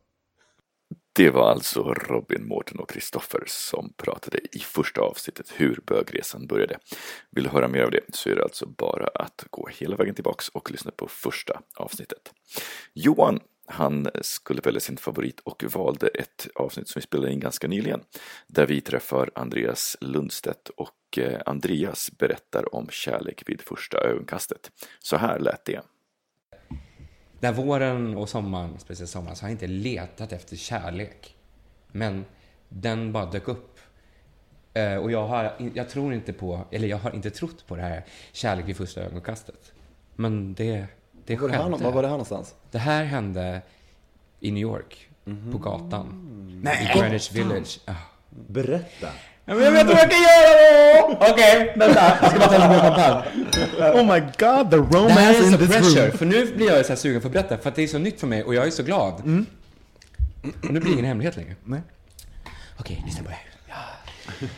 Det 1.14 1.30
var 1.30 1.52
alltså 1.52 1.94
Robin, 1.94 2.48
Mårten 2.48 2.80
och 2.80 2.90
Kristoffer 2.90 3.44
som 3.48 3.94
pratade 3.98 4.40
i 4.52 4.60
första 4.60 5.02
avsnittet 5.02 5.54
hur 5.56 5.80
bögresan 5.86 6.48
började. 6.48 6.78
Vill 7.32 7.44
du 7.44 7.50
höra 7.50 7.68
mer 7.68 7.82
av 7.82 7.92
det 7.92 8.02
så 8.14 8.30
är 8.30 8.36
det 8.36 8.44
alltså 8.44 8.66
bara 8.66 9.08
att 9.16 9.46
gå 9.50 9.68
hela 9.68 9.96
vägen 9.96 10.16
tillbaks 10.16 10.50
och 10.50 10.72
lyssna 10.72 10.92
på 10.92 11.08
första 11.08 11.62
avsnittet. 11.76 12.34
Johan, 12.94 13.40
han 13.70 14.08
skulle 14.22 14.62
välja 14.62 14.80
sin 14.80 14.98
favorit 14.98 15.40
och 15.40 15.64
valde 15.64 16.08
ett 16.08 16.48
avsnitt 16.56 16.88
som 16.88 17.00
vi 17.00 17.04
spelade 17.04 17.32
in 17.34 17.40
ganska 17.40 17.68
nyligen 17.68 18.02
där 18.48 18.68
vi 18.68 18.82
träffar 18.82 19.32
Andreas 19.36 19.98
Lundstedt 20.02 20.70
och 20.70 21.18
eh, 21.18 21.42
Andreas 21.46 22.12
berättar 22.18 22.76
om 22.76 22.88
kärlek 22.90 23.44
vid 23.46 23.62
första 23.62 23.98
ögonkastet. 23.98 24.72
Så 25.00 25.18
här 25.18 25.40
lät 25.40 25.66
det. 25.66 25.82
Den 27.40 27.56
våren 27.56 28.18
och 28.18 28.30
sommaren, 28.30 28.80
speciellt 28.80 29.10
sommaren, 29.10 29.36
så 29.36 29.44
har 29.44 29.50
jag 29.50 29.54
inte 29.54 29.68
letat 29.68 30.32
efter 30.34 30.56
kärlek. 30.56 31.36
Men 31.92 32.26
den 32.70 33.12
bara 33.12 33.26
dök 33.26 33.48
upp. 33.48 33.80
Eh, 34.74 34.96
och 34.96 35.12
jag, 35.12 35.28
har, 35.28 35.72
jag 35.74 35.90
tror 35.90 36.14
inte 36.14 36.34
på, 36.34 36.66
eller 36.72 36.88
jag 36.88 36.98
har 36.98 37.16
inte 37.16 37.30
trott 37.30 37.68
på 37.68 37.76
det 37.76 37.82
här 37.82 38.06
kärlek 38.32 38.68
vid 38.68 38.78
första 38.78 39.02
ögonkastet. 39.02 39.74
Men 40.16 40.54
det, 40.54 40.88
det 41.36 41.42
Var 41.42 41.50
det 41.50 41.56
här, 41.56 41.70
var 41.70 41.92
var 41.92 42.02
det 42.02 42.08
här 42.08 42.14
någonstans? 42.14 42.56
Det 42.72 42.78
här 42.78 43.04
hände 43.04 43.62
i 44.40 44.52
New 44.52 44.62
York, 44.62 45.10
på 45.24 45.30
Mhm. 45.30 45.62
gatan. 45.62 46.26
Nej. 46.64 46.92
I 46.96 47.00
Greenwich 47.00 47.32
Village. 47.32 47.80
Ja. 47.86 47.94
Berätta. 48.30 49.08
Ja, 49.46 49.56
men 49.56 49.64
jag 49.64 49.72
vet 49.72 49.82
inte 49.82 49.94
vad 49.94 50.04
jag 50.04 50.12
kan 50.12 50.22
göra 50.22 51.10
då! 51.10 51.34
Okej, 51.34 51.74
vänta. 51.78 52.18
Jag 52.22 52.30
ska 52.32 52.40
bara 52.40 52.50
tälla 52.50 52.70
min 52.70 52.80
champagne. 52.80 53.24
Oh 54.02 54.14
my 54.14 54.20
god, 54.20 54.72
the 54.72 54.78
Det 54.78 55.00
här 55.00 55.04
romance 55.04 55.22
är 55.40 55.46
in 55.46 55.52
så 55.52 55.58
this 55.58 55.68
pressure, 55.70 56.08
room. 56.08 56.18
för 56.18 56.26
nu 56.26 56.54
blir 56.56 56.72
jag 56.72 56.86
så 56.86 56.92
här 56.92 56.98
sugen 56.98 57.22
på 57.22 57.28
att 57.28 57.34
berätta, 57.34 57.58
för 57.58 57.70
att 57.70 57.76
det 57.76 57.84
är 57.84 57.88
så 57.88 57.98
nytt 57.98 58.20
för 58.20 58.28
mig 58.28 58.44
och 58.44 58.56
jag 58.56 58.68
är 58.68 58.72
så 58.72 58.84
glad. 58.84 59.14
Och 59.14 59.28
nu 60.74 60.80
blir 60.80 60.82
det 60.82 60.90
ingen 60.92 61.06
hemlighet 61.06 61.36
längre. 61.36 61.56
Nej. 61.64 61.82
Okej, 62.80 63.04
lyssna 63.06 63.24
på 63.24 63.30
det 63.30 63.36
här. 63.36 63.44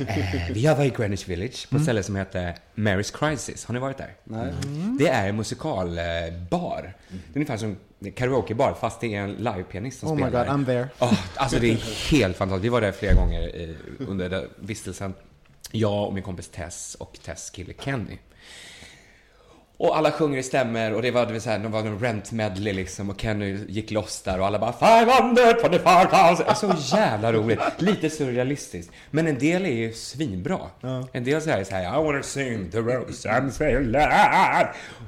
Eh, 0.08 0.52
vi 0.54 0.66
har 0.66 0.76
varit 0.76 0.94
i 0.94 0.96
Greenwich 0.98 1.28
Village 1.28 1.68
på 1.70 1.76
ett 1.78 1.84
ställe 1.84 2.04
som 2.04 2.16
heter 2.16 2.56
Mary's 2.76 3.18
Crisis. 3.20 3.66
Har 3.66 3.74
ni 3.74 3.80
varit 3.80 3.98
där? 3.98 4.14
Nej. 4.24 4.54
Det 5.00 5.08
är 5.08 5.30
en 5.30 5.36
musikalbar. 5.36 6.94
Det 7.10 7.16
är 7.16 7.36
ungefär 7.36 7.58
som 7.58 7.78
karaokebar, 8.16 8.74
fast 8.82 9.02
det 9.02 9.16
är 9.16 9.20
en 9.22 9.32
livepianist 9.34 10.00
som 10.00 10.10
Oh 10.10 10.16
my 10.16 10.22
spelar. 10.22 10.46
god, 10.46 10.54
I'm 10.56 10.66
there. 10.66 10.88
Åh, 11.00 11.14
alltså 11.36 11.60
det 11.60 11.72
är 11.72 12.10
helt 12.12 12.38
fantastiskt. 12.38 12.66
Vi 12.66 12.70
var 12.70 12.82
där 12.82 12.92
flera 12.92 13.14
gånger 13.14 13.76
under 14.00 14.48
vistelsen. 14.60 15.14
Jag 15.72 16.08
och 16.08 16.14
min 16.14 16.24
kompis 16.24 16.48
Tess 16.50 16.96
och 17.00 17.18
Tess 17.26 17.50
kille 17.50 17.74
Kenny. 17.84 18.18
Och 19.82 19.98
alla 19.98 20.12
sjunger 20.12 20.38
i 20.38 20.44
stämmer 20.44 20.94
och 20.94 21.02
det 21.02 21.12
var, 21.12 21.26
det 21.26 21.32
vill 21.32 21.42
säga, 21.42 21.58
det 21.58 21.68
var 21.68 21.80
en 21.80 22.00
rent 22.00 22.32
medley 22.32 22.74
liksom 22.74 23.10
och 23.10 23.22
Kenny 23.22 23.66
gick 23.68 23.92
loss 23.92 24.22
där 24.22 24.40
och 24.40 24.46
alla 24.46 24.60
bara 24.60 24.74
525 24.74 26.08
000. 26.70 26.78
Så 26.78 26.98
jävla 26.98 27.34
roligt. 27.34 27.60
Lite 27.78 28.10
surrealistiskt. 28.10 28.92
Men 29.12 29.28
en 29.28 29.40
del 29.40 29.66
är 29.66 29.70
ju 29.70 29.94
svinbra. 29.94 30.60
En 31.12 31.24
del 31.24 31.42
så 31.42 31.50
här 31.50 31.60
är 31.60 31.64
så 31.64 31.76
här 31.76 32.02
I 32.02 32.06
wanna 32.06 32.24
sing 32.24 32.72
the 32.72 32.78
rose 32.78 33.30
I'm 33.30 33.48
feeling 33.48 33.96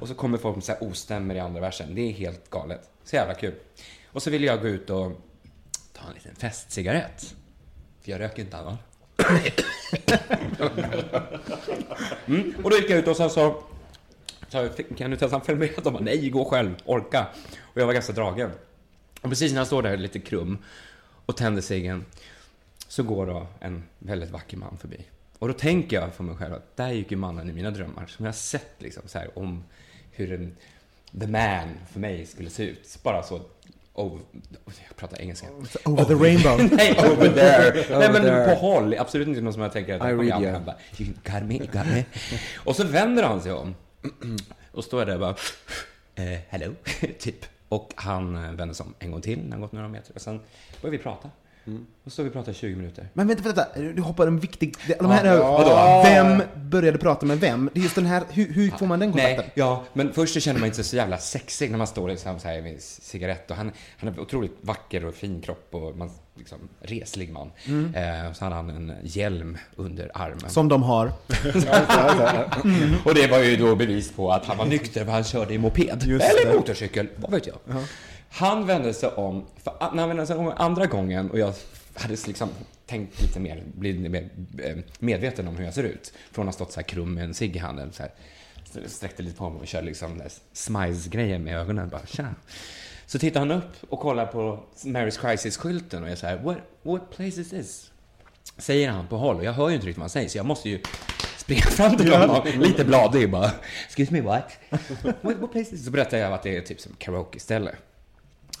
Och 0.00 0.08
så 0.08 0.14
kommer 0.14 0.38
folk 0.38 0.56
med 0.56 0.64
så 0.64 0.72
här 0.72 0.82
ostämmer 0.82 1.34
i 1.34 1.40
andra 1.40 1.60
versen. 1.60 1.94
Det 1.94 2.00
är 2.00 2.12
helt 2.12 2.50
galet. 2.50 2.80
Så 3.04 3.16
jävla 3.16 3.34
kul. 3.34 3.54
Och 4.12 4.22
så 4.22 4.30
ville 4.30 4.46
jag 4.46 4.60
gå 4.60 4.68
ut 4.68 4.90
och 4.90 5.12
ta 5.92 6.02
en 6.08 6.14
liten 6.14 6.36
festcigarett. 6.36 7.34
För 8.02 8.10
jag 8.10 8.20
röker 8.20 8.42
inte 8.42 8.56
annars. 8.56 8.78
mm. 12.26 12.54
Och 12.62 12.70
då 12.70 12.76
gick 12.76 12.90
jag 12.90 12.98
ut 12.98 13.08
och 13.08 13.16
sen 13.16 13.30
så 13.30 13.62
jag, 14.62 14.96
kan 14.98 15.10
du 15.10 15.16
Tessan 15.16 15.40
följa 15.40 15.58
med? 15.60 15.70
De 15.84 15.92
bara, 15.92 16.02
nej, 16.02 16.30
gå 16.30 16.44
själv, 16.44 16.74
orka. 16.84 17.26
Och 17.60 17.80
jag 17.80 17.86
var 17.86 17.92
ganska 17.92 18.12
dragen. 18.12 18.50
Och 19.20 19.28
precis 19.28 19.52
när 19.52 19.60
jag 19.60 19.66
står 19.66 19.82
där 19.82 19.96
lite 19.96 20.18
krum 20.18 20.58
och 21.26 21.36
tänder 21.36 21.62
ciggen 21.62 22.04
så 22.88 23.02
går 23.02 23.26
då 23.26 23.46
en 23.60 23.82
väldigt 23.98 24.30
vacker 24.30 24.56
man 24.56 24.78
förbi. 24.78 25.04
Och 25.38 25.48
då 25.48 25.54
tänker 25.54 26.00
jag 26.00 26.14
för 26.14 26.24
mig 26.24 26.36
själv 26.36 26.54
att 26.54 26.76
där 26.76 26.90
gick 26.90 27.10
ju 27.10 27.16
mannen 27.16 27.50
i 27.50 27.52
mina 27.52 27.70
drömmar 27.70 28.06
som 28.06 28.24
jag 28.24 28.32
har 28.32 28.36
sett 28.36 28.74
liksom 28.78 29.02
så 29.06 29.18
här 29.18 29.38
om 29.38 29.64
hur 30.10 30.32
en 30.32 30.56
the 31.20 31.26
man 31.26 31.68
för 31.92 32.00
mig 32.00 32.26
skulle 32.26 32.50
se 32.50 32.62
ut. 32.62 32.98
Bara 33.02 33.22
så 33.22 33.40
over, 33.94 34.18
jag 34.64 34.96
pratar 34.96 35.20
engelska. 35.20 35.46
Over 35.84 36.04
the 36.04 36.14
rainbow. 36.14 36.68
Nej, 36.76 36.98
over 36.98 37.28
there. 37.28 37.98
Nej, 37.98 38.12
men 38.12 38.22
there. 38.22 38.44
på 38.48 38.54
håll. 38.54 38.94
Absolut 38.98 39.28
inte 39.28 39.40
någon 39.40 39.52
som 39.52 39.62
jag 39.62 39.72
tänker 39.72 39.94
att 39.94 40.10
I 40.10 40.12
read 40.12 40.42
you. 40.42 40.52
han 40.52 40.64
bara, 40.64 40.76
you 40.98 41.08
got 41.24 41.42
me, 41.42 41.54
you 41.54 41.66
got 41.66 41.86
me. 41.86 42.04
Och 42.56 42.76
så 42.76 42.84
vänder 42.84 43.22
han 43.22 43.42
sig 43.42 43.52
om. 43.52 43.74
Och 44.72 44.84
står 44.84 45.00
jag 45.00 45.08
där 45.08 45.14
och 45.14 45.20
bara, 45.20 45.36
eh, 46.14 46.40
hello, 46.48 46.74
typ. 47.18 47.46
Och 47.68 47.92
han 47.96 48.36
eh, 48.36 48.52
vänder 48.52 48.74
sig 48.74 48.86
om 48.86 48.94
en 48.98 49.10
gång 49.10 49.20
till, 49.20 49.42
när 49.42 49.50
han 49.50 49.60
gått 49.60 49.72
några 49.72 49.88
meter. 49.88 50.14
Och 50.14 50.20
sen 50.20 50.40
börjar 50.82 50.92
vi 50.92 50.98
prata. 50.98 51.30
Och 52.04 52.12
så 52.12 52.22
vi 52.22 52.30
pratar 52.30 52.52
i 52.52 52.54
20 52.54 52.76
minuter. 52.76 53.08
Men 53.12 53.28
vänta, 53.28 53.42
vänta, 53.42 53.66
du 53.94 54.02
hoppar 54.02 54.26
en 54.26 54.38
viktig... 54.40 54.74
De 54.98 55.10
här, 55.10 55.24
Ja. 55.24 55.52
vadå? 55.52 56.02
Vem 56.04 56.42
började 56.70 56.98
prata 56.98 57.26
med 57.26 57.40
vem? 57.40 57.70
Det 57.74 57.80
är 57.80 57.82
just 57.82 57.94
den 57.94 58.06
här, 58.06 58.22
hur, 58.30 58.52
hur 58.52 58.70
får 58.70 58.86
man 58.86 58.98
den 58.98 59.12
kontakten? 59.12 59.36
Nej, 59.36 59.50
ja, 59.54 59.84
men 59.92 60.12
först 60.12 60.34
så 60.34 60.40
känner 60.40 60.60
man 60.60 60.66
inte 60.66 60.84
så 60.84 60.96
jävla 60.96 61.18
sexig 61.18 61.70
när 61.70 61.78
man 61.78 61.86
står 61.86 62.08
liksom 62.08 62.40
så 62.40 62.48
här 62.48 62.62
med 62.62 62.76
cigarett. 62.80 63.50
Och 63.50 63.56
han, 63.56 63.72
han 63.98 64.08
är 64.14 64.20
otroligt 64.20 64.56
vacker 64.60 65.04
och 65.04 65.14
fin 65.14 65.40
kropp 65.40 65.68
och 65.70 65.96
man, 65.96 66.10
liksom, 66.38 66.58
reslig 66.80 67.32
man. 67.32 67.50
Eh, 67.94 68.32
så 68.32 68.44
hade 68.44 68.56
han 68.56 68.70
en 68.70 68.92
hjälm 69.02 69.58
under 69.76 70.10
armen. 70.14 70.50
Som 70.50 70.68
de 70.68 70.82
har. 70.82 71.06
Och 73.04 73.14
det 73.14 73.26
var 73.30 73.38
ju 73.38 73.56
då 73.56 73.76
bevis 73.76 74.12
på 74.12 74.32
att 74.32 74.44
han 74.46 74.56
var 74.56 74.66
nykter 74.66 75.04
för 75.04 75.12
han 75.12 75.24
körde 75.24 75.54
i 75.54 75.58
moped. 75.58 76.02
Eller 76.02 76.54
motorcykel, 76.56 77.08
vad 77.16 77.30
vet 77.30 77.46
jag. 77.46 77.56
Han 78.34 78.66
vände 78.66 78.94
sig 78.94 79.08
om, 79.08 79.44
när 79.64 80.00
han 80.00 80.08
vände 80.08 80.26
sig 80.26 80.36
om 80.36 80.52
andra 80.56 80.86
gången 80.86 81.30
och 81.30 81.38
jag 81.38 81.54
hade 81.94 82.16
liksom 82.26 82.48
tänkt 82.86 83.22
lite 83.22 83.40
mer, 83.40 83.62
blivit 83.74 84.10
mer 84.10 84.28
eh, 84.62 84.76
medveten 84.98 85.48
om 85.48 85.56
hur 85.56 85.64
jag 85.64 85.74
ser 85.74 85.82
ut. 85.82 86.12
Från 86.32 86.48
att 86.48 86.54
ha 86.54 86.64
stått 86.64 86.72
så 86.72 86.80
här 86.80 86.84
krum 86.84 87.14
med 87.14 87.24
en 87.24 87.34
cigg 87.34 87.56
i 87.56 87.58
handen. 87.58 87.92
Så 87.92 88.02
här, 88.02 88.12
sträckte 88.86 89.22
lite 89.22 89.36
på 89.36 89.50
mig 89.50 89.60
och 89.60 89.66
körde 89.66 89.86
liksom 89.86 90.22
smiles-grejen 90.52 91.44
med 91.44 91.58
ögonen. 91.58 91.88
Bara, 91.88 92.06
tja. 92.06 92.34
Så 93.06 93.18
tittar 93.18 93.40
han 93.40 93.50
upp 93.50 93.72
och 93.88 94.00
kollar 94.00 94.26
på 94.26 94.64
Mary's 94.82 95.20
Crisis-skylten 95.20 96.02
och 96.02 96.10
jag 96.10 96.18
säger 96.18 96.42
what, 96.42 96.58
what 96.82 97.10
place 97.10 97.40
is 97.40 97.50
this? 97.50 97.90
Säger 98.58 98.90
han 98.90 99.06
på 99.06 99.16
håll 99.16 99.36
och 99.36 99.44
jag 99.44 99.52
hör 99.52 99.68
ju 99.68 99.74
inte 99.74 99.86
riktigt 99.86 99.98
vad 99.98 100.02
han 100.02 100.10
säger 100.10 100.28
så 100.28 100.38
jag 100.38 100.46
måste 100.46 100.68
ju 100.68 100.80
springa 101.36 101.62
fram 101.62 101.96
till 101.96 102.12
honom, 102.12 102.42
lite 102.44 102.84
bladig 102.84 103.30
bara. 103.30 103.50
Excuse 103.86 104.12
me 104.12 104.20
what? 104.20 104.52
what, 105.20 105.36
what 105.36 105.52
place 105.52 105.60
is 105.60 105.70
this? 105.70 105.84
Så 105.84 105.90
berättar 105.90 106.18
jag 106.18 106.32
att 106.32 106.42
det 106.42 106.56
är 106.56 106.60
typ 106.60 106.80
som 106.80 106.92
karaoke-ställe. 106.98 107.74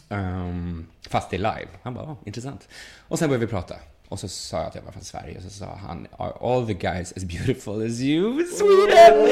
Um, 0.08 0.86
fast 1.08 1.30
det 1.30 1.36
är 1.36 1.38
live. 1.38 1.68
Han 1.82 1.94
bara, 1.94 2.04
oh, 2.04 2.16
intressant. 2.24 2.68
Och 3.08 3.18
sen 3.18 3.28
började 3.28 3.46
vi 3.46 3.50
prata. 3.50 3.74
Och 4.08 4.20
så 4.20 4.28
sa 4.28 4.56
jag 4.56 4.66
att 4.66 4.74
jag 4.74 4.82
var 4.82 4.92
från 4.92 5.04
Sverige 5.04 5.36
och 5.36 5.42
så 5.42 5.50
sa 5.50 5.78
han, 5.86 6.06
are 6.16 6.32
all 6.40 6.66
the 6.66 6.74
guys 6.74 7.12
as 7.16 7.24
beautiful 7.24 7.86
as 7.86 8.00
you 8.00 8.40
in 8.40 8.46
Sweden? 8.46 9.20
Och 9.22 9.28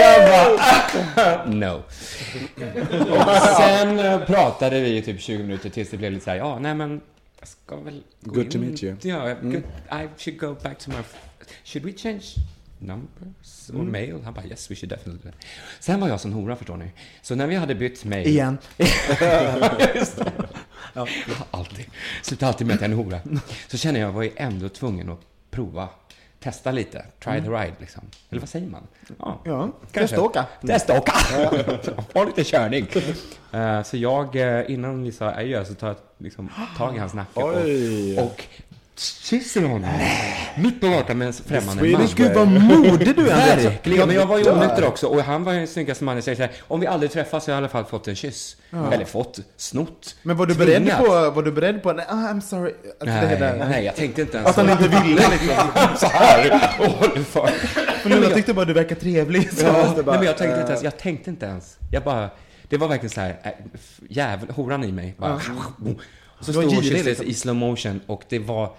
jag 0.00 0.28
bara, 0.30 1.44
no. 1.44 1.82
Och 3.14 3.56
sen 3.56 3.98
eh, 3.98 4.20
pratade 4.26 4.80
vi 4.80 4.96
i 4.96 5.02
typ 5.02 5.20
20 5.20 5.38
minuter 5.42 5.70
tills 5.70 5.90
det 5.90 5.96
blev 5.96 6.12
lite 6.12 6.24
så 6.24 6.30
här, 6.30 6.36
ja, 6.38 6.58
nej 6.58 6.74
men 6.74 7.00
jag 7.40 7.48
ska 7.48 7.76
väl 7.76 8.02
gå 8.20 8.34
Good 8.34 8.44
in. 8.44 8.50
to 8.50 8.58
meet 8.58 8.82
you. 8.82 8.96
Ja, 9.02 9.34
good, 9.42 9.62
I 9.92 10.08
should 10.18 10.38
go 10.40 10.54
back 10.62 10.78
to 10.78 10.90
my... 10.90 10.96
Should 11.64 11.84
we 11.86 11.92
change 11.92 12.24
numbers 12.78 13.70
or 13.74 13.82
mail? 13.82 14.20
Han 14.24 14.34
bara, 14.34 14.46
yes, 14.46 14.70
we 14.70 14.74
should 14.74 14.90
definitely 14.90 15.22
do 15.24 15.30
that. 15.30 15.46
Sen 15.80 16.00
var 16.00 16.08
jag 16.08 16.20
sån 16.20 16.32
hora, 16.32 16.56
förstår 16.56 16.76
ni. 16.76 16.90
Så 17.22 17.34
när 17.34 17.46
vi 17.46 17.54
hade 17.54 17.74
bytt 17.74 18.04
mail... 18.04 18.26
Igen. 18.28 18.58
Just 19.94 20.16
det. 20.16 20.32
Ja, 20.94 21.06
alltid. 21.50 21.86
Slutar 22.22 22.46
alltid 22.46 22.66
med 22.66 22.74
att 22.74 22.80
jag 22.80 22.88
är 22.90 22.92
en 22.94 22.98
hora. 23.04 23.20
Så 23.68 23.76
känner 23.76 24.00
jag, 24.00 24.12
var 24.12 24.22
ju 24.22 24.30
ändå 24.36 24.68
tvungen 24.68 25.08
att 25.10 25.20
prova. 25.50 25.88
Testa 26.40 26.70
lite. 26.72 27.04
Try 27.24 27.40
the 27.40 27.48
ride, 27.50 27.72
liksom. 27.80 28.02
Eller 28.30 28.40
vad 28.40 28.48
säger 28.48 28.66
man? 28.66 28.86
Ja, 29.18 29.40
Ja, 29.44 29.62
kanske. 29.92 30.00
testa 30.00 30.22
åka. 30.22 30.46
Testa 30.66 30.98
åka! 30.98 31.12
Ha 32.14 32.24
lite 32.24 32.44
körning. 32.44 32.86
Eh, 33.52 33.82
Så 33.82 33.96
jag, 33.96 34.36
eh, 34.36 34.70
innan 34.70 35.02
vi 35.02 35.12
sa 35.12 35.26
adjö, 35.30 35.64
så 35.64 35.74
tar 35.74 35.86
jag 35.86 35.96
liksom 36.18 36.50
tag 36.76 36.96
i 36.96 36.98
hans 36.98 37.14
nacke 37.14 37.40
och, 37.40 38.24
och 38.26 38.44
kysser 39.00 39.62
honom. 39.62 39.90
Mitt 40.56 40.80
på 40.80 40.88
gatan 40.88 41.18
med 41.18 41.26
en 41.26 41.32
främmande 41.32 41.82
man. 41.92 42.08
Gud 42.14 42.34
vad 42.34 42.48
modig 42.48 43.16
du 43.16 43.28
är. 43.28 43.56
Verkligen, 43.56 44.06
men 44.06 44.16
jag 44.16 44.26
var 44.26 44.38
ju 44.38 44.50
onykter 44.50 44.84
också 44.84 45.06
och 45.06 45.22
han 45.22 45.44
var 45.44 45.52
ju 45.52 45.58
den 45.58 45.68
snyggaste 45.68 46.04
mannen. 46.04 46.22
Så 46.22 46.30
jag 46.30 46.36
säger, 46.36 46.52
om 46.60 46.80
vi 46.80 46.86
aldrig 46.86 47.10
träffas 47.12 47.44
så 47.44 47.50
har 47.50 47.54
jag 47.54 47.58
i 47.58 47.62
alla 47.62 47.68
fall 47.68 47.84
fått 47.84 48.08
en 48.08 48.16
kyss. 48.16 48.56
Eller 48.92 49.04
fått, 49.04 49.38
snott, 49.56 50.16
Men 50.22 50.36
var 50.36 50.46
du 50.46 50.54
beredd 50.54 50.76
tvingat. 50.76 50.98
på, 51.04 51.30
var 51.30 51.42
du 51.42 51.52
beredd 51.52 51.82
på, 51.82 51.92
nej, 51.92 52.04
ah, 52.08 52.14
I'm 52.14 52.40
sorry. 52.40 52.70
Att 53.00 53.06
det 53.06 53.12
Nej, 53.12 53.36
där- 53.38 53.66
nej, 53.70 53.84
jag 53.84 53.96
tänkte 53.96 54.20
inte 54.20 54.36
ens 54.36 54.48
Att 54.50 54.56
han 54.56 54.70
inte 54.70 54.88
ville 54.88 55.20
liksom. 55.30 55.68
så 55.96 56.06
här. 56.06 56.70
Och 56.78 56.86
håller 56.86 57.22
för. 57.22 57.46
För 58.02 58.08
nu, 58.10 58.16
jag 58.22 58.34
tyckte 58.34 58.54
bara 58.54 58.64
du 58.64 58.72
verkar 58.72 58.96
trevlig. 58.96 59.52
Så. 59.52 59.66
Ja, 59.66 59.92
det 59.96 60.02
bara, 60.02 60.12
nej, 60.12 60.18
men 60.18 60.26
jag 60.26 60.36
tänkte 60.38 60.60
inte 60.60 60.72
ens, 60.72 60.82
jag 60.84 60.96
tänkte 60.98 61.30
inte 61.30 61.46
ens. 61.46 61.76
Jag 61.90 62.02
bara, 62.04 62.30
det 62.68 62.76
var 62.76 62.88
verkligen 62.88 63.10
så 63.10 63.20
här, 63.20 63.36
äh, 63.42 63.50
jävel, 64.08 64.50
horan 64.50 64.84
i 64.84 64.92
mig. 64.92 65.14
Bara, 65.18 65.34
och 65.34 65.40
så 66.40 66.52
stod 66.52 66.70
kysstes 66.84 67.04
liksom. 67.06 67.26
i 67.26 67.34
slow 67.34 67.54
motion 67.56 68.00
och 68.06 68.22
det 68.28 68.38
var 68.38 68.70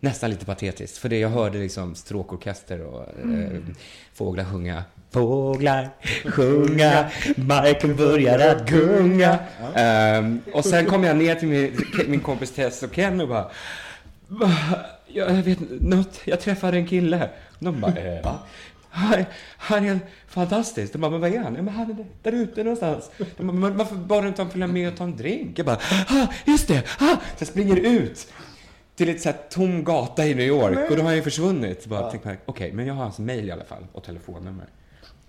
nästan 0.00 0.30
lite 0.30 0.44
patetiskt. 0.44 0.98
För 0.98 1.08
det 1.08 1.18
jag 1.18 1.28
hörde 1.28 1.58
liksom 1.58 1.94
stråkorkester 1.94 2.80
och 2.80 3.06
Mm. 3.22 3.42
eh, 3.56 3.60
fåglar 4.14 4.44
sjunga 4.44 4.84
Fåglar 5.10 5.88
sjunga, 6.24 7.10
marken 7.36 7.96
börjar 7.96 8.38
att 8.56 8.68
gunga. 8.70 9.38
Ehm, 9.74 10.40
och 10.52 10.64
sen 10.64 10.86
kom 10.86 11.04
jag 11.04 11.16
ner 11.16 11.34
till 11.34 11.48
min, 11.48 11.72
min 12.06 12.20
kompis 12.20 12.50
Tess 12.54 12.82
och 12.82 12.92
Ken 12.92 13.20
och 13.20 13.28
bara, 13.28 13.50
"Va? 14.28 14.50
jag 15.06 15.26
vet 15.32 15.58
något, 15.80 16.20
jag 16.24 16.40
träffade 16.40 16.76
en 16.76 16.86
kille. 16.86 17.28
De 17.58 17.80
bara, 17.80 17.96
eh, 17.96 18.24
va? 18.24 18.38
Han, 18.90 19.24
han 19.58 19.84
är 19.88 19.98
fantastisk. 20.28 20.92
De 20.92 20.98
bara, 20.98 21.10
men 21.10 21.20
vad 21.20 21.34
är 21.34 21.38
han? 21.38 21.54
Ja, 21.54 21.62
men 21.62 21.74
han 21.74 21.90
är 21.90 21.96
där 22.22 22.32
ute 22.32 22.62
någonstans. 22.64 23.10
De 23.36 23.46
bara, 23.46 23.52
men 23.52 23.76
varför 23.76 23.96
bad 23.96 24.24
du 24.24 24.28
inte 24.28 24.42
honom 24.42 24.52
följa 24.52 24.66
med 24.66 24.88
och 24.92 24.96
ta 24.98 25.04
en 25.04 25.16
drink? 25.16 25.58
Jag 25.58 25.66
bara, 25.66 25.78
ah, 26.08 26.26
just 26.44 26.68
det, 26.68 26.78
ah! 26.98 27.16
Så 27.16 27.16
jag 27.38 27.48
springer 27.48 27.76
ut 27.76 28.26
till 28.96 29.08
ett 29.08 29.22
så 29.22 29.28
här 29.28 29.36
tom 29.50 29.84
gata 29.84 30.26
i 30.26 30.34
New 30.34 30.46
York 30.46 30.90
och 30.90 30.96
då 30.96 31.02
har 31.02 31.06
han 31.06 31.16
ju 31.16 31.22
försvunnit. 31.22 31.86
Bara 31.86 32.12
Ja. 32.24 32.32
okej, 32.46 32.72
men 32.72 32.86
jag 32.86 32.94
har 32.94 33.02
hans 33.02 33.18
mail 33.18 33.48
i 33.48 33.50
alla 33.50 33.64
fall 33.64 33.86
och 33.92 34.04
telefonnummer. 34.04 34.66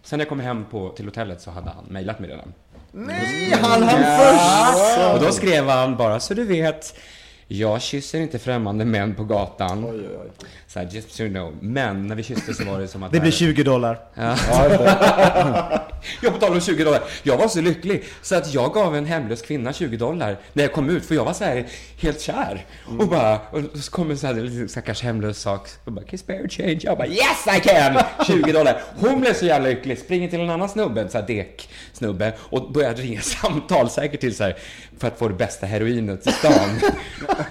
Sen 0.03 0.17
när 0.17 0.25
jag 0.25 0.29
kom 0.29 0.39
hem 0.39 0.65
på, 0.71 0.89
till 0.89 1.05
hotellet 1.05 1.41
så 1.41 1.51
hade 1.51 1.69
han 1.69 1.85
mailat 1.89 2.19
mig 2.19 2.29
redan. 2.29 2.53
Nej, 2.91 3.51
han 3.61 3.83
hann 3.83 4.03
först! 4.19 5.13
Och 5.13 5.19
då 5.25 5.31
skrev 5.31 5.67
han, 5.69 5.97
bara 5.97 6.19
så 6.19 6.33
du 6.33 6.43
vet, 6.43 6.95
jag 7.47 7.81
kysser 7.81 8.19
inte 8.19 8.39
främmande 8.39 8.85
män 8.85 9.15
på 9.15 9.23
gatan. 9.23 10.03
Så 10.73 10.79
här, 10.79 10.87
just 10.91 11.11
so 11.11 11.23
you 11.23 11.31
know. 11.31 11.53
Men 11.61 12.07
när 12.07 12.15
vi 12.15 12.23
kysste 12.23 12.53
så 12.53 12.63
var 12.63 12.79
det 12.79 12.87
som 12.87 13.03
att... 13.03 13.11
Det 13.11 13.19
blir 13.19 13.31
20 13.31 13.63
dollar. 13.63 13.99
Ja. 14.13 14.37
jag 16.21 16.33
på 16.33 16.39
tal 16.39 16.53
om 16.53 16.61
20 16.61 16.83
dollar. 16.83 17.01
Jag 17.23 17.37
var 17.37 17.47
så 17.47 17.61
lycklig 17.61 18.03
så 18.21 18.35
att 18.35 18.53
jag 18.53 18.73
gav 18.73 18.95
en 18.95 19.05
hemlös 19.05 19.41
kvinna 19.41 19.73
20 19.73 19.97
dollar 19.97 20.37
när 20.53 20.63
jag 20.63 20.73
kom 20.73 20.89
ut 20.89 21.05
för 21.05 21.15
jag 21.15 21.25
var 21.25 21.33
så 21.33 21.43
här 21.43 21.67
helt 21.97 22.21
kär. 22.21 22.65
Och 22.99 23.07
bara, 23.07 23.39
och 23.39 23.61
så 23.83 23.91
kom 23.91 24.11
en 24.11 24.17
så 24.17 24.27
här 24.27 24.67
stackars 24.67 25.03
hemlös 25.03 25.39
sak 25.39 25.67
och 25.83 25.91
bara, 25.91 26.01
can 26.01 26.09
you 26.11 26.17
spare 26.17 26.49
change? 26.49 26.79
Jag 26.81 26.97
bara, 26.97 27.07
yes 27.07 27.47
I 27.57 27.59
can! 27.59 28.03
20 28.27 28.51
dollar. 28.51 28.81
Hon 28.95 29.21
blev 29.21 29.33
så 29.33 29.45
jävla 29.45 29.69
lycklig, 29.69 29.97
springer 29.97 30.29
till 30.29 30.39
en 30.39 30.49
annan 30.49 30.69
snubbe, 30.69 31.01
en 31.01 31.09
så 31.09 31.17
här 31.17 31.27
dek 31.27 31.69
snubbe 31.93 32.33
och 32.39 32.71
börjar 32.71 32.93
ringa 32.93 33.21
samtal 33.41 33.89
säkert 33.89 34.19
till 34.19 34.35
så 34.35 34.43
här 34.43 34.57
för 34.99 35.07
att 35.07 35.19
få 35.19 35.27
det 35.27 35.33
bästa 35.33 35.65
heroinet 35.65 36.27
i 36.27 36.31
stan. 36.31 36.79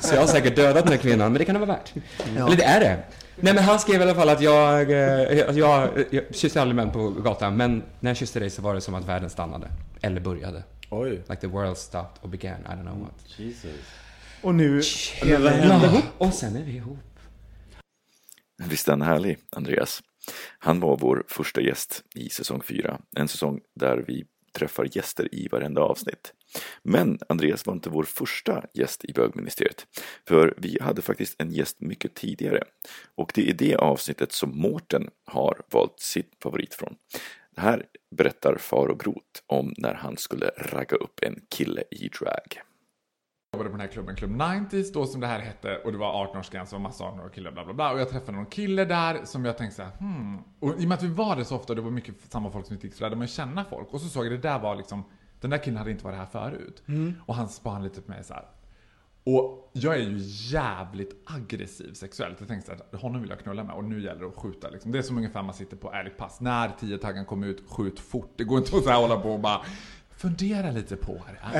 så 0.00 0.14
jag 0.14 0.20
har 0.20 0.26
säkert 0.26 0.56
dödat 0.56 0.84
den 0.84 0.92
här 0.92 1.00
kvinnan, 1.00 1.32
men 1.32 1.38
det 1.38 1.44
kan 1.44 1.54
det 1.54 1.66
vara 1.66 1.72
värt. 1.72 1.92
Ja. 2.36 2.46
Eller 2.46 2.56
det 2.56 2.64
är 2.64 2.80
det. 2.80 2.96
Nej 3.40 3.54
men 3.54 3.64
han 3.64 3.78
skrev 3.78 4.00
i 4.00 4.02
alla 4.02 4.14
fall 4.14 4.28
att 4.28 4.40
jag, 4.40 4.90
eh, 4.90 5.48
att 5.48 5.56
jag, 5.56 6.04
jag 6.10 6.24
kysste 6.34 6.62
aldrig 6.62 6.76
män 6.76 6.90
på 6.92 7.10
gatan, 7.10 7.56
men 7.56 7.82
när 8.00 8.10
jag 8.10 8.16
kysste 8.16 8.40
dig 8.40 8.50
så 8.50 8.62
var 8.62 8.74
det 8.74 8.80
som 8.80 8.94
att 8.94 9.08
världen 9.08 9.30
stannade. 9.30 9.68
Eller 10.00 10.20
började. 10.20 10.62
Oj. 10.90 11.10
Like 11.10 11.36
the 11.36 11.46
world 11.46 11.76
stopped 11.76 12.24
or 12.24 12.28
began, 12.28 12.60
I 12.60 12.68
don't 12.68 12.82
know 12.82 13.00
what. 13.00 13.38
Jesus. 13.38 13.70
Och 14.42 14.54
nu... 14.54 14.82
Ja, 15.24 16.02
och 16.18 16.34
sen 16.34 16.56
är 16.56 16.62
vi 16.62 16.72
ihop. 16.72 16.98
Visst 18.64 18.88
är 18.88 18.92
han 18.92 19.02
härlig, 19.02 19.38
Andreas? 19.56 20.02
Han 20.58 20.80
var 20.80 20.96
vår 20.96 21.24
första 21.28 21.60
gäst 21.60 22.02
i 22.14 22.28
säsong 22.28 22.62
4, 22.62 23.00
en 23.16 23.28
säsong 23.28 23.60
där 23.74 24.04
vi 24.06 24.24
träffar 24.52 24.88
gäster 24.96 25.34
i 25.34 25.48
varenda 25.48 25.80
avsnitt. 25.80 26.32
Men 26.82 27.18
Andreas 27.28 27.66
var 27.66 27.74
inte 27.74 27.90
vår 27.90 28.02
första 28.02 28.64
gäst 28.74 29.04
i 29.04 29.12
bögministeriet, 29.12 29.86
för 30.28 30.54
vi 30.56 30.78
hade 30.80 31.02
faktiskt 31.02 31.42
en 31.42 31.50
gäst 31.50 31.80
mycket 31.80 32.14
tidigare. 32.14 32.62
Och 33.14 33.32
det 33.34 33.50
är 33.50 33.54
det 33.54 33.76
avsnittet 33.76 34.32
som 34.32 34.58
Mårten 34.58 35.10
har 35.26 35.62
valt 35.70 36.00
sitt 36.00 36.32
favorit 36.42 36.74
från. 36.74 36.94
Det 37.54 37.60
här 37.60 37.86
berättar 38.16 38.56
Faro 38.56 38.94
Groth 38.94 39.40
om 39.46 39.74
när 39.76 39.94
han 39.94 40.16
skulle 40.16 40.50
ragga 40.56 40.96
upp 40.96 41.20
en 41.22 41.40
kille 41.50 41.82
i 41.90 42.08
drag. 42.08 42.62
Jag 43.50 43.58
jobbade 43.58 43.70
på 43.70 43.76
den 43.76 43.86
här 43.86 43.92
klubben, 43.92 44.16
Club 44.16 44.30
90s, 44.30 44.92
då 44.92 45.06
som 45.06 45.20
det 45.20 45.26
här 45.26 45.40
hette, 45.40 45.76
och 45.76 45.92
det 45.92 45.98
var 45.98 46.26
18-årsgräns 46.26 46.74
och 46.74 46.80
massa 46.80 47.04
18 47.04 47.30
killar, 47.30 47.52
bla 47.52 47.64
bla 47.64 47.74
bla. 47.74 47.92
Och 47.92 48.00
jag 48.00 48.08
träffade 48.08 48.32
någon 48.32 48.46
kille 48.46 48.84
där 48.84 49.24
som 49.24 49.44
jag 49.44 49.58
tänkte 49.58 49.76
såhär, 49.76 49.90
hmm. 49.90 50.38
Och 50.60 50.80
i 50.80 50.84
och 50.84 50.88
med 50.88 50.92
att 50.92 51.02
vi 51.02 51.08
var 51.08 51.36
där 51.36 51.44
så 51.44 51.56
ofta, 51.56 51.72
och 51.72 51.76
det 51.76 51.82
var 51.82 51.90
mycket 51.90 52.14
samma 52.32 52.50
folk 52.50 52.66
som 52.66 52.76
vi 52.76 52.86
gick 52.86 52.94
så 52.94 53.04
lärde 53.04 53.16
man 53.16 53.26
ju 53.26 53.32
känna 53.32 53.64
folk. 53.64 53.94
Och 53.94 54.00
så 54.00 54.08
såg 54.08 54.24
jag 54.26 54.32
det 54.32 54.38
där 54.38 54.58
var 54.58 54.76
liksom, 54.76 55.04
den 55.40 55.50
där 55.50 55.58
killen 55.58 55.78
hade 55.78 55.90
inte 55.90 56.04
varit 56.04 56.18
här 56.18 56.26
förut. 56.26 56.82
Mm. 56.86 57.14
Och 57.26 57.34
han 57.34 57.48
spann 57.48 57.82
lite 57.84 58.00
på 58.00 58.10
mig 58.10 58.24
så 58.24 58.34
här. 58.34 58.44
Och 59.24 59.70
jag 59.72 59.94
är 59.94 59.98
ju 59.98 60.18
jävligt 60.56 61.16
aggressiv 61.24 61.92
sexuellt. 61.92 62.36
Jag 62.38 62.48
tänkte 62.48 62.76
såhär, 62.76 63.02
honom 63.02 63.20
vill 63.20 63.30
jag 63.30 63.40
knulla 63.40 63.64
med 63.64 63.74
och 63.74 63.84
nu 63.84 64.02
gäller 64.02 64.20
det 64.20 64.26
att 64.26 64.36
skjuta 64.36 64.70
liksom. 64.70 64.92
Det 64.92 64.98
är 64.98 65.02
som 65.02 65.16
ungefär 65.16 65.42
man 65.42 65.54
sitter 65.54 65.76
på 65.76 65.92
ärligt 65.92 66.16
pass. 66.16 66.40
När 66.40 66.68
10-taggen 66.68 67.24
kommer 67.24 67.46
ut, 67.46 67.62
skjut 67.68 68.00
fort. 68.00 68.32
Det 68.36 68.44
går 68.44 68.58
inte 68.58 68.76
att 68.76 68.84
så 68.84 68.90
här 68.90 69.00
hålla 69.00 69.20
på 69.20 69.32
och 69.32 69.40
bara 69.40 69.60
fundera 70.16 70.70
lite 70.70 70.96
på 70.96 71.20
det. 71.26 71.58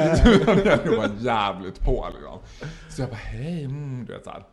Jag 0.85 0.97
var 0.97 1.11
jävligt 1.19 1.81
på 1.81 2.09
liksom. 2.15 2.39
Så 2.89 3.03
jag 3.03 3.11
bara, 3.11 3.17
hej, 3.17 3.65
mm, 3.65 4.05
du 4.07 4.13
vet 4.13 4.25
såhär. 4.25 4.45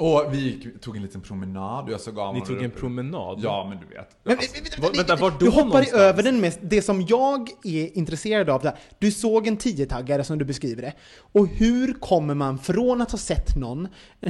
Och 0.00 0.24
vi 0.34 0.38
gick, 0.38 0.80
tog 0.80 0.96
en 0.96 1.02
liten 1.02 1.20
promenad 1.20 1.84
och 1.84 1.90
jag 1.92 2.00
såg 2.00 2.18
av 2.18 2.34
Ni 2.34 2.40
tog 2.46 2.62
en 2.62 2.70
promenad? 2.70 3.40
Ja, 3.42 3.66
men 3.68 3.78
du 3.88 3.94
vet. 3.96 4.08
Men, 4.24 4.36
Alltså, 4.38 4.82
Va- 4.82 4.88
vänta, 4.96 5.16
var 5.16 5.32
du 5.38 5.44
då 5.46 5.50
hoppar 5.50 5.64
någonstans? 5.64 6.02
över 6.02 6.22
den 6.22 6.40
mest, 6.40 6.58
det 6.62 6.82
som 6.82 7.02
jag 7.08 7.48
är 7.64 7.98
intresserad 7.98 8.50
av. 8.50 8.62
Där. 8.62 8.78
Du 8.98 9.10
såg 9.10 9.46
en 9.46 9.56
tiotaggare 9.56 10.24
som 10.24 10.38
du 10.38 10.44
beskriver 10.44 10.82
det. 10.82 10.92
Och 11.32 11.46
hur 11.48 11.92
kommer 11.92 12.34
man 12.34 12.58
från 12.58 13.00
att 13.02 13.10
ha 13.10 13.18
sett 13.18 13.56
någon, 13.56 13.88
det 14.20 14.28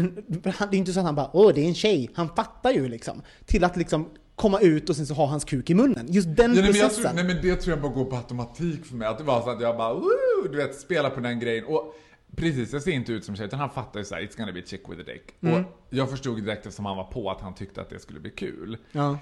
är 0.60 0.74
inte 0.74 0.92
så 0.92 1.00
att 1.00 1.06
han 1.06 1.14
bara 1.14 1.30
åh 1.32 1.52
det 1.54 1.60
är 1.60 1.68
en 1.68 1.74
tjej, 1.74 2.10
han 2.14 2.28
fattar 2.28 2.70
ju 2.70 2.88
liksom. 2.88 3.22
Till 3.46 3.64
att 3.64 3.76
liksom 3.76 4.08
komma 4.36 4.60
ut 4.60 4.88
och 4.90 4.96
sen 4.96 5.06
så 5.06 5.14
ha 5.14 5.26
hans 5.26 5.44
kuk 5.44 5.70
i 5.70 5.74
munnen. 5.74 6.06
Just 6.08 6.36
den 6.36 6.36
Ja, 6.36 6.46
nej, 6.46 6.54
men 6.56 6.64
jag 6.64 6.72
processen. 6.88 7.02
tror, 7.02 7.24
nej 7.24 7.34
men 7.34 7.42
det 7.42 7.56
tror 7.56 7.72
jag 7.76 7.82
bara 7.82 7.92
går 7.92 8.04
på 8.04 8.16
automatik 8.16 8.84
för 8.84 8.94
mig. 8.94 9.08
Att 9.08 9.18
det 9.18 9.24
var 9.24 9.42
så 9.42 9.50
att 9.50 9.60
jag 9.60 9.76
bara, 9.76 9.94
Woo! 9.94 10.48
du 10.50 10.56
vet, 10.56 10.74
spela 10.80 11.10
på 11.10 11.20
den 11.20 11.40
grejen. 11.40 11.64
Och 11.64 11.94
precis, 12.36 12.72
jag 12.72 12.82
ser 12.82 12.90
inte 12.90 13.12
ut 13.12 13.24
som 13.24 13.36
tjej, 13.36 13.46
utan 13.46 13.60
han 13.60 13.70
fattar 13.70 14.00
ju 14.00 14.04
såhär, 14.04 14.22
it's 14.22 14.36
gonna 14.36 14.52
be 14.52 14.60
a 14.60 14.62
chick 14.66 14.88
with 14.88 15.00
a 15.00 15.04
dick. 15.06 15.34
Mm. 15.40 15.64
Och 15.64 15.70
jag 15.90 16.10
förstod 16.10 16.42
direkt 16.42 16.66
eftersom 16.66 16.86
han 16.86 16.96
var 16.96 17.04
på 17.04 17.30
att 17.30 17.40
han 17.40 17.54
tyckte 17.54 17.80
att 17.80 17.90
det 17.90 17.98
skulle 17.98 18.20
bli 18.20 18.30
kul. 18.30 18.76
Ja. 18.92 19.18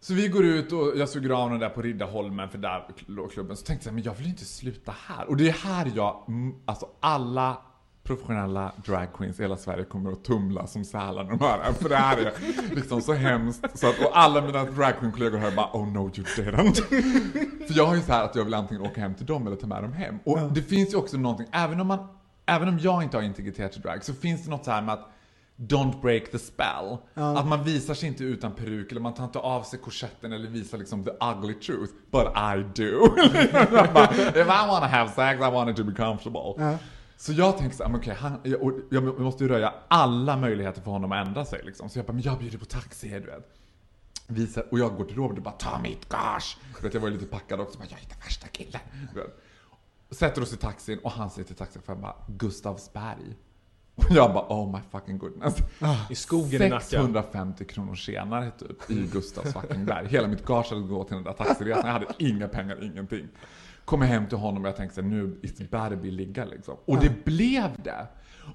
Så 0.00 0.14
vi 0.14 0.28
går 0.28 0.44
ut 0.44 0.72
och 0.72 0.92
jag 0.96 1.08
suger 1.08 1.30
av 1.30 1.42
honom 1.42 1.58
där 1.58 1.68
på 1.68 1.82
Riddarholmen, 1.82 2.48
för 2.48 2.58
där 2.58 2.86
låg 3.06 3.32
klubben. 3.32 3.56
Så 3.56 3.66
tänkte 3.66 3.88
jag, 3.88 3.94
men 3.94 4.02
jag 4.02 4.14
vill 4.14 4.26
inte 4.26 4.44
sluta 4.44 4.94
här. 5.06 5.28
Och 5.28 5.36
det 5.36 5.48
är 5.48 5.52
här 5.52 5.92
jag, 5.94 6.24
mm, 6.28 6.54
alltså 6.64 6.88
alla 7.00 7.56
professionella 8.02 8.72
dragqueens 8.86 9.40
i 9.40 9.42
hela 9.42 9.56
Sverige 9.56 9.84
kommer 9.84 10.12
att 10.12 10.24
tumla 10.24 10.66
som 10.66 10.84
sälar 10.84 11.24
när 11.24 11.30
de 11.30 11.40
hör 11.40 11.58
det. 11.58 11.74
För 11.74 11.88
det 11.88 11.96
här 11.96 12.16
är 12.18 12.32
liksom 12.74 13.00
så 13.02 13.12
hemskt. 13.12 13.78
Så 13.78 13.88
att, 13.88 13.98
och 13.98 14.18
alla 14.18 14.40
mina 14.40 14.64
dragqueen-kollegor 14.64 15.38
hör 15.38 15.50
bara 15.50 15.70
oh 15.72 15.88
no 15.92 16.10
you 16.16 16.26
didn't. 16.26 16.82
För 17.66 17.76
jag 17.76 17.86
har 17.86 17.94
ju 17.94 18.02
så 18.02 18.12
här 18.12 18.24
att 18.24 18.34
jag 18.34 18.44
vill 18.44 18.54
antingen 18.54 18.82
åka 18.82 19.00
hem 19.00 19.14
till 19.14 19.26
dem 19.26 19.46
eller 19.46 19.56
ta 19.56 19.66
med 19.66 19.82
dem 19.82 19.92
hem. 19.92 20.18
Och 20.24 20.52
det 20.52 20.62
finns 20.62 20.92
ju 20.92 20.96
också 20.96 21.16
någonting, 21.16 21.46
även 21.52 21.80
om 21.80 21.86
man, 21.86 22.08
även 22.46 22.68
om 22.68 22.78
jag 22.78 23.02
inte 23.02 23.16
har 23.16 23.22
integritet 23.24 23.72
till 23.72 23.80
drag, 23.80 24.04
så 24.04 24.14
finns 24.14 24.44
det 24.44 24.50
något 24.50 24.64
så 24.64 24.70
här 24.70 24.82
med 24.82 24.92
att 24.92 25.08
Don't 25.56 26.00
break 26.00 26.30
the 26.30 26.38
spell. 26.38 26.96
Ja. 27.14 27.38
Att 27.38 27.46
man 27.46 27.64
visar 27.64 27.94
sig 27.94 28.08
inte 28.08 28.24
utan 28.24 28.52
peruk 28.54 28.90
eller 28.90 29.00
man 29.00 29.14
tar 29.14 29.24
inte 29.24 29.38
av 29.38 29.62
sig 29.62 29.78
korsetten 29.78 30.32
eller 30.32 30.48
visar 30.48 30.78
liksom 30.78 31.04
the 31.04 31.10
ugly 31.10 31.54
truth. 31.54 31.92
But 32.10 32.26
I 32.26 32.82
do. 32.82 33.06
Bara, 33.94 34.14
If 34.14 34.36
I 34.36 34.68
wanna 34.68 34.86
have 34.86 35.10
sex 35.10 35.36
I 35.36 35.50
want 35.50 35.70
it 35.70 35.76
to 35.76 35.84
be 35.84 35.94
comfortable. 35.94 36.54
Ja. 36.64 36.78
Så 37.16 37.32
jag 37.32 37.58
tänker 37.58 37.76
så 37.76 37.82
här, 37.82 37.90
men 37.90 38.00
okej, 38.00 38.14
han, 38.14 38.40
jag, 38.42 38.80
jag 38.90 39.20
måste 39.20 39.44
ju 39.44 39.48
röja 39.48 39.74
alla 39.88 40.36
möjligheter 40.36 40.82
för 40.82 40.90
honom 40.90 41.12
att 41.12 41.26
ändra 41.26 41.44
sig 41.44 41.60
liksom. 41.64 41.88
Så 41.88 41.98
jag 41.98 42.06
bara, 42.06 42.12
men 42.12 42.22
jag 42.22 42.38
bjuder 42.38 42.58
på 42.58 42.64
taxi 42.64 43.08
du 43.08 43.26
vet. 43.26 43.48
Visar, 44.26 44.64
och 44.70 44.78
jag 44.78 44.96
går 44.96 45.04
till 45.04 45.16
Robert 45.16 45.36
och 45.36 45.44
bara, 45.44 45.54
ta 45.54 45.78
mitt 45.78 46.08
gage! 46.08 46.58
Du 46.76 46.82
vet, 46.82 46.94
jag 46.94 47.00
var 47.00 47.08
ju 47.08 47.14
lite 47.14 47.26
packad 47.26 47.60
också, 47.60 47.78
bara, 47.78 47.86
jag 47.90 48.00
är 48.00 48.08
den 48.08 48.18
värsta 48.18 48.46
killen. 48.46 48.80
Du 49.14 49.20
vet. 49.20 49.41
Sätter 50.12 50.42
oss 50.42 50.52
i 50.52 50.56
taxin 50.56 50.98
och 50.98 51.10
han 51.10 51.30
säger 51.30 51.46
till 51.46 51.56
taxichauffören 51.56 52.00
bara, 52.00 52.14
Gustavsberg. 52.26 53.36
Och 53.94 54.04
jag 54.10 54.32
bara, 54.32 54.46
oh 54.48 54.72
my 54.72 54.80
fucking 54.90 55.18
goodness. 55.18 55.56
I 56.10 56.14
skogen 56.14 56.62
i 56.62 56.68
Nacka. 56.68 56.84
650 56.84 57.64
kronor 57.64 57.94
senare 57.94 58.50
typ, 58.50 58.90
i 58.90 59.06
Gustavs 59.12 59.52
fucking 59.52 59.84
berg. 59.84 60.08
Hela 60.08 60.28
mitt 60.28 60.46
gage 60.46 60.70
hade 60.70 60.82
gått 60.82 61.08
till 61.08 61.14
den 61.14 61.24
där 61.24 61.32
taxiresan. 61.32 61.86
Jag 61.86 61.92
hade 61.92 62.06
inga 62.18 62.48
pengar, 62.48 62.84
ingenting. 62.84 63.28
Kommer 63.84 64.06
hem 64.06 64.28
till 64.28 64.38
honom 64.38 64.62
och 64.62 64.68
jag 64.68 64.76
tänkte 64.76 64.94
så 64.94 65.02
här, 65.02 65.08
nu, 65.08 65.40
it's 65.42 65.70
better 65.70 65.96
be 65.96 66.10
ligga 66.10 66.44
liksom. 66.44 66.76
Och 66.84 67.00
det 67.00 67.24
blev 67.24 67.82
det. 67.82 68.06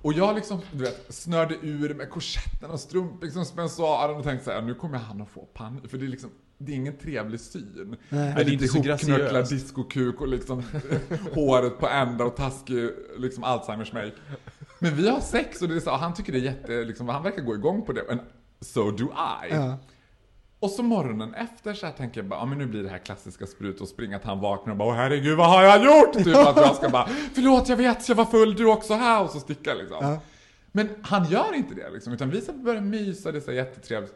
Och 0.02 0.14
jag 0.14 0.36
liksom, 0.36 0.62
du 0.72 0.84
vet, 0.84 1.14
snörde 1.14 1.56
ur 1.62 1.94
med 1.94 2.10
korsetten 2.10 2.70
och 2.72 2.80
strump, 2.80 3.24
spensaren 3.46 4.18
och 4.18 4.24
tänkte 4.24 4.46
så 4.46 4.52
här, 4.52 4.62
nu 4.62 4.74
kommer 4.74 4.98
han 4.98 5.22
att 5.22 5.30
få 5.30 5.42
panik. 5.42 5.90
För 5.90 5.98
det 5.98 6.06
är 6.06 6.10
liksom, 6.10 6.30
det 6.58 6.72
är 6.72 6.76
ingen 6.76 6.98
trevlig 6.98 7.40
syn. 7.40 7.98
Nej. 8.10 8.36
Med 8.36 8.46
det 8.46 8.54
är 8.54 8.68
så 8.68 8.78
ihopknöcklad 8.78 9.50
diskokuk 9.50 10.22
och 10.22 10.28
liksom 10.28 10.64
håret 11.34 11.80
på 11.80 11.88
ända 11.88 12.26
och 12.26 12.36
taskig 12.36 12.90
liksom 13.18 13.44
Alzheimers 13.44 13.94
make. 13.94 14.12
Men 14.80 14.96
vi 14.96 15.10
har 15.10 15.20
sex 15.20 15.62
och 15.62 15.68
det 15.68 15.76
är 15.76 15.80
så, 15.80 15.92
han 15.92 16.14
tycker 16.14 16.32
det 16.34 16.40
är 16.40 16.44
jätte, 16.44 16.84
liksom, 16.84 17.10
han 17.10 17.24
verkar 17.24 17.42
gå 17.42 17.56
igång 17.56 17.86
på 17.86 17.94
det. 17.94 18.12
And 18.12 18.20
so 18.62 18.92
do 18.92 19.06
I. 19.06 19.54
Ja. 19.54 19.78
Och 20.60 20.70
så 20.70 20.84
morgonen 20.84 21.34
efter 21.34 21.74
så 21.74 21.86
här 21.86 21.94
tänker 21.94 22.20
jag 22.20 22.28
bara, 22.30 22.40
ja 22.40 22.46
men 22.46 22.58
nu 22.58 22.66
blir 22.66 22.84
det 22.84 22.90
här 22.90 22.98
klassiska 22.98 23.48
sprut 23.48 23.82
och 23.82 23.88
springa 23.88 24.16
att 24.16 24.24
han 24.24 24.40
vaknar 24.40 24.72
och 24.72 24.78
bara, 24.78 24.90
åh 24.90 24.96
herregud 24.96 25.38
vad 25.38 25.50
har 25.50 25.64
jag 25.64 25.86
gjort? 25.86 26.14
Typ 26.14 26.36
att 26.36 26.58
jag 26.58 26.76
ska 26.76 26.90
bara, 26.90 27.10
förlåt 27.34 27.70
jag 27.70 27.78
vet 27.78 28.10
jag 28.10 28.16
var 28.16 28.26
full, 28.26 28.56
du 28.56 28.66
också 28.66 28.94
här 28.94 29.24
och 29.24 29.30
så 29.30 29.40
sticka 29.40 29.74
liksom. 29.74 29.98
Ja. 30.02 30.20
Men 30.72 30.90
han 31.02 31.26
gör 31.26 31.56
inte 31.56 31.76
det 31.76 31.90
liksom, 31.90 32.14
utan 32.14 32.30
vi 32.30 32.42
så 32.42 32.54
börjar 32.54 32.82
mysa, 32.82 33.32
det 33.32 33.38
är 33.38 33.42
så 33.42 33.52
jättetrevligt. 33.52 34.14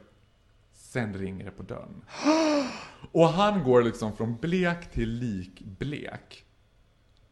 Sen 0.74 1.14
ringer 1.14 1.46
det 1.46 1.52
på 1.52 1.64
dörren. 1.64 2.02
Och 3.12 3.28
han 3.28 3.64
går 3.64 3.84
liksom 3.84 4.16
från 4.16 4.38
blek 4.38 4.92
till 4.92 5.10
likblek. 5.10 6.46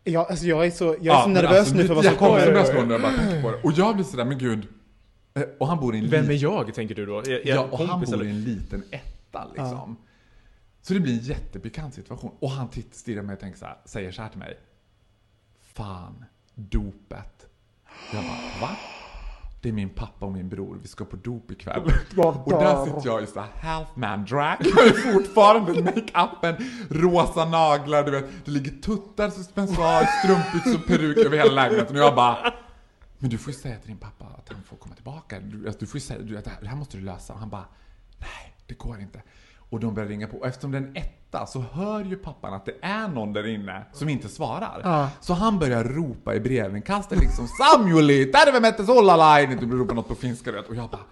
Ja, 0.03 0.27
alltså 0.29 0.45
jag 0.45 0.65
är 0.65 0.71
så, 0.71 0.85
jag 0.85 0.97
är 0.99 1.03
Ja, 1.05 1.23
så 1.23 1.29
nervös 1.29 1.59
alltså, 1.59 1.75
nu 1.75 1.87
för 1.87 1.93
vad 1.93 2.03
som 2.03 2.11
jag 2.11 2.19
kommer. 2.19 2.39
Jag 2.39 2.87
när 2.87 2.91
jag 2.91 3.01
bara 3.01 3.11
tänker 3.11 3.41
på 3.41 3.51
det. 3.51 3.61
Och 3.63 3.71
jag 3.71 3.95
blir 3.95 4.05
sådär, 4.05 4.25
men 4.25 4.37
gud. 4.37 4.67
Eh, 5.33 5.43
Och 5.59 5.67
han 5.67 5.79
bor 5.79 5.95
i 5.95 5.99
en 5.99 6.09
Vem 6.09 6.21
liten- 6.25 6.35
är 6.35 6.39
jag, 6.55 6.73
tänker 6.73 6.95
du 6.95 7.05
då? 7.05 7.19
Är, 7.19 7.29
är 7.29 7.41
Ja, 7.55 7.67
och 7.71 7.79
han 7.79 7.99
bor 8.01 8.13
eller? 8.13 8.25
i 8.25 8.29
en 8.29 8.43
liten 8.43 8.83
etta 8.91 9.47
liksom. 9.47 9.97
Så 10.81 10.93
det 10.93 10.99
blir 10.99 11.13
en 11.13 11.19
jättepikant 11.19 11.93
situation. 11.93 12.31
Och 12.39 12.49
han 12.51 12.67
stirrar 12.91 13.21
mig 13.21 13.33
och 13.33 13.39
tänker 13.39 13.59
så 13.59 13.65
här, 13.65 13.77
säger 13.85 14.11
så 14.11 14.21
här 14.21 14.29
till 14.29 14.39
mig. 14.39 14.57
Fan, 15.73 16.25
dopet. 16.55 17.45
Jag 18.13 18.23
bara, 18.23 18.67
va? 18.67 18.75
Det 19.61 19.69
är 19.69 19.73
min 19.73 19.89
pappa 19.89 20.25
och 20.25 20.31
min 20.31 20.49
bror, 20.49 20.77
vi 20.81 20.87
ska 20.87 21.05
på 21.05 21.15
dop 21.15 21.51
ikväll. 21.51 21.81
Och 22.17 22.49
där 22.49 22.85
sitter 22.85 23.01
jag 23.05 23.23
i 23.23 23.27
så 23.27 23.39
här 23.39 23.49
half 23.69 23.87
man 23.95 24.25
drag. 24.25 24.55
Jag 24.59 24.87
är 24.87 25.13
fortfarande 25.13 25.83
makeupen, 25.83 26.55
rosa 26.89 27.45
naglar, 27.45 28.03
du 28.03 28.11
vet. 28.11 28.25
Det 28.45 28.51
ligger 28.51 28.71
tuttar, 28.71 29.29
suspensoar, 29.29 30.03
strumpbyxor, 30.23 30.87
peruk 30.87 31.17
över 31.17 31.37
hela 31.37 31.51
lägenheten. 31.51 31.95
Och 31.95 32.01
jag 32.01 32.15
bara, 32.15 32.53
men 33.19 33.29
du 33.29 33.37
får 33.37 33.53
ju 33.53 33.59
säga 33.59 33.77
till 33.79 33.87
din 33.87 33.97
pappa 33.97 34.25
att 34.25 34.49
han 34.53 34.63
får 34.63 34.77
komma 34.77 34.95
tillbaka. 34.95 35.39
Du, 35.39 35.65
alltså, 35.65 35.79
du 35.79 35.85
får 35.85 35.95
ju 35.97 36.01
säga, 36.01 36.19
du, 36.21 36.37
att 36.37 36.43
det 36.43 36.49
här- 36.49 36.61
det 36.61 36.67
här 36.67 36.75
måste 36.75 36.97
du 36.97 37.03
lösa. 37.03 37.33
Och 37.33 37.39
han 37.39 37.49
bara, 37.49 37.65
nej, 38.19 38.55
det 38.67 38.77
går 38.77 38.99
inte. 38.99 39.21
Och 39.69 39.79
de 39.79 39.93
börjar 39.93 40.09
ringa 40.09 40.27
på. 40.27 40.37
Och 40.37 40.47
eftersom 40.47 40.71
det 40.71 40.77
är 40.77 40.81
en 40.81 40.95
etta 40.95 41.45
så 41.45 41.59
hör 41.61 42.03
ju 42.05 42.15
pappan 42.15 42.53
att 42.53 42.65
det 42.65 42.75
är 42.81 43.07
någon 43.07 43.33
där 43.33 43.47
inne 43.47 43.85
som 43.93 44.09
inte 44.09 44.29
svarar. 44.29 44.81
Ja. 44.83 45.09
Så 45.21 45.33
han 45.33 45.59
börjar 45.59 45.83
ropa 45.83 46.35
i 46.35 46.39
brevinkastet 46.39 47.19
liksom 47.19 47.47
Samueli, 47.47 48.25
terve 48.25 48.59
mette 48.59 48.85
sollalain! 48.85 49.57
Du 49.57 49.77
ropar 49.77 49.95
något 49.95 50.07
på 50.07 50.15
finska 50.15 50.51
vet. 50.51 50.67
Och 50.67 50.75
jag 50.75 50.89
bara 50.89 51.03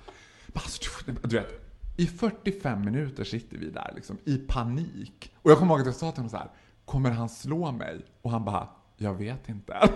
alltså, 0.53 0.81
du, 1.05 1.13
du 1.23 1.35
vet. 1.35 1.63
I 1.97 2.07
45 2.07 2.81
minuter 2.85 3.23
sitter 3.23 3.57
vi 3.57 3.69
där 3.69 3.91
liksom 3.95 4.17
i 4.25 4.37
panik. 4.37 5.35
Och 5.41 5.51
jag 5.51 5.57
kommer 5.59 5.71
ihåg 5.73 5.79
att 5.81 5.85
jag 5.85 5.95
sa 5.95 6.11
till 6.11 6.17
honom 6.19 6.29
så 6.29 6.37
här, 6.37 6.47
kommer 6.85 7.11
han 7.11 7.29
slå 7.29 7.71
mig? 7.71 8.05
Och 8.21 8.31
han 8.31 8.45
bara, 8.45 8.69
jag 8.97 9.13
vet 9.13 9.49
inte. 9.49 9.73
jag 9.81 9.93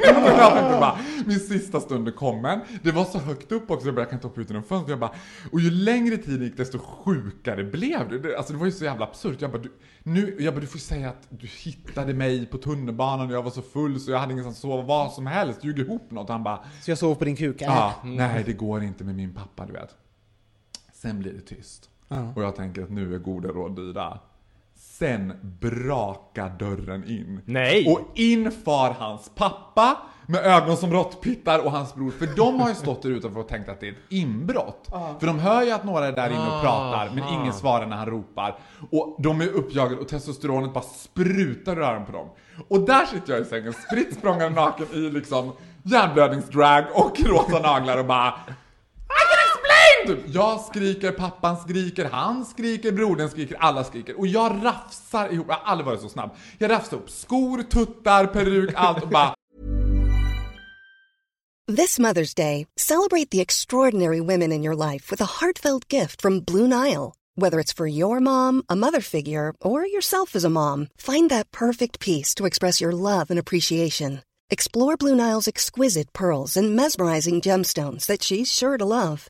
tänkte 0.53 0.77
bara, 0.79 0.97
min 1.25 1.39
sista 1.39 1.79
stund 1.79 2.07
är 2.07 2.11
kommen. 2.11 2.59
Det 2.83 2.91
var 2.91 3.05
så 3.05 3.17
högt 3.19 3.51
upp 3.51 3.71
också, 3.71 3.85
jag 3.87 3.95
bara, 3.95 4.01
jag 4.01 4.09
kan 4.09 4.17
inte 4.17 4.27
hoppa 4.27 4.41
ut 4.41 4.49
genom 4.49 4.63
fönstret. 4.63 4.89
Jag 4.89 4.99
bara, 4.99 5.11
och 5.51 5.59
ju 5.59 5.71
längre 5.71 6.17
tid 6.17 6.41
gick 6.43 6.57
desto 6.57 6.79
sjukare 6.79 7.63
blev 7.63 8.09
det. 8.09 8.19
det. 8.19 8.37
Alltså 8.37 8.53
det 8.53 8.59
var 8.59 8.65
ju 8.65 8.71
så 8.71 8.85
jävla 8.85 9.05
absurt. 9.05 9.41
Jag 9.41 9.51
bara, 9.51 9.61
du, 9.61 9.71
nu, 10.03 10.35
jag 10.39 10.53
bara, 10.53 10.61
du 10.61 10.67
får 10.67 10.79
säga 10.79 11.09
att 11.09 11.27
du 11.29 11.47
hittade 11.47 12.13
mig 12.13 12.45
på 12.45 12.57
tunnelbanan 12.57 13.27
och 13.27 13.33
jag 13.33 13.43
var 13.43 13.51
så 13.51 13.61
full 13.61 13.99
så 13.99 14.11
jag 14.11 14.19
hade 14.19 14.31
ingenstans 14.31 14.57
att 14.57 14.61
sova, 14.61 14.81
vad 14.83 15.11
som 15.11 15.27
helst. 15.27 15.63
Ljug 15.63 15.79
ihop 15.79 16.11
något. 16.11 16.29
Han 16.29 16.43
bara, 16.43 16.59
Så 16.81 16.91
jag 16.91 16.97
sov 16.97 17.15
på 17.15 17.25
din 17.25 17.35
kuk? 17.35 17.55
Ja, 17.59 17.93
Mm. 18.03 18.15
nej 18.15 18.43
det 18.45 18.53
går 18.53 18.83
inte 18.83 19.03
med 19.03 19.15
min 19.15 19.33
pappa, 19.33 19.65
du 19.65 19.73
vet. 19.73 19.95
Sen 20.93 21.19
blir 21.19 21.33
det 21.33 21.41
tyst. 21.41 21.89
Ja. 22.07 22.33
Och 22.35 22.43
jag 22.43 22.55
tänker 22.55 22.83
att 22.83 22.89
nu 22.89 23.15
är 23.15 23.19
goda 23.19 23.49
råd 23.49 23.75
dyra. 23.75 24.19
Sen 25.01 25.33
brakar 25.59 26.49
dörren 26.59 27.03
in. 27.07 27.41
Nej! 27.45 27.93
Och 27.93 27.99
in 28.19 28.51
far 28.51 28.95
hans 28.99 29.31
pappa 29.35 29.97
med 30.27 30.45
ögon 30.45 30.77
som 30.77 30.93
råttpittar 30.93 31.65
och 31.65 31.71
hans 31.71 31.95
bror. 31.95 32.11
För 32.11 32.27
de 32.35 32.59
har 32.59 32.69
ju 32.69 32.75
stått 32.75 33.01
där 33.01 33.09
utanför 33.09 33.39
och 33.39 33.47
tänkt 33.47 33.69
att 33.69 33.79
det 33.79 33.87
är 33.87 33.91
ett 33.91 33.97
inbrott. 34.09 34.87
För 35.19 35.27
de 35.27 35.39
hör 35.39 35.63
ju 35.63 35.71
att 35.71 35.83
några 35.83 36.07
är 36.07 36.11
där 36.11 36.29
inne 36.29 36.55
och 36.55 36.61
pratar, 36.61 37.09
men 37.13 37.23
Aha. 37.23 37.41
ingen 37.41 37.53
svarar 37.53 37.85
när 37.85 37.97
han 37.97 38.05
ropar. 38.05 38.59
Och 38.91 39.15
de 39.19 39.41
är 39.41 39.47
uppjagade 39.47 40.01
och 40.01 40.07
testosteronet 40.07 40.73
bara 40.73 40.83
sprutar 40.83 41.79
i 41.79 41.83
öronen 41.83 42.05
på 42.05 42.11
dem. 42.11 42.27
Och 42.67 42.79
där 42.79 43.05
sitter 43.05 43.33
jag 43.33 43.41
i 43.41 43.45
sängen, 43.45 43.73
spritt 43.73 44.13
språngande 44.13 44.61
naken 44.61 44.87
i 44.93 45.09
liksom 45.09 45.51
hjärnblödningsdrag 45.83 46.83
och 46.93 47.19
rosa 47.25 47.59
naglar 47.59 47.97
och 47.97 48.05
bara 48.05 48.33
Typ. 50.07 50.19
Jag 50.27 50.61
skriker, 50.61 51.11
pappan 51.11 51.57
skriker, 51.57 52.05
han 52.05 52.45
skriker, 52.45 52.91
brodern 52.91 53.29
skriker, 53.29 53.57
alla 53.59 53.83
skriker. 53.83 54.19
Och 54.19 54.27
jag 54.27 54.59
rafsar 54.63 55.33
ihop, 55.33 55.45
jag 55.49 55.55
har 55.55 55.71
aldrig 55.71 55.85
varit 55.85 56.01
så 56.01 56.09
snabb. 56.09 56.29
Jag 56.57 56.71
rafsar 56.71 56.97
ihop 56.97 57.09
skor, 57.09 57.63
tuttar, 57.63 58.25
peruk, 58.25 58.69
allt 58.75 59.03
och 59.03 59.09
bara 59.09 59.35
This 61.77 61.99
Mother's 61.99 62.33
Day, 62.33 62.67
celebrate 62.75 63.29
the 63.29 63.39
extraordinary 63.39 64.19
women 64.19 64.51
in 64.51 64.61
your 64.63 64.75
life 64.75 65.09
with 65.09 65.21
a 65.21 65.39
heartfelt 65.39 65.87
gift 65.87 66.21
from 66.21 66.41
Blue 66.41 66.67
Nile. 66.67 67.13
Whether 67.35 67.61
it's 67.61 67.71
for 67.71 67.87
your 67.87 68.19
mom, 68.19 68.63
a 68.67 68.75
mother 68.75 68.99
figure, 68.99 69.53
or 69.61 69.87
yourself 69.87 70.35
as 70.35 70.43
a 70.43 70.49
mom, 70.49 70.87
find 70.97 71.29
that 71.29 71.49
perfect 71.51 72.01
piece 72.01 72.35
to 72.35 72.45
express 72.45 72.81
your 72.81 72.91
love 72.91 73.29
and 73.29 73.39
appreciation. 73.39 74.21
Explore 74.49 74.97
Blue 74.97 75.15
Nile's 75.15 75.47
exquisite 75.47 76.11
pearls 76.11 76.57
and 76.57 76.75
mesmerizing 76.75 77.39
gemstones 77.39 78.05
that 78.05 78.21
she's 78.21 78.51
sure 78.51 78.77
to 78.77 78.83
love. 78.83 79.29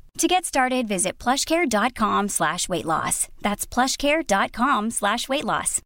To 0.17 0.27
get 0.27 0.45
started, 0.45 0.87
visit 0.87 1.17
plushcare.com 1.17 2.29
slash 2.29 2.69
weight 2.69 2.85
loss. 2.85 3.27
That's 3.41 3.65
plushcare.com 3.65 4.91
slash 4.91 5.27
weight 5.27 5.45
loss. 5.45 5.81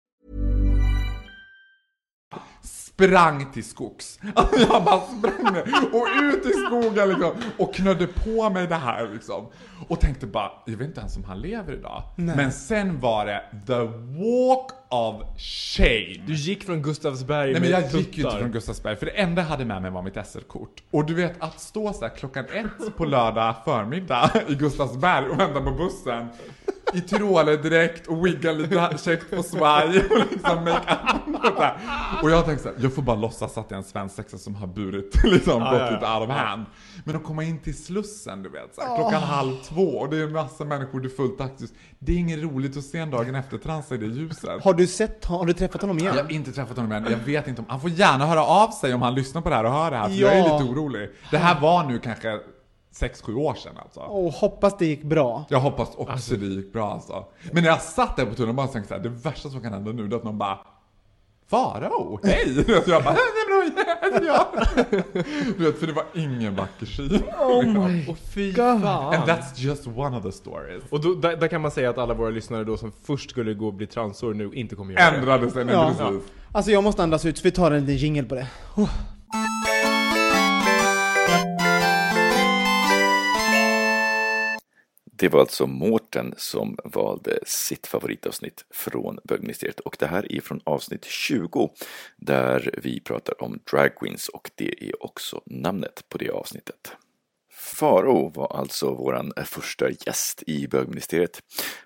sprang 2.96 3.52
till 3.54 3.64
skogs. 3.64 4.20
Alltså 4.36 4.60
jag 4.70 4.84
bara 4.84 5.02
sprang 5.02 5.54
ner 5.54 5.64
och 5.94 6.08
ut 6.24 6.46
i 6.46 6.50
skogen 6.50 7.10
liksom 7.10 7.32
och 7.58 7.74
knödde 7.74 8.08
på 8.08 8.50
mig 8.50 8.68
det 8.68 8.76
här 8.76 9.10
liksom. 9.14 9.48
Och 9.88 10.00
tänkte 10.00 10.28
bara, 10.28 10.52
jag 10.66 10.78
vet 10.78 10.88
inte 10.88 11.00
ens 11.00 11.18
om 11.18 11.24
han 11.24 11.42
lever 11.42 11.74
idag. 11.74 12.04
Nej. 12.16 12.36
Men 12.36 12.52
sen 12.52 13.00
var 13.00 13.26
det 13.26 13.44
the 13.68 13.80
walk 14.20 14.72
of 14.96 15.22
shame. 15.38 16.16
Du 16.28 16.34
gick 16.34 16.64
från 16.64 16.82
Gustavsberg 16.82 17.52
Nej 17.52 17.62
men 17.62 17.70
jag 17.70 17.82
gick 17.82 17.94
ju 17.94 18.00
inte 18.00 18.12
tuttar. 18.16 18.40
från 18.40 18.52
Gustavsberg 18.52 18.96
för 18.96 19.06
det 19.06 19.12
enda 19.12 19.42
jag 19.42 19.50
hade 19.50 19.66
med 19.66 19.82
mig 19.82 19.92
var 19.92 20.02
mitt 20.02 20.28
SL-kort. 20.28 20.84
Och 20.92 21.06
du 21.06 21.14
vet 21.14 21.34
att 21.40 21.60
stå 21.60 21.94
så 21.94 22.02
här 22.02 22.16
klockan 22.16 22.46
ett 22.46 22.98
på 22.98 23.06
lördag 23.06 23.56
förmiddag 23.66 24.32
i 24.48 24.56
Gustavsberg 24.56 25.30
och 25.30 25.40
vänta 25.40 25.62
på 25.62 25.72
bussen. 25.72 26.28
I 26.94 27.02
tyroledräkt 27.02 28.08
och 28.08 28.26
wigga 28.26 28.52
lite 28.52 28.98
käckt 29.06 29.36
på 29.36 29.44
svaj 29.44 29.88
och 30.10 30.18
liksom 30.32 30.64
make-up 30.64 31.28
och 31.46 31.56
där. 31.62 31.78
Och 32.24 32.32
jag 32.32 32.46
tänkte 32.46 32.64
såhär, 32.64 32.78
jag 32.82 32.94
får 32.96 33.02
bara 33.02 33.16
låtsas 33.16 33.58
att 33.58 33.66
jag 33.70 33.72
är 33.72 33.78
en 33.78 33.84
svensexa 33.90 34.38
som 34.38 34.56
har 34.56 34.68
burit 34.68 35.20
liksom, 35.24 35.62
Ja, 35.62 35.72
gått 35.72 35.80
ja, 35.80 35.86
ja. 35.86 35.92
lite 35.92 36.06
out 36.14 36.30
of 36.30 36.36
hand. 36.36 36.66
Men 37.04 37.16
att 37.16 37.24
komma 37.24 37.44
in 37.44 37.60
till 37.60 37.84
Slussen 37.84 38.44
du 38.44 38.50
vet, 38.50 38.76
så 38.76 38.82
här, 38.82 38.96
klockan 38.96 39.22
halv 39.24 39.56
två 39.64 39.82
och 39.98 40.10
det 40.10 40.18
är 40.18 40.24
en 40.24 40.32
massa 40.32 40.66
människor, 40.66 41.00
det 41.00 41.08
är 41.08 41.10
fullt 41.10 41.38
taxis. 41.38 41.74
Det 42.00 42.12
är 42.12 42.18
inget 42.18 42.40
roligt 42.40 42.78
att 42.78 42.84
se 42.84 42.98
en 42.98 43.12
dagen 43.12 43.36
efter 43.36 43.58
transa 43.58 43.96
i 43.96 43.98
det 43.98 44.06
ljuset. 44.06 44.64
Har 44.64 44.74
du 44.74 44.85
sett, 44.88 45.26
har 45.26 45.46
du 45.46 45.54
träffat 45.54 45.82
honom 45.82 46.00
igen? 46.00 46.14
Jag 46.16 46.24
har 46.24 46.32
inte 46.32 46.52
träffat 46.52 46.78
honom 46.78 46.92
än, 46.92 47.08
jag 47.12 47.18
vet 47.18 47.48
inte 47.48 47.62
om, 47.62 47.66
han 47.70 47.82
får 47.82 47.90
gärna 47.90 48.26
höra 48.26 48.44
av 48.46 48.72
sig 48.72 48.94
om 48.94 49.02
han 49.02 49.16
lyssnar 49.16 49.42
på 49.42 49.50
det 49.50 49.56
här 49.56 49.64
och 49.64 49.72
hör 49.72 49.92
det 49.92 49.98
här, 49.98 50.06
för 50.10 50.16
jag 50.16 50.34
är 50.34 50.38
Ja. 50.38 50.58
lite 50.60 50.72
orolig. 50.72 51.10
Det 51.32 51.38
här 51.38 51.60
var 51.62 51.84
nu 51.84 52.00
kanske 52.00 52.40
6-7 53.00 53.36
år 53.36 53.54
sedan 53.56 53.74
alltså. 53.84 54.00
Och 54.00 54.32
hoppas 54.34 54.78
det 54.78 54.86
gick 54.86 55.04
bra. 55.04 55.46
Jag 55.50 55.60
hoppas 55.60 55.96
också 55.96 56.36
det 56.36 56.46
gick 56.46 56.74
bra 56.74 56.92
alltså. 56.94 57.26
Men 57.52 57.64
när 57.64 57.70
jag 57.70 57.82
satt 57.82 58.16
där 58.18 58.26
på 58.26 58.34
tunnelbanan 58.36 58.72
tänkte 58.72 58.94
jag 58.94 59.04
såhär, 59.04 59.16
det 59.16 59.22
värsta 59.30 59.50
som 59.50 59.62
kan 59.62 59.74
hända 59.74 59.92
nu 59.92 60.06
är 60.06 60.16
att 60.16 60.24
någon 60.24 60.38
bara 60.38 60.58
Farao, 61.50 62.20
hej! 62.24 62.56
Så 62.66 62.72
jag 62.92 63.04
bara, 63.04 63.14
nej 63.14 63.24
men 63.50 63.76
det 63.76 63.82
är 63.82 64.26
jag. 64.34 64.46
Du 65.58 65.64
vet, 65.66 65.80
för 65.80 65.88
det 65.88 65.94
var 65.94 66.06
ingen 66.14 66.56
vacker 66.56 66.86
syn. 66.86 67.24
Oh 67.40 67.88
my 67.88 68.08
Och 68.08 68.18
fy 68.18 68.54
fan. 68.54 69.14
And 69.14 69.24
that's 69.24 69.54
just 69.56 69.88
one 69.88 70.18
of 70.18 70.24
the 70.24 70.32
stories. 70.32 70.84
Och 70.90 71.02
då, 71.02 71.14
där, 71.14 71.38
där 71.38 71.48
kan 71.48 71.62
man 71.62 71.72
säga 71.72 71.90
att 71.90 71.98
alla 71.98 72.14
våra 72.14 72.30
lyssnare 72.30 72.64
då 72.64 72.78
som 72.78 72.92
först 73.04 73.30
skulle 73.30 73.54
gå 73.54 73.68
och 73.68 73.74
bli 73.74 73.88
transor 73.88 74.34
nu 74.34 74.52
inte 74.54 74.76
kommer 74.76 74.94
göra 74.94 75.12
det. 75.12 75.18
Ändrade 75.18 75.52
sig, 75.52 75.66
nej, 75.66 75.76
precis. 75.76 76.22
Alltså 76.52 76.72
jag 76.72 76.84
måste 76.84 77.04
andas 77.04 77.26
ut, 77.26 77.38
så 77.38 77.44
vi 77.44 77.52
tar 77.52 77.72
en 77.72 77.82
liten 77.82 77.98
jingle 77.98 78.24
på 78.24 78.36
det. 78.36 78.48
Oh. 78.76 78.90
Det 85.18 85.30
var 85.30 85.40
alltså 85.40 85.68
Mårten 85.68 86.34
som 86.38 86.78
valde 86.84 87.40
sitt 87.46 87.88
favoritavsnitt 87.88 88.66
från 88.70 89.20
bögministeriet 89.24 89.80
och 89.80 89.96
det 90.00 90.08
här 90.08 90.32
är 90.32 90.42
från 90.42 90.62
avsnitt 90.64 91.06
20 91.06 91.70
där 92.18 92.76
vi 92.84 93.00
pratar 93.00 93.44
om 93.44 93.60
drag 93.72 93.96
queens 93.96 94.30
och 94.30 94.52
det 94.56 94.90
är 94.90 95.04
också 95.04 95.42
namnet 95.46 96.04
på 96.10 96.18
det 96.18 96.30
avsnittet. 96.30 96.92
Faro 97.54 98.30
var 98.30 98.58
alltså 98.58 98.94
våran 98.94 99.34
första 99.46 99.90
gäst 99.90 100.44
i 100.48 100.68
bögministeriet 100.68 101.42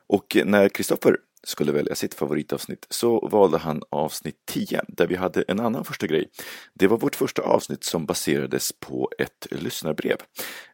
och 0.07 0.37
när 0.45 0.69
Kristoffer 0.69 1.17
skulle 1.49 1.71
välja 1.71 1.95
sitt 1.95 2.13
favoritavsnitt 2.13 2.85
så 2.89 3.27
valde 3.27 3.57
han 3.57 3.81
avsnitt 3.89 4.35
10 4.47 4.81
där 4.87 5.07
vi 5.07 5.15
hade 5.15 5.41
en 5.47 5.59
annan 5.59 5.85
första 5.85 6.07
grej. 6.07 6.25
Det 6.73 6.87
var 6.87 6.97
vårt 6.97 7.15
första 7.15 7.41
avsnitt 7.41 7.83
som 7.83 8.05
baserades 8.05 8.71
på 8.79 9.09
ett 9.17 9.47
lyssnarbrev. 9.51 10.17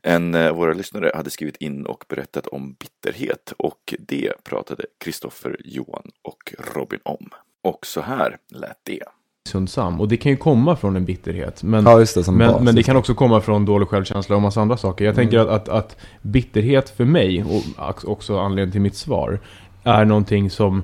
En 0.01 0.35
av 0.35 0.55
våra 0.55 0.73
lyssnare 0.73 1.11
hade 1.15 1.29
skrivit 1.29 1.57
in 1.57 1.85
och 1.85 2.03
berättat 2.09 2.47
om 2.47 2.73
bitterhet 2.73 3.53
och 3.57 3.93
det 3.99 4.33
pratade 4.43 4.85
Kristoffer, 5.03 5.57
Johan 5.65 6.11
och 6.21 6.53
Robin 6.75 6.99
om. 7.03 7.29
Och 7.63 7.85
så 7.85 8.01
här 8.01 8.37
lät 8.51 8.79
det. 8.83 9.03
Sundsam. 9.49 10.01
Och 10.01 10.07
det 10.07 10.17
kan 10.17 10.31
ju 10.31 10.37
komma 10.37 10.75
från 10.75 10.95
en 10.95 11.05
bitterhet. 11.05 11.63
Men, 11.63 11.83
Ja, 11.85 11.99
just 11.99 12.15
det, 12.15 12.23
som 12.23 12.37
men, 12.37 12.51
bas, 12.51 12.61
men 12.61 12.75
det 12.75 12.83
kan 12.83 12.95
också 12.95 13.13
komma 13.13 13.41
från 13.41 13.65
dålig 13.65 13.87
självkänsla 13.87 14.35
och 14.35 14.41
massa 14.41 14.61
andra 14.61 14.77
saker. 14.77 15.05
Jag 15.05 15.15
tänker 15.15 15.37
Mm. 15.39 15.53
att, 15.55 15.69
att, 15.69 15.69
att 15.69 15.97
bitterhet 16.21 16.89
för 16.89 17.05
mig, 17.05 17.43
och 17.43 18.09
också 18.11 18.39
anledningen 18.39 18.71
till 18.71 18.81
mitt 18.81 18.95
svar, 18.95 19.39
är 19.85 20.05
någonting 20.05 20.49
som 20.49 20.83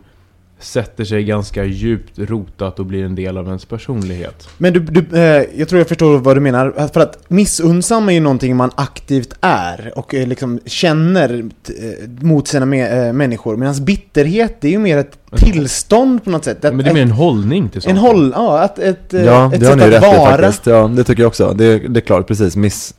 sätter 0.60 1.04
sig 1.04 1.24
ganska 1.24 1.64
djupt 1.66 2.20
rotat 2.20 2.80
och 2.80 2.86
blir 2.86 3.04
en 3.06 3.16
del 3.16 3.38
av 3.38 3.48
ens 3.48 3.66
personlighet. 3.66 4.48
Men 4.58 4.74
du, 4.74 4.80
du 4.80 5.18
eh, 5.20 5.44
jag 5.56 5.70
tror 5.70 5.80
jag 5.80 5.88
förstår 5.88 6.18
vad 6.18 6.38
du 6.38 6.40
menar. 6.42 6.90
För 6.94 7.00
att 7.02 7.30
missunnsam 7.30 8.10
är 8.10 8.14
ju 8.14 8.20
någonting 8.20 8.56
man 8.56 8.72
aktivt 8.76 9.34
är 9.42 9.92
och 9.96 10.14
eh, 10.16 10.28
liksom 10.28 10.60
känner 10.66 11.40
eh, 11.40 12.10
mot 12.26 12.48
sina 12.48 12.66
me- 12.66 13.08
eh, 13.08 13.14
människor. 13.14 13.58
Medan 13.58 13.86
bitterhet, 13.86 14.56
det 14.62 14.68
är 14.68 14.72
ju 14.72 14.80
mer 14.80 14.98
ett 14.98 15.18
tillstånd 15.36 16.24
på 16.24 16.30
något 16.30 16.46
sätt. 16.46 16.66
Ett, 16.66 16.74
Men 16.76 16.86
det 16.86 16.90
är 16.92 16.94
mer 16.94 17.02
en 17.02 17.12
hållning 17.12 17.70
till 17.70 17.78
En 17.78 17.82
saker. 17.82 17.96
håll, 17.96 18.32
ja, 18.36 18.66
ett, 18.66 18.80
ett, 18.80 19.14
eh, 19.14 19.24
Ja, 19.24 19.54
ett 19.54 19.60
det 19.60 19.66
sätt 19.66 19.82
att 19.82 19.90
rätt 19.92 20.02
vara. 20.02 20.38
faktiskt. 20.38 20.66
Ja, 20.68 20.88
det 20.88 21.04
tycker 21.04 21.24
jag 21.24 21.28
också. 21.28 21.54
Det, 21.54 21.80
det 21.80 22.00
är 22.00 22.02
klart, 22.02 22.28
precis. 22.28 22.56
Miss, 22.56 22.94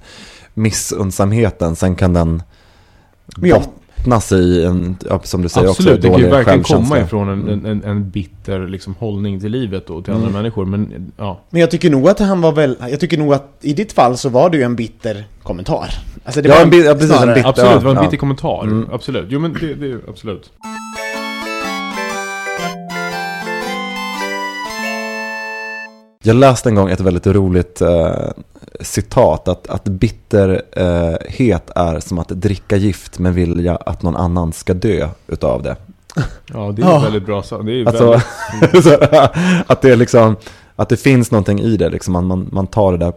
missunnsamheten, 0.55 1.77
sen 1.77 1.95
kan 1.97 2.13
den 2.13 2.43
Ja. 3.43 3.63
Bottnas 4.03 4.33
i 4.33 4.65
en, 4.65 4.97
som 5.23 5.43
du 5.43 5.49
säger 5.49 5.69
Absolut, 5.69 5.93
också, 5.99 6.03
det 6.03 6.09
kan 6.09 6.19
ju 6.19 6.25
dålig 6.25 6.31
verkligen 6.37 6.63
komma 6.63 6.79
självkänsla. 6.81 7.07
ifrån 7.07 7.29
en, 7.29 7.43
Mm. 7.43 7.65
en, 7.67 7.67
en, 7.67 7.85
en 7.91 8.11
bitter 8.11 8.69
liksom, 8.69 8.95
hållning 8.99 9.41
till 9.41 9.53
livet 9.53 9.91
och 9.91 10.05
till 10.05 10.13
andra 10.13 10.29
Mm. 10.29 10.43
människor. 10.43 10.65
Men 10.67 11.13
ja, 11.17 11.41
Men 11.51 11.61
jag 11.61 11.71
tycker 11.71 11.91
nog 11.91 12.09
att 12.09 12.19
han 12.19 12.41
var 12.41 12.53
väl, 12.53 12.77
jag 12.91 13.01
tycker 13.01 13.19
nog 13.19 13.35
att 13.35 13.57
i 13.61 13.73
ditt 13.73 13.93
fall 13.93 14.17
så 14.17 14.29
var 14.29 14.51
det 14.51 14.57
ju 14.57 14.63
en 14.63 14.77
bitter 14.77 15.25
kommentar. 15.43 15.89
Alltså 16.25 16.43
det 16.43 16.49
Ja, 16.49 16.55
var 16.55 16.63
en 16.63 16.71
bit- 16.71 16.85
ja, 16.85 16.95
precis, 16.95 17.11
en 17.23 17.29
bitter- 17.35 17.49
absolut, 17.49 17.71
det 17.81 17.85
var 17.85 17.91
en 17.91 17.97
ja. 17.97 18.03
bitter 18.03 18.17
kommentar. 18.17 18.63
Mm. 18.63 18.89
Absolut. 18.93 19.27
Jo 19.29 19.41
men 19.41 19.53
det, 19.61 19.75
det 19.75 20.01
absolut. 20.09 20.51
Jag 26.23 26.37
läste 26.37 26.69
en 26.69 26.75
gång 26.75 26.91
ett 26.91 27.01
väldigt 27.01 27.27
roligt 27.27 27.81
eh, 27.81 28.15
citat, 28.81 29.49
att, 29.49 29.67
att 29.71 29.85
bitterhet 29.85 31.71
är 31.77 32.01
som 32.01 32.19
att 32.19 32.29
dricka 32.29 32.77
gift 32.77 33.19
men 33.19 33.35
vilja 33.35 33.77
att 33.77 34.03
någon 34.03 34.17
annan 34.17 34.53
ska 34.53 34.75
dö 34.75 35.09
utav 35.27 35.63
det. 35.63 35.77
Ja, 36.55 36.73
det 36.77 36.83
är 36.83 36.87
Ja. 36.87 36.99
väldigt 36.99 37.27
bra 37.27 37.43
sagt. 37.43 37.67
Det 37.67 37.73
är 37.81 37.87
Alltså, 37.87 38.13
att 39.67 39.83
det 39.83 39.91
är 39.93 39.97
liksom, 39.97 40.37
att 40.77 40.89
det 40.89 40.97
finns 40.97 41.31
någonting 41.31 41.61
i 41.61 41.77
det, 41.77 41.89
liksom, 41.91 42.13
man, 42.13 42.27
man, 42.27 42.49
man 42.53 42.67
tar 42.67 42.93
det 42.93 42.99
där, 42.99 43.13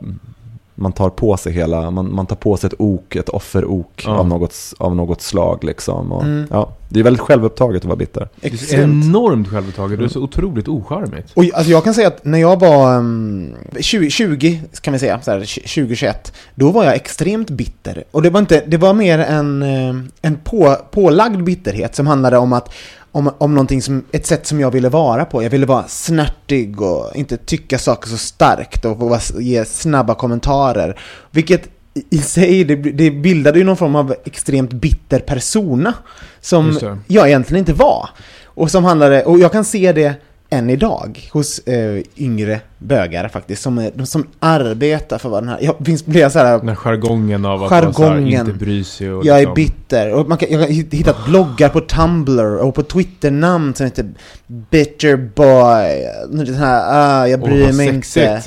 man 0.76 0.92
tar 0.92 1.10
på 1.10 1.38
sig 1.38 1.54
hela, 1.54 1.92
man, 1.92 2.14
man 2.16 2.26
tar 2.26 2.36
på 2.36 2.58
sig 2.58 2.68
ett 2.68 2.74
ok, 2.78 3.16
ett 3.16 3.30
offerok 3.30 4.04
Ja. 4.06 4.12
av, 4.18 4.28
något, 4.28 4.56
av 4.78 4.96
något 4.96 5.22
slag 5.22 5.64
liksom. 5.64 6.12
Och, 6.12 6.24
Mm. 6.24 6.48
ja, 6.52 6.72
det 6.90 7.00
är 7.00 7.04
väldigt 7.04 7.22
självupptaget 7.22 7.82
att 7.82 7.86
vara 7.86 7.96
bitter. 7.96 8.30
Det 8.42 8.48
är 8.48 8.54
Extremt. 8.54 9.06
enormt 9.06 9.48
självupptaget. 9.48 10.00
Det 10.00 10.06
är 10.06 10.10
så 10.10 10.22
otroligt 10.22 10.68
ocharmigt. 10.68 11.32
Och 11.34 11.44
alltså 11.54 11.72
jag 11.72 11.84
kan 11.84 11.94
säga 11.94 12.08
att 12.08 12.26
när 12.26 12.38
jag 12.40 12.60
var 12.60 12.98
um, 12.98 13.54
20, 13.80 14.10
20, 14.10 14.62
kan 14.82 14.94
vi 14.94 15.00
säga, 15.00 15.22
så 15.22 15.32
här, 15.32 15.40
2021, 15.40 16.34
då 16.56 16.72
var 16.72 16.84
jag 16.86 16.96
extremt 16.96 17.50
bitter. 17.50 18.04
Och 18.12 18.22
det 18.22 18.30
var, 18.30 18.40
inte, 18.40 18.64
det 18.68 18.78
var 18.78 18.94
mer 18.94 19.20
en, 19.20 19.64
eh, 19.64 19.96
en 20.22 20.36
på, 20.44 20.76
pålagd 20.92 21.44
bitterhet 21.44 21.96
som 21.96 22.08
handlade 22.08 22.38
om 22.38 22.54
att 22.54 22.74
om, 23.16 23.32
om 23.38 23.54
någonting 23.56 23.82
som, 23.82 24.04
ett 24.12 24.26
sätt 24.26 24.48
som 24.48 24.60
jag 24.60 24.72
ville 24.72 24.90
vara 24.90 25.26
på. 25.26 25.44
Jag 25.44 25.50
ville 25.50 25.66
vara 25.66 25.84
snärtig 25.88 26.82
och 26.82 27.16
inte 27.16 27.38
tycka 27.38 27.78
saker 27.78 28.10
så 28.10 28.18
starkt 28.18 28.86
och 28.86 29.20
ge 29.42 29.66
snabba 29.66 30.16
kommentarer. 30.16 31.00
Vilket 31.32 31.70
i- 32.10 32.18
sig, 32.18 32.64
det, 32.64 32.76
det 32.76 33.12
bildade 33.12 33.60
ju 33.60 33.66
någon 33.66 33.78
form 33.78 33.96
av 33.96 34.16
extremt 34.26 34.74
bitter 34.74 35.20
persona 35.20 35.94
som 36.42 36.66
jag 37.08 37.28
egentligen 37.28 37.60
inte 37.60 37.74
var. 37.74 38.10
Och 38.46 38.72
som 38.72 38.84
handlade, 38.84 39.24
och 39.24 39.40
jag 39.40 39.52
kan 39.52 39.66
se 39.66 39.92
det 39.92 40.14
än 40.50 40.70
idag 40.70 41.30
hos 41.32 41.60
eh, 41.60 42.04
yngre 42.18 42.60
bögar 42.78 43.28
faktiskt, 43.28 43.62
som, 43.62 43.78
är- 43.78 43.92
de 43.96 44.06
som 44.06 44.28
arbetar 44.40 45.18
för 45.18 45.30
vad 45.30 45.44
den 45.44 45.50
här, 45.50 45.60
jag 45.62 45.76
finns 45.86 46.06
blir 46.06 46.22
jag 46.22 46.32
så 46.32 46.40
här, 46.40 46.58
Den 46.60 46.68
här 46.68 46.76
jargongen 46.76 47.46
av 47.46 47.64
att 47.64 47.72
vara 47.72 47.94
så 47.94 48.04
här, 48.04 48.10
Jargongen. 48.10 48.48
inte 48.48 48.66
bry 48.66 48.84
sig 48.84 49.12
och 49.12 49.26
jag 49.26 49.36
är 49.36 49.40
liksom- 49.40 49.54
bitter. 49.56 50.14
Och 50.14 50.30
man 50.30 50.38
kan, 50.38 50.50
jag 50.52 50.60
har 50.60 50.68
hittat 50.68 51.26
bloggar 51.26 51.70
på 51.70 51.82
Tumblr 51.82 52.58
och 52.58 52.76
på 52.76 52.84
Twitter-namn 52.84 53.74
som 53.76 53.86
heter 53.86 54.10
Bitter 54.48 55.16
Boy. 55.18 56.46
Den 56.46 56.56
här, 56.56 56.84
ah, 56.90 57.28
jag 57.28 57.40
bryr 57.42 57.66
vad 57.66 57.76
mig 57.76 57.88
sexigt. 57.94 58.26
inte. 58.28 58.44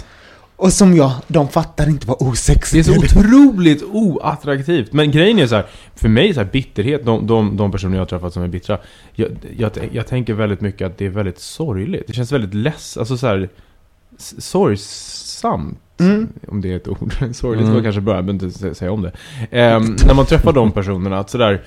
Och 0.59 0.73
som 0.73 0.97
jag, 0.97 1.13
de 1.29 1.49
fattar 1.49 1.89
inte 1.89 2.07
vad 2.07 2.19
Det 2.19 2.25
är 2.25 2.29
osexigt 2.29 2.87
så 2.87 2.99
otroligt 2.99 3.83
oattraktivt. 3.83 4.93
Men 4.93 5.11
grejen 5.11 5.39
är 5.39 5.47
så 5.47 5.55
här, 5.55 5.67
för 5.95 6.09
mig 6.09 6.35
så 6.35 6.41
här 6.41 6.49
bitterhet, 6.53 7.05
de, 7.07 7.27
de, 7.27 7.57
de 7.57 7.73
personer 7.73 7.95
jag 7.95 8.01
har 8.01 8.07
träffat 8.07 8.33
som 8.33 8.43
är 8.43 8.49
bittra, 8.49 8.79
jag, 9.15 9.29
jag, 9.57 9.71
jag 9.93 10.07
tänker 10.07 10.35
väldigt 10.35 10.61
mycket 10.61 10.87
att 10.87 10.99
det 10.99 11.07
är 11.07 11.11
väldigt 11.11 11.39
sorgligt. 11.39 12.07
Det 12.07 12.13
känns 12.13 12.33
väldigt 12.33 12.55
less, 12.55 12.97
alltså 12.97 13.17
så 13.17 13.27
här, 13.27 13.49
sorgsamt. 14.39 15.79
Mm. 16.01 16.29
Om 16.49 16.61
det 16.61 16.73
är 16.73 16.77
ett 16.77 16.89
ord. 16.89 17.13
Sorgligt 17.33 17.63
Mm. 17.65 17.75
var 17.75 17.83
kanske 17.83 18.01
bra, 18.01 18.15
jag 18.15 18.25
behöver 18.25 18.45
inte 18.45 18.59
sä- 18.59 18.75
säga 18.75 18.93
om 18.93 19.03
det. 19.03 19.13
Ehm, 19.51 19.97
när 20.07 20.15
man 20.15 20.27
träffar 20.27 20.53
de 20.53 20.73
personerna, 20.73 21.19
att 21.19 21.31
sådär, 21.31 21.63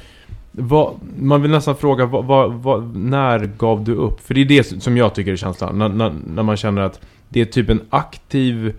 vad, 0.51 0.93
man 1.19 1.41
vill 1.41 1.51
nästan 1.51 1.75
fråga, 1.75 2.05
vad, 2.05 2.25
vad, 2.25 2.53
vad, 2.53 2.95
när 2.95 3.39
gav 3.57 3.83
du 3.83 3.93
upp? 3.95 4.27
För 4.27 4.33
det 4.33 4.41
är 4.41 4.45
det 4.45 4.83
som 4.83 4.97
jag 4.97 5.15
tycker 5.15 5.31
är 5.31 5.35
känslan. 5.35 5.77
När, 5.79 5.89
när, 5.89 6.13
när 6.27 6.43
man 6.43 6.57
känner 6.57 6.81
att 6.81 6.99
det 7.33 7.41
är 7.41 7.45
typ 7.45 7.69
en 7.69 7.81
aktiv 7.89 8.73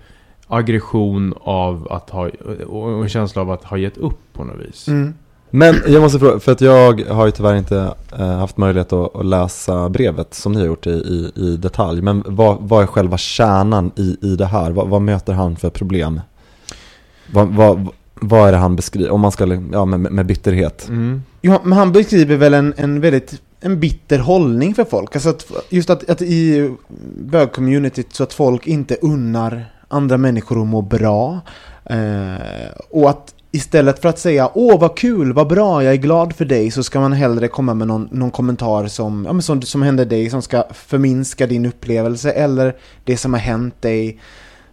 aggression 0.46 1.34
av 1.40 1.88
att 1.90 2.10
ha, 2.10 2.30
och 2.66 3.02
en 3.02 3.08
känsla 3.08 3.42
av 3.42 3.50
att 3.50 3.64
ha 3.64 3.76
gett 3.76 3.96
upp 3.96 4.18
på 4.32 4.44
något 4.44 4.66
vis. 4.66 4.88
Mm. 4.88 5.14
Men 5.50 5.74
jag 5.86 6.02
måste 6.02 6.18
fråga, 6.18 6.40
för 6.40 6.52
att 6.52 6.60
jag 6.60 7.00
har 7.00 7.26
ju 7.26 7.32
tyvärr 7.32 7.54
inte 7.54 7.94
eh, 8.18 8.38
haft 8.38 8.56
möjlighet 8.56 8.92
att, 8.92 9.16
att 9.16 9.26
läsa 9.26 9.88
brevet 9.88 10.34
som 10.34 10.52
ni 10.52 10.60
har 10.60 10.66
gjort 10.66 10.86
i, 10.86 10.90
i, 10.90 11.32
i 11.34 11.56
detalj. 11.56 12.02
Men 12.02 12.22
vad, 12.26 12.58
vad 12.60 12.82
är 12.82 12.86
själva 12.86 13.18
kärnan 13.18 13.90
i, 13.96 14.16
i 14.22 14.36
det 14.36 14.46
här? 14.46 14.70
Vad, 14.70 14.88
vad 14.88 15.02
möter 15.02 15.32
han 15.32 15.56
för 15.56 15.70
problem? 15.70 16.20
Vad, 17.32 17.48
vad, 17.48 17.88
vad 18.14 18.48
är 18.48 18.52
det 18.52 18.58
han 18.58 18.76
beskriver, 18.76 19.10
om 19.10 19.20
man 19.20 19.32
ska, 19.32 19.60
ja 19.72 19.84
med, 19.84 20.00
med 20.00 20.26
bitterhet? 20.26 20.88
Mm. 20.88 21.22
Ja, 21.40 21.60
men 21.64 21.78
han 21.78 21.92
beskriver 21.92 22.36
väl 22.36 22.54
en, 22.54 22.74
en 22.76 23.00
väldigt 23.00 23.40
en 23.62 23.80
bitter 23.80 24.18
hållning 24.18 24.74
för 24.74 24.84
folk. 24.84 25.16
Alltså 25.16 25.30
att, 25.30 25.46
just 25.68 25.90
att, 25.90 26.10
att 26.10 26.22
i 26.22 26.70
bögcommunityt 27.16 28.14
så 28.14 28.22
att 28.22 28.32
folk 28.32 28.66
inte 28.66 28.96
unnar 29.02 29.64
andra 29.88 30.18
människor 30.18 30.60
att 30.62 30.66
må 30.66 30.82
bra. 30.82 31.40
Eh, 31.84 32.70
och 32.90 33.10
att 33.10 33.34
istället 33.50 33.98
för 34.02 34.08
att 34.08 34.18
säga 34.18 34.50
åh 34.54 34.80
vad 34.80 34.96
kul, 34.96 35.32
vad 35.32 35.48
bra, 35.48 35.84
jag 35.84 35.92
är 35.92 35.98
glad 35.98 36.32
för 36.36 36.44
dig 36.44 36.70
så 36.70 36.82
ska 36.82 37.00
man 37.00 37.12
hellre 37.12 37.48
komma 37.48 37.74
med 37.74 37.88
någon, 37.88 38.08
någon 38.12 38.30
kommentar 38.30 38.86
som, 38.86 39.24
ja, 39.26 39.32
men 39.32 39.42
som, 39.42 39.62
som 39.62 39.82
händer 39.82 40.04
dig 40.04 40.30
som 40.30 40.42
ska 40.42 40.64
förminska 40.70 41.46
din 41.46 41.66
upplevelse 41.66 42.30
eller 42.30 42.76
det 43.04 43.16
som 43.16 43.32
har 43.32 43.40
hänt 43.40 43.82
dig. 43.82 44.18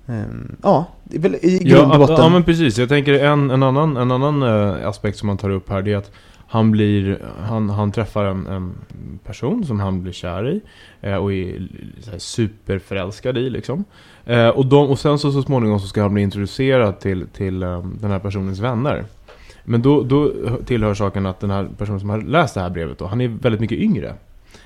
Eh, 0.08 0.16
ja, 0.64 0.86
i 1.10 1.18
grund 1.18 1.92
och 1.92 1.96
Ja, 1.96 1.98
botten. 1.98 2.16
ja 2.18 2.30
men 2.30 2.44
precis. 2.44 2.78
Jag 2.78 2.90
tänker 2.90 3.14
en, 3.14 3.52
en 3.52 3.64
annan, 3.64 3.98
en 3.98 4.12
annan 4.12 4.44
eh, 4.44 4.88
aspekt 4.88 5.18
som 5.18 5.28
man 5.28 5.38
tar 5.38 5.50
upp 5.50 5.70
här 5.70 5.82
det 5.82 5.94
är 5.94 5.98
att 5.98 6.12
han 6.52 6.72
blir, 6.72 7.20
han, 7.40 7.70
han 7.70 7.92
träffar 7.92 8.26
en, 8.26 8.48
en 8.48 8.74
person 9.26 9.66
som 9.66 9.80
han 9.80 10.02
blir 10.04 10.14
kär 10.14 10.50
i 10.50 10.62
eh, 11.02 11.16
och 11.16 11.34
är 11.34 11.68
så 12.02 12.12
här 12.12 12.20
superförälskad 12.20 13.38
i 13.38 13.50
liksom. 13.50 13.84
Eh, 14.26 14.48
och, 14.50 14.66
de, 14.66 14.90
och 14.90 15.00
sen 15.00 15.20
så, 15.20 15.32
så 15.32 15.42
småningom 15.42 15.80
så 15.80 15.88
ska 15.88 16.02
han 16.02 16.14
bli 16.14 16.24
introducerad 16.24 17.00
till, 17.00 17.28
till 17.28 17.64
eh, 17.64 17.84
den 18.02 18.12
här 18.12 18.20
personens 18.20 18.60
vänner. 18.60 19.04
Men 19.64 19.82
då, 19.82 20.04
då 20.04 20.32
tillhör 20.66 20.94
saken 20.94 21.26
att 21.26 21.40
den 21.40 21.50
här 21.50 21.70
personen 21.78 22.00
som 22.00 22.10
har 22.10 22.22
läst 22.22 22.54
det 22.56 22.62
här 22.62 22.70
brevet 22.70 22.98
då, 23.00 23.06
han 23.06 23.22
är 23.22 23.28
väldigt 23.28 23.62
mycket 23.62 23.78
yngre. 23.78 24.14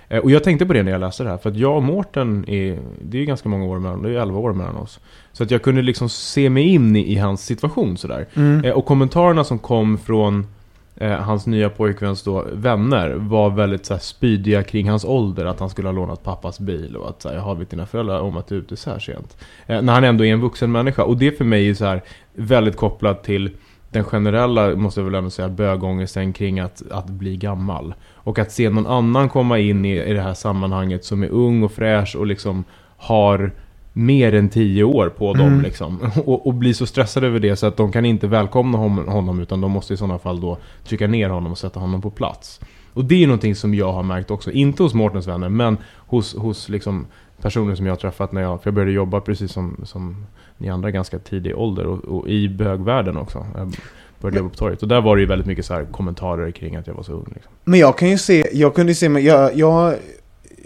Eh, 0.09 0.19
Och 0.19 0.31
jag 0.31 0.43
tänkte 0.43 0.65
på 0.65 0.73
det 0.73 0.83
när 0.83 0.91
jag 0.91 1.01
läste 1.01 1.23
det 1.23 1.29
här, 1.29 1.37
för 1.37 1.49
att 1.49 1.57
jag 1.57 1.75
och 1.77 1.83
Mårten 1.83 2.49
är, 2.49 2.79
det 3.01 3.17
är 3.21 3.25
ganska 3.25 3.49
många 3.49 3.65
år 3.65 3.79
mellan, 3.79 4.01
det 4.01 4.09
är 4.09 4.21
11 4.21 4.39
år 4.39 4.53
mellan 4.53 4.75
oss. 4.75 4.99
Så 5.31 5.43
att 5.43 5.51
jag 5.51 5.61
kunde 5.61 5.81
liksom 5.81 6.09
se 6.09 6.49
mig 6.49 6.63
in 6.63 6.95
i, 6.95 7.11
i 7.13 7.15
hans 7.15 7.45
situation 7.45 7.97
sådär. 7.97 8.25
Mm. 8.33 8.65
Eh, 8.65 8.71
Och 8.73 8.85
kommentarerna 8.85 9.43
som 9.43 9.59
kom 9.59 9.97
från 9.97 10.47
eh, 10.95 11.11
hans 11.11 11.47
nya 11.47 11.69
pojkväns 11.69 12.23
då, 12.23 12.45
vänner 12.53 13.13
var 13.13 13.49
väldigt 13.49 13.85
så 13.85 13.93
här, 13.93 14.01
spydiga 14.01 14.63
kring 14.63 14.89
hans 14.89 15.05
ålder. 15.05 15.45
Att 15.45 15.59
han 15.59 15.69
skulle 15.69 15.87
ha 15.87 15.93
lånat 15.93 16.23
pappas 16.23 16.59
bil 16.59 16.95
och 16.95 17.09
att 17.09 17.21
så 17.21 17.29
här, 17.29 17.35
jag 17.35 17.41
har 17.41 17.55
vet 17.55 17.69
dina 17.69 17.85
föräldrar 17.85 18.19
om 18.19 18.37
att 18.37 18.47
du 18.47 18.55
är 18.55 18.59
ute 18.59 18.75
så 18.75 18.89
här 18.89 18.99
sent. 18.99 19.37
Eh, 19.67 19.81
när 19.81 19.93
han 19.93 20.03
ändå 20.03 20.25
är 20.25 20.33
en 20.33 20.41
vuxen 20.41 20.71
människa. 20.71 21.03
Och 21.03 21.17
det 21.17 21.37
för 21.37 21.45
mig 21.45 21.69
är 21.69 21.73
så 21.73 21.85
här 21.85 22.01
väldigt 22.33 22.77
kopplat 22.77 23.23
till 23.23 23.51
den 23.89 24.03
generella, 24.03 24.75
måste 24.75 24.99
jag 24.99 25.05
väl 25.05 25.15
ändå 25.15 25.29
säga, 25.29 25.49
bögångesten 25.49 26.33
kring 26.33 26.59
att, 26.59 26.83
att 26.91 27.07
bli 27.07 27.37
gammal. 27.37 27.93
Och 28.13 28.39
att 28.39 28.51
se 28.51 28.69
någon 28.69 28.87
annan 28.87 29.29
komma 29.29 29.59
in 29.59 29.85
i, 29.85 30.01
i 30.01 30.13
det 30.13 30.21
här 30.21 30.33
sammanhanget 30.33 31.05
som 31.05 31.23
är 31.23 31.29
ung 31.29 31.63
och 31.63 31.71
fräsch 31.71 32.15
och 32.15 32.27
liksom 32.27 32.63
har 32.97 33.51
mer 33.93 34.33
än 34.33 34.49
tio 34.49 34.83
år 34.83 35.09
på 35.09 35.33
dem 35.33 35.47
Mm. 35.47 35.61
liksom. 35.61 35.99
Och, 36.25 36.47
och 36.47 36.53
bli 36.53 36.73
så 36.73 36.85
stressade 36.85 37.27
över 37.27 37.39
det 37.39 37.55
så 37.55 37.67
att 37.67 37.77
de 37.77 37.91
kan 37.91 38.05
inte 38.05 38.27
välkomna 38.27 38.77
hon- 38.77 39.07
honom 39.07 39.39
utan 39.39 39.61
de 39.61 39.71
måste 39.71 39.93
i 39.93 39.97
sådana 39.97 40.19
fall 40.19 40.41
då 40.41 40.57
trycka 40.87 41.07
ner 41.07 41.29
honom 41.29 41.51
och 41.51 41.57
sätta 41.57 41.79
honom 41.79 42.01
på 42.01 42.09
plats. 42.09 42.59
Och 42.93 43.05
det 43.05 43.23
är 43.23 43.27
någonting 43.27 43.55
som 43.55 43.73
jag 43.75 43.93
har 43.93 44.03
märkt 44.03 44.31
också, 44.31 44.51
inte 44.51 44.83
hos 44.83 44.93
Mårtens 44.93 45.27
vänner 45.27 45.49
men 45.49 45.77
hos, 45.97 46.35
hos 46.35 46.69
liksom 46.69 47.05
personer 47.41 47.75
som 47.75 47.85
jag 47.85 47.91
har 47.93 47.97
träffat 47.97 48.31
när 48.31 48.41
jag, 48.41 48.61
för 48.63 48.67
jag 48.67 48.73
började 48.75 48.91
jobba 48.91 49.19
precis 49.21 49.51
som, 49.51 49.77
som 49.83 50.25
ni 50.57 50.69
andra 50.69 50.91
ganska 50.91 51.19
tidig 51.19 51.57
ålder 51.57 51.85
och, 51.85 51.99
och 52.05 52.27
i 52.29 52.49
bögvärlden 52.49 53.17
också. 53.17 53.45
Jag 53.55 53.73
började 54.21 54.37
jobba 54.37 54.49
på 54.49 54.55
torget 54.55 54.81
och 54.81 54.87
där 54.87 55.01
var 55.01 55.15
det 55.15 55.21
ju 55.21 55.27
väldigt 55.27 55.47
mycket 55.47 55.65
så 55.65 55.85
kommentarer 55.91 56.51
kring 56.51 56.75
att 56.75 56.87
jag 56.87 56.93
var 56.93 57.03
så 57.03 57.11
ung. 57.13 57.31
Liksom. 57.33 57.51
Men 57.63 57.79
jag 57.79 57.97
kan 57.97 58.09
ju 58.09 58.17
se, 58.17 58.45
jag 58.53 58.75
kunde 58.75 58.95
se, 58.95 59.09
men 59.09 59.23
jag, 59.23 59.55
jag 59.55 59.95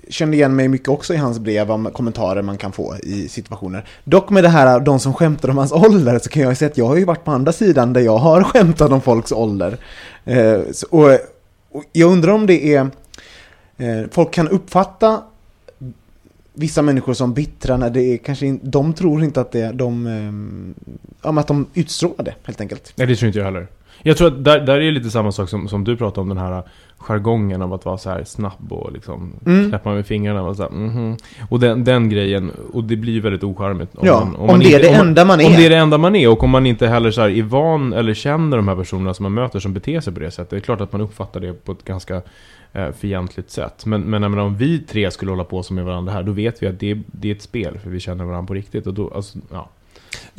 kände 0.09 0.37
igen 0.37 0.55
mig 0.55 0.67
mycket 0.67 0.87
också 0.89 1.13
i 1.13 1.17
hans 1.17 1.39
brev 1.39 1.71
om 1.71 1.89
kommentarer 1.93 2.41
man 2.41 2.57
kan 2.57 2.71
få 2.71 2.95
i 3.03 3.27
situationer. 3.29 3.85
Dock 4.03 4.29
med 4.29 4.43
det 4.43 4.49
här, 4.49 4.79
de 4.79 4.99
som 4.99 5.13
skämtar 5.13 5.49
om 5.49 5.57
hans 5.57 5.71
ålder, 5.71 6.19
så 6.19 6.29
kan 6.29 6.41
jag 6.43 6.51
ju 6.51 6.55
säga 6.55 6.71
att 6.71 6.77
jag 6.77 6.85
har 6.87 6.95
ju 6.95 7.05
varit 7.05 7.23
på 7.23 7.31
andra 7.31 7.51
sidan 7.51 7.93
där 7.93 8.01
jag 8.01 8.17
har 8.17 8.43
skämtat 8.53 8.91
om 8.91 9.01
folks 9.01 9.31
ålder. 9.31 9.77
Eh, 10.25 10.59
så- 10.71 10.87
och, 10.89 11.09
och 11.71 11.83
jag 11.91 12.11
undrar 12.11 12.31
om 12.31 12.45
det 12.47 12.75
är, 12.75 12.81
eh, 13.77 14.07
folk 14.11 14.31
kan 14.33 14.47
uppfatta 14.47 15.21
vissa 16.53 16.81
människor 16.81 17.13
som 17.13 17.33
bittra 17.33 17.77
när 17.77 17.89
det 17.89 18.01
är 18.01 18.17
kanske 18.17 18.45
in, 18.45 18.59
de 18.63 18.93
tror 18.93 19.23
inte 19.23 19.41
att 19.41 19.51
det, 19.51 19.71
de, 19.71 20.07
eh, 20.07 20.93
ja, 21.23 21.31
men 21.31 21.37
att 21.37 21.47
de 21.47 21.65
utstrålar 21.73 22.23
det 22.25 22.33
helt 22.43 22.61
enkelt. 22.61 22.93
Nej 22.95 23.07
det 23.07 23.15
tror 23.15 23.27
inte 23.27 23.39
jag 23.39 23.45
heller. 23.45 23.67
Jag 24.03 24.17
tror 24.17 24.27
att 24.27 24.43
där, 24.43 24.59
där 24.59 24.75
är 24.75 24.79
det 24.79 24.91
lite 24.91 25.09
samma 25.09 25.31
sak 25.31 25.49
som, 25.49 25.67
som 25.67 25.83
du 25.83 25.97
pratade 25.97 26.21
om 26.21 26.29
den 26.29 26.37
här 26.37 26.63
jargongen 26.97 27.61
av 27.61 27.73
att 27.73 27.85
vara 27.85 27.97
så 27.97 28.09
här 28.09 28.23
snabb 28.23 28.71
och 28.73 28.91
liksom 28.91 29.33
Mm. 29.45 29.69
knäppa 29.69 29.93
med 29.93 30.05
fingrarna 30.05 30.41
och 30.43 30.55
så 30.55 30.63
här, 30.63 30.69
mhm. 30.69 31.17
Och 31.49 31.59
den, 31.59 31.83
den 31.83 32.09
grejen, 32.09 32.51
och 32.73 32.83
det 32.83 32.95
blir 32.95 33.21
väldigt 33.21 33.43
ocharmigt. 33.43 33.91
Ja, 34.01 34.27
om 34.37 34.59
det 34.59 34.73
är 34.73 34.79
det 34.79 34.89
om 35.01 35.07
enda 35.07 35.25
man 35.25 35.39
Om 35.39 35.45
är. 35.53 35.57
det 35.57 35.65
är 35.65 35.69
det 35.69 35.75
enda 35.75 35.97
man 35.97 36.15
är 36.15 36.29
och 36.29 36.43
om 36.43 36.49
man 36.49 36.65
inte 36.65 36.87
heller 36.87 37.11
så 37.11 37.21
här 37.21 37.29
är 37.29 37.43
van 37.43 37.93
eller 37.93 38.13
känner 38.13 38.57
de 38.57 38.67
här 38.67 38.75
personerna 38.75 39.13
som 39.13 39.23
man 39.23 39.33
möter 39.33 39.59
som 39.59 39.73
beter 39.73 39.99
sig 40.01 40.13
på 40.13 40.19
det 40.19 40.31
sättet. 40.31 40.49
Det 40.49 40.55
är 40.55 40.59
klart 40.59 40.81
att 40.81 40.91
man 40.91 41.01
uppfattar 41.01 41.39
det 41.39 41.53
på 41.65 41.71
ett 41.71 41.83
ganska 41.83 42.21
eh, 42.73 42.91
fientligt 42.97 43.49
sätt. 43.51 43.85
Men, 43.85 44.01
men 44.01 44.21
menar, 44.21 44.37
om 44.43 44.55
vi 44.57 44.79
tre 44.79 45.11
skulle 45.11 45.31
hålla 45.31 45.43
på 45.43 45.63
som 45.63 45.75
med 45.75 45.85
varandra 45.85 46.13
här, 46.13 46.23
då 46.23 46.31
vet 46.31 46.63
vi 46.63 46.67
att 46.67 46.79
det, 46.79 46.91
är- 46.91 47.03
det 47.07 47.27
är 47.31 47.35
ett 47.35 47.41
spel, 47.41 47.77
för 47.83 47.89
vi 47.89 47.99
känner 47.99 48.25
varandra 48.25 48.47
på 48.47 48.53
riktigt. 48.53 48.87
Och 48.87 48.93
då, 48.93 49.11
alltså, 49.15 49.37
ja. 49.51 49.69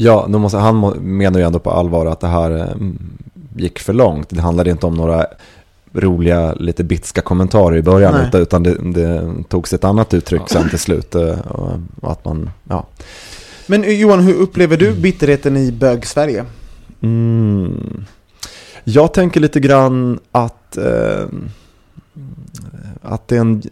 Ja, 0.01 0.27
då 0.29 0.39
måste, 0.39 0.59
han 0.59 0.81
menar 1.01 1.39
ju 1.41 1.47
ändå 1.47 1.59
på 1.59 1.71
allvar 1.71 2.07
att 2.07 2.21
det 2.21 2.27
här 2.29 2.51
eh, 2.59 2.77
gick 3.57 3.79
för 3.79 3.93
långt. 3.93 4.29
Det 4.31 4.41
handlade 4.41 4.71
inte 4.71 4.87
om 4.87 4.95
några 4.95 5.27
roliga, 5.93 6.53
lite 6.53 6.85
bitska 6.85 7.21
kommentarer 7.21 7.77
i 7.77 7.83
början, 7.83 8.29
Nej. 8.33 8.43
utan, 8.43 8.63
det, 8.63 8.75
det 8.93 9.35
tog 9.49 9.69
sig 9.69 9.77
ett 9.77 9.85
annat 9.85 10.15
uttryck 10.15 10.43
sen 10.47 10.69
till 10.69 10.79
slut. 10.79 11.15
eh, 11.15 11.39
Och, 11.41 11.71
och 12.01 12.13
att 12.13 12.25
man, 12.25 12.51
ja. 12.69 12.87
Men 13.67 13.85
eh, 13.85 14.01
Johan, 14.01 14.21
hur 14.21 14.35
upplever 14.35 14.77
du 14.77 14.93
bitterheten 14.93 15.57
i 15.57 15.73
bög-Sverige? 15.73 16.45
Mm. 17.01 18.05
Jag 18.85 19.15
tänker 19.15 19.41
lite 19.41 19.61
grann 19.61 20.19
att, 20.33 20.77
eh, 20.77 21.27
att 23.03 23.29
det 23.29 23.37
är 23.37 23.41
en, 23.41 23.63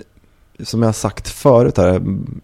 som 0.65 0.83
jag 0.83 0.89
har 0.89 0.93
sagt 0.93 1.29
förut 1.29 1.79
här, 1.79 1.93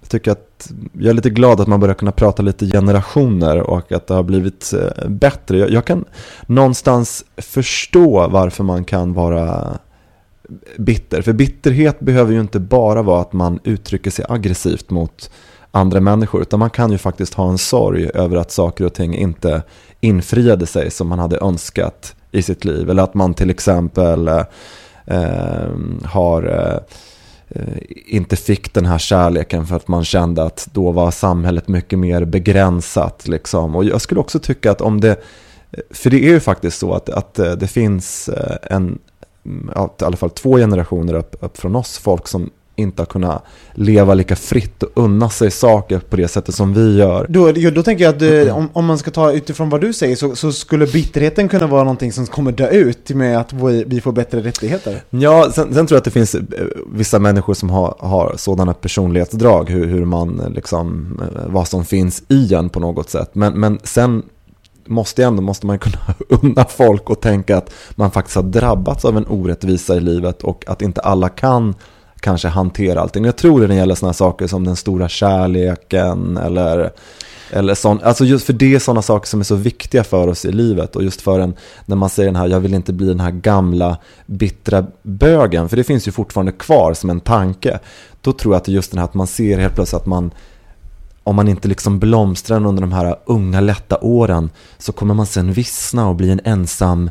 jag 0.01 0.09
tycker 0.09 0.31
att 0.31 0.73
jag 0.93 1.11
är 1.11 1.15
lite 1.15 1.31
glad 1.31 1.61
att 1.61 1.69
man 1.69 1.81
börjar 1.81 1.95
kunna 1.95 2.13
prata 2.13 2.43
lite 2.43 2.67
generationer 2.67 3.61
och 3.61 3.93
att 3.93 4.07
det 4.07 4.15
har 4.15 4.23
blivit 4.23 4.73
eh, 4.73 5.09
bättre. 5.09 5.59
Jag, 5.59 5.71
jag 5.71 5.85
kan 5.85 6.05
någonstans 6.47 7.25
förstå 7.37 8.29
varför 8.29 8.65
man 8.65 8.85
kan 8.85 9.13
vara 9.13 9.79
bitter. 10.79 11.23
För 11.23 11.33
bitterhet 11.33 12.01
behöver 12.01 12.33
ju 12.33 12.41
inte 12.41 12.61
bara 12.61 13.03
vara 13.03 13.21
att 13.21 13.33
man 13.33 13.61
uttrycker 13.65 14.11
sig 14.11 14.25
aggressivt 14.29 14.91
mot 14.91 15.31
andra 15.71 16.01
människor, 16.01 16.43
utan 16.43 16.59
man 16.59 16.71
kan 16.71 16.93
ju 16.93 16.99
faktiskt 16.99 17.35
ha 17.35 17.49
en 17.49 17.59
sorg 17.59 18.11
över 18.15 18.37
att 18.37 18.51
saker 18.51 18.85
och 18.85 18.95
ting 18.95 19.15
inte 19.15 19.63
infriade 20.01 20.67
sig 20.67 20.91
som 20.91 21.09
man 21.09 21.19
hade 21.19 21.39
önskat 21.39 22.15
i 22.31 22.43
sitt 22.43 22.65
liv. 22.65 22.91
Eller 22.91 23.03
att 23.03 23.15
man 23.15 23.35
till 23.35 23.51
exempel 23.51 24.29
eh, 24.29 24.45
eh 25.07 25.69
har 26.05 26.43
eh, 26.43 26.79
Eh, 27.55 27.77
inte 28.07 28.37
fick 28.37 28.75
den 28.75 28.87
här 28.87 28.99
kärleken 28.99 29.67
för 29.67 29.77
att 29.77 29.89
man 29.89 30.05
kände 30.05 30.43
att 30.43 30.69
då 30.73 30.91
var 30.91 31.11
samhället 31.11 31.69
mycket 31.69 31.99
mer 31.99 32.25
begränsat. 32.25 33.29
Liksom. 33.29 33.77
Och 33.77 33.85
jag 33.85 34.01
skulle 34.01 34.21
också 34.21 34.39
tycka 34.39 34.71
att 34.71 34.81
om 34.81 35.01
det, 35.01 35.11
eh, 35.71 35.81
för 35.91 36.11
det 36.11 36.25
är 36.25 36.29
ju 36.29 36.41
faktiskt 36.41 36.79
så 36.79 36.95
att, 36.95 37.09
att 37.09 37.39
eh, 37.39 37.53
det 37.53 37.67
finns 37.67 38.31
en, 38.63 38.99
ja, 39.75 39.95
i 40.01 40.05
alla 40.05 40.17
fall 40.17 40.31
två 40.31 40.57
generationer 40.57 41.15
upp, 41.15 41.37
upp 41.41 41.59
från 41.59 41.77
oss, 41.77 41.99
folk 41.99 42.29
som 42.29 42.51
inte 42.77 43.03
har 43.03 43.07
kunnat 43.07 43.45
leva 43.75 44.15
lika 44.15 44.37
fritt 44.37 44.83
och 44.83 44.91
unna 44.95 45.31
sig 45.31 45.51
saker 45.51 45.99
på 45.99 46.17
det 46.17 46.29
sättet 46.29 46.55
som 46.55 46.75
vi 46.75 46.97
gör. 46.97 47.27
Då, 47.29 47.53
då 47.71 47.83
tänker 47.83 48.05
jag 48.05 48.17
att 48.17 48.47
eh, 48.49 48.57
om, 48.57 48.69
om 48.73 48.85
man 48.85 48.99
ska 48.99 49.11
ta 49.11 49.33
utifrån 49.33 49.71
vad 49.71 49.81
du 49.81 49.93
säger 49.93 50.17
så, 50.17 50.37
så 50.37 50.53
skulle 50.53 50.87
bitterheten 50.87 51.49
kunna 51.49 51.67
vara 51.67 51.85
någonting 51.85 52.13
som 52.13 52.27
kommer 52.27 52.53
dö 52.53 52.69
ut 52.69 53.11
med 53.11 53.39
att 53.39 53.53
vi, 53.53 53.85
vi 53.87 54.01
får 54.01 54.13
bättre 54.13 54.41
rättigheter. 54.41 55.03
Ja, 55.11 55.51
sen, 55.55 55.75
sen 55.75 55.87
tror 55.87 55.97
jag 55.97 55.99
att 55.99 56.05
det 56.05 56.11
finns 56.11 56.35
eh, 56.35 56.41
vissa 56.93 57.19
människor 57.19 57.55
som 57.55 57.71
har, 57.71 57.95
har 57.99 58.35
sådana 58.37 58.75
personlighetsdrag, 58.75 59.71
hur, 59.71 59.87
hur 59.87 60.05
man 60.05 60.41
eh, 60.41 60.51
liksom, 60.51 61.19
eh, 61.23 61.43
vad 61.47 61.69
som 61.69 61.85
finns 61.85 62.23
i 62.29 62.55
en 62.55 62.69
på 62.69 62.81
något 62.81 63.11
sätt. 63.11 63.31
Men, 63.33 63.61
men 63.61 63.79
sen 63.85 64.23
måste, 64.87 65.25
ändå, 65.25 65.43
måste 65.43 65.67
man 65.67 65.79
kunna 65.79 66.15
unna 66.43 66.65
folk 66.65 67.11
och 67.11 67.21
tänka 67.21 67.57
att 67.57 67.73
man 67.91 68.11
faktiskt 68.11 68.37
har 68.37 68.43
drabbats 68.43 69.05
av 69.05 69.17
en 69.17 69.27
orättvisa 69.27 69.97
i 69.97 70.01
livet 70.01 70.43
och 70.43 70.65
att 70.67 70.83
inte 70.83 71.01
alla 71.01 71.29
kan 71.29 71.75
kanske 72.23 72.49
hantera 72.49 73.01
allting. 73.01 73.25
Jag 73.25 73.37
tror 73.37 73.61
det 73.61 73.67
när 73.67 73.75
det 73.75 73.81
gäller 73.81 73.95
sådana 73.95 74.13
saker 74.13 74.47
som 74.47 74.65
den 74.65 74.77
stora 74.77 75.09
kärleken 75.09 76.37
eller 76.37 76.93
eller 77.55 77.75
sån, 77.75 78.01
alltså 78.03 78.25
just 78.25 78.47
för 78.47 78.53
det 78.53 78.75
är 78.75 78.79
sådana 78.79 79.03
saker 79.03 79.29
som 79.29 79.41
är 79.41 79.45
så 79.45 79.55
viktiga 79.55 80.05
för 80.05 80.29
oss 80.29 80.45
i 80.45 80.53
livet 80.53 80.97
och 80.97 81.03
just 81.03 81.21
för 81.21 81.41
en, 81.41 81.55
när 81.87 81.97
man 81.97 82.11
säger 82.11 82.29
den 82.29 82.37
här, 82.37 82.49
jag 82.49 82.61
vill 82.61 82.75
inte 82.75 82.93
bli 82.93 83.07
den 83.09 83.21
här 83.21 83.31
gamla 83.31 83.97
bittra 84.27 84.87
bögen, 85.03 85.69
för 85.69 85.77
det 85.77 85.85
finns 85.85 86.09
ju 86.09 86.13
fortfarande 86.13 86.53
kvar 86.53 86.95
som 86.95 87.11
en 87.11 87.21
tanke. 87.21 87.79
Då 88.21 88.33
tror 88.33 88.55
jag 88.55 88.59
att 88.59 88.65
det 88.65 88.73
är 88.73 88.75
just 88.75 88.91
den 88.91 88.99
här 88.99 89.05
att 89.05 89.15
man 89.15 89.27
ser 89.27 89.59
helt 89.59 89.75
plötsligt 89.75 90.01
att 90.01 90.07
man, 90.07 90.31
om 91.25 91.37
man 91.37 91.49
inte 91.49 91.69
liksom 91.69 91.99
blomstrar 91.99 92.67
under 92.67 92.81
de 92.81 92.93
här 92.93 93.17
unga 93.25 93.61
lätta 93.61 93.99
åren, 94.01 94.51
så 94.79 94.93
kommer 94.93 95.15
man 95.15 95.27
sen 95.27 95.53
vissna 95.53 96.09
och 96.09 96.15
bli 96.15 96.31
en 96.31 96.41
ensam 96.45 97.11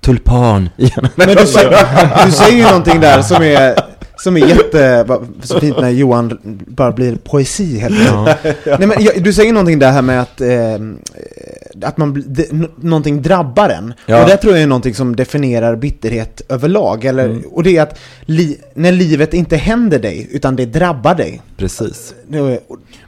tulpan. 0.00 0.68
Men 1.14 1.28
du, 1.28 1.34
du 1.34 2.32
säger 2.32 2.56
ju 2.56 2.62
någonting 2.62 3.00
där 3.00 3.22
som 3.22 3.42
är, 3.42 3.95
som 4.16 4.36
är 4.36 4.40
jätte, 4.46 5.06
så 5.42 5.60
fint 5.60 5.76
när 5.80 5.90
Johan 5.90 6.38
bara 6.66 6.92
blir 6.92 7.16
poesi 7.16 7.78
helt 7.78 7.96
plötsligt. 7.96 8.66
Nej, 8.78 8.88
men 8.88 9.02
jag- 9.04 9.22
du 9.22 9.32
säger 9.32 9.52
någonting 9.52 9.78
där 9.78 9.92
här 9.92 10.02
med 10.02 10.20
att, 10.20 10.40
eh, 10.40 11.86
att 11.88 11.96
man, 11.96 12.24
det, 12.26 12.48
någonting 12.76 13.22
drabbar 13.22 13.68
en. 13.68 13.94
Ja. 14.06 14.22
Och 14.22 14.28
det 14.28 14.36
tror 14.36 14.52
jag 14.54 14.62
är 14.62 14.66
någonting 14.66 14.94
som 14.94 15.16
definierar 15.16 15.76
bitterhet 15.76 16.42
överlag. 16.48 17.04
Eller, 17.04 17.24
Mm. 17.28 17.42
Och 17.50 17.62
det 17.62 17.76
är 17.76 17.82
att 17.82 17.98
li, 18.24 18.58
när 18.74 18.92
livet 18.92 19.34
inte 19.34 19.56
händer 19.56 19.98
dig, 19.98 20.28
utan 20.32 20.56
det 20.56 20.66
drabbar 20.66 21.14
dig. 21.14 21.42
Precis. 21.56 22.14
Det 22.28 22.38
är- 22.38 22.42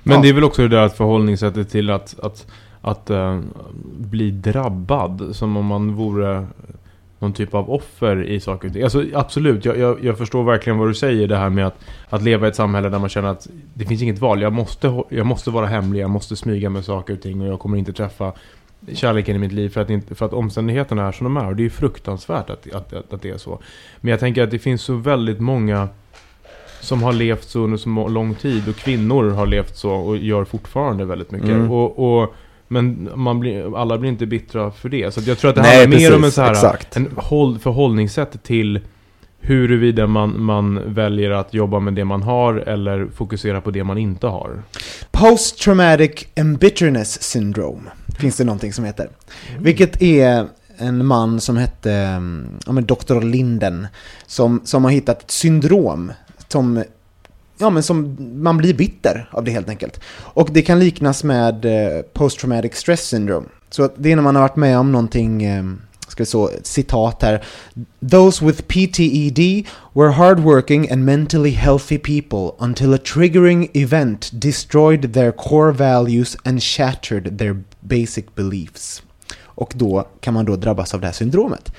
Men 0.02 0.16
ja. 0.16 0.22
det 0.22 0.28
är 0.28 0.32
väl 0.32 0.44
också 0.44 0.62
det 0.62 0.68
där 0.68 0.82
att 0.82 0.96
förhållningssättet 0.96 1.70
till 1.70 1.90
att, 1.90 2.14
att, 2.22 2.46
att 2.80 3.10
eh, 3.10 3.40
bli 3.98 4.30
drabbad. 4.30 5.28
Som 5.32 5.56
om 5.56 5.66
man 5.66 5.94
vore 5.94 6.46
någon 7.18 7.32
typ 7.32 7.54
av 7.54 7.70
offer 7.70 8.22
i 8.22 8.40
saker 8.40 8.68
och 8.68 8.74
ting. 8.74 8.82
Alltså 8.82 9.04
absolut, 9.14 9.64
jag, 9.64 9.78
jag, 9.78 10.04
jag 10.04 10.18
förstår 10.18 10.44
verkligen 10.44 10.78
vad 10.78 10.88
du 10.88 10.94
säger. 10.94 11.26
Det 11.26 11.36
här 11.36 11.50
med 11.50 11.66
att, 11.66 11.78
att 12.08 12.22
leva 12.22 12.46
i 12.46 12.48
ett 12.48 12.56
samhälle 12.56 12.88
där 12.88 12.98
man 12.98 13.08
känner 13.08 13.28
att 13.28 13.46
det 13.74 13.84
finns 13.84 14.02
inget 14.02 14.18
val. 14.18 14.42
Jag 14.42 14.52
måste, 14.52 15.02
jag 15.08 15.26
måste 15.26 15.50
vara 15.50 15.66
hemlig, 15.66 16.00
jag 16.00 16.10
måste 16.10 16.36
smyga 16.36 16.70
med 16.70 16.84
saker 16.84 17.14
och 17.14 17.22
ting. 17.22 17.40
Och 17.40 17.46
jag 17.46 17.58
kommer 17.58 17.78
inte 17.78 17.92
träffa 17.92 18.32
kärleken 18.92 19.36
i 19.36 19.38
mitt 19.38 19.52
liv 19.52 19.68
för 19.68 19.80
att, 19.80 20.18
för 20.18 20.26
att 20.26 20.32
omständigheterna 20.32 21.08
är 21.08 21.12
som 21.12 21.24
de 21.24 21.36
är. 21.36 21.46
Och 21.46 21.56
det 21.56 21.62
är 21.62 21.64
ju 21.64 21.70
fruktansvärt 21.70 22.50
att, 22.50 22.74
att, 22.74 22.92
att, 22.92 23.12
att 23.12 23.22
det 23.22 23.30
är 23.30 23.38
så. 23.38 23.58
Men 24.00 24.10
jag 24.10 24.20
tänker 24.20 24.42
att 24.42 24.50
det 24.50 24.58
finns 24.58 24.82
så 24.82 24.94
väldigt 24.94 25.40
många 25.40 25.88
som 26.80 27.02
har 27.02 27.12
levt 27.12 27.48
så 27.48 27.60
under 27.60 27.76
så 27.76 28.08
lång 28.08 28.34
tid 28.34 28.68
och 28.68 28.76
kvinnor 28.76 29.30
har 29.30 29.46
levt 29.46 29.76
så 29.76 29.90
och 29.90 30.16
gör 30.16 30.44
fortfarande 30.44 31.04
väldigt 31.04 31.30
mycket. 31.30 31.48
Mm. 31.48 31.70
Och, 31.70 32.22
och, 32.22 32.34
men 32.68 33.10
man 33.14 33.40
blir, 33.40 33.78
alla 33.80 33.98
blir 33.98 34.10
inte 34.10 34.26
bittra 34.26 34.70
för 34.70 34.88
det. 34.88 35.14
Så 35.14 35.20
jag 35.20 35.38
tror 35.38 35.48
att 35.48 35.56
det 35.56 35.62
Nej, 35.62 35.80
handlar 35.80 35.98
mer 35.98 36.16
om 36.16 36.24
en 36.24 36.32
så 36.32 36.42
här, 36.42 36.50
exakt. 36.50 36.96
en 36.96 37.08
håll, 37.16 37.58
förhållningssätt 37.58 38.42
till 38.42 38.80
huruvida 39.40 40.06
man, 40.06 40.42
man 40.42 40.94
väljer 40.94 41.30
att 41.30 41.54
jobba 41.54 41.80
med 41.80 41.94
det 41.94 42.04
man 42.04 42.22
har 42.22 42.54
eller 42.54 43.06
fokusera 43.06 43.60
på 43.60 43.70
det 43.70 43.84
man 43.84 43.98
inte 43.98 44.26
har. 44.26 44.62
Post-traumatic 45.10 46.26
embitterness 46.34 47.22
syndrome 47.22 47.90
finns 48.18 48.36
det 48.36 48.44
någonting 48.44 48.72
som 48.72 48.84
heter. 48.84 49.10
Vilket 49.58 50.02
är 50.02 50.46
en 50.78 51.06
man 51.06 51.40
som 51.40 51.56
hette 51.56 51.92
mm, 51.92 52.46
ja, 52.66 52.72
men 52.72 52.86
Dr. 52.86 53.20
Linden 53.20 53.86
som, 54.26 54.60
som 54.64 54.84
har 54.84 54.90
hittat 54.90 55.22
ett 55.22 55.30
syndrom 55.30 56.12
som, 56.48 56.84
ja, 57.58 57.70
men 57.70 57.82
som 57.82 58.16
man 58.42 58.56
blir 58.56 58.74
bitter 58.74 59.28
av 59.32 59.44
det 59.44 59.50
helt 59.50 59.68
enkelt. 59.68 60.00
Och 60.18 60.48
det 60.52 60.62
kan 60.62 60.78
liknas 60.78 61.24
med 61.24 61.64
eh, 61.64 62.02
post-traumatic 62.02 62.74
stress 62.74 63.02
syndrome. 63.02 63.46
Så 63.70 63.90
det 63.96 64.12
är 64.12 64.16
när 64.16 64.22
man 64.22 64.36
har 64.36 64.42
varit 64.42 64.56
med 64.56 64.78
om 64.78 64.92
någonting, 64.92 65.42
eh, 65.44 65.64
ska 66.08 66.22
vi 66.22 66.26
så, 66.26 66.50
citat 66.62 67.22
här. 67.22 67.44
Those 68.10 68.44
with 68.44 68.62
PTED 68.62 69.66
were 69.92 70.10
hardworking 70.10 70.90
and 70.90 71.04
mentally 71.04 71.50
healthy 71.50 71.98
people 71.98 72.66
until 72.66 72.94
a 72.94 72.98
triggering 73.14 73.68
event 73.74 74.30
destroyed 74.32 75.12
their 75.14 75.32
core 75.32 75.72
values 75.72 76.36
and 76.44 76.62
shattered 76.62 77.38
their 77.38 77.62
basic 77.80 78.24
beliefs. 78.34 79.02
Och 79.44 79.72
då 79.74 80.08
kan 80.20 80.34
man 80.34 80.44
då 80.44 80.56
drabbas 80.56 80.94
av 80.94 81.00
det 81.00 81.06
här 81.06 81.14
syndromet. 81.14 81.72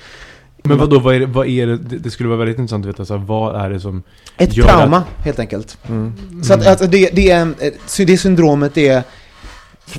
Men 0.64 0.78
vad 0.78 0.90
då 0.90 0.98
vad 0.98 1.14
är 1.14 1.20
det, 1.20 1.26
vad 1.26 1.46
är 1.46 1.66
det, 1.66 1.76
det 1.76 2.10
skulle 2.10 2.28
vara 2.28 2.38
väldigt 2.38 2.58
intressant 2.58 2.84
att 2.84 2.88
veta, 2.88 3.04
så 3.04 3.16
här, 3.16 3.24
vad 3.24 3.64
är 3.64 3.70
det 3.70 3.80
som 3.80 4.02
Ett 4.36 4.56
gör 4.56 4.64
trauma, 4.64 4.96
att- 4.96 5.24
helt 5.24 5.38
enkelt. 5.38 5.78
Mm. 5.88 6.12
Så 6.42 6.54
att, 6.54 6.66
alltså 6.66 6.86
det, 6.86 7.10
det, 7.12 7.30
är, 7.30 7.42
eh, 7.58 8.06
det 8.06 8.16
syndromet 8.18 8.78
är... 8.78 9.02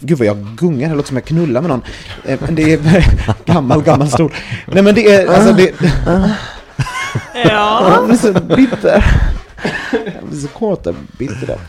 Gud 0.02 0.18
vad 0.18 0.28
jag 0.28 0.38
gungar, 0.58 0.90
det 0.90 0.96
låter 0.96 1.08
som 1.08 1.18
jag 1.18 1.26
knullar 1.26 1.62
med 1.62 1.70
någon. 1.70 1.82
Eh, 2.26 2.40
Men 2.46 2.56
det 2.56 2.74
är 2.74 3.06
gammal, 3.46 3.84
gammal 3.84 4.10
stol. 4.10 4.34
Nej 4.68 4.84
men 4.84 4.96
det 4.96 5.06
är, 5.16 5.28
alltså 5.28 5.54
det... 5.54 5.74
Ja. 7.46 7.92
Jag 7.96 8.06
blir 8.08 8.18
så 8.18 8.34
bitter. 8.34 9.06
Jag 9.92 10.30
blir 10.30 10.40
så 10.42 10.48
kåt 10.48 10.88
och 10.88 10.96
bitter 11.18 11.48
där. 11.48 11.60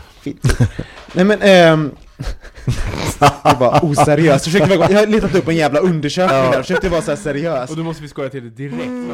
Nej 1.13 1.25
men, 1.25 1.41
ehm... 1.41 1.91
Det 3.43 3.55
var 3.59 3.85
oseriöst. 3.85 4.45
Jag, 4.47 4.53
försökte 4.53 4.77
vara- 4.77 4.91
jag 4.91 4.99
har 4.99 5.07
letat 5.07 5.35
upp 5.35 5.47
en 5.47 5.55
jävla 5.55 5.79
undersökning 5.79 6.39
där, 6.39 6.53
jag 6.53 6.65
försökte 6.65 6.89
vara 6.89 7.01
så 7.01 7.11
här 7.11 7.15
seriös. 7.17 7.69
Och 7.69 7.77
då 7.77 7.83
måste 7.83 8.01
vi 8.03 8.09
skoja 8.09 8.29
till 8.29 8.43
det 8.43 8.49
direkt. 8.49 9.13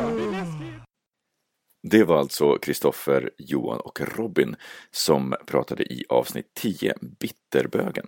Det 1.84 2.04
var 2.04 2.20
alltså 2.20 2.58
Kristoffer, 2.58 3.30
Johan 3.38 3.80
och 3.80 4.02
Robin 4.18 4.56
som 4.92 5.36
pratade 5.46 5.84
i 5.84 6.06
avsnitt 6.10 6.46
10, 6.56 6.94
Bitterbögen. 7.20 8.06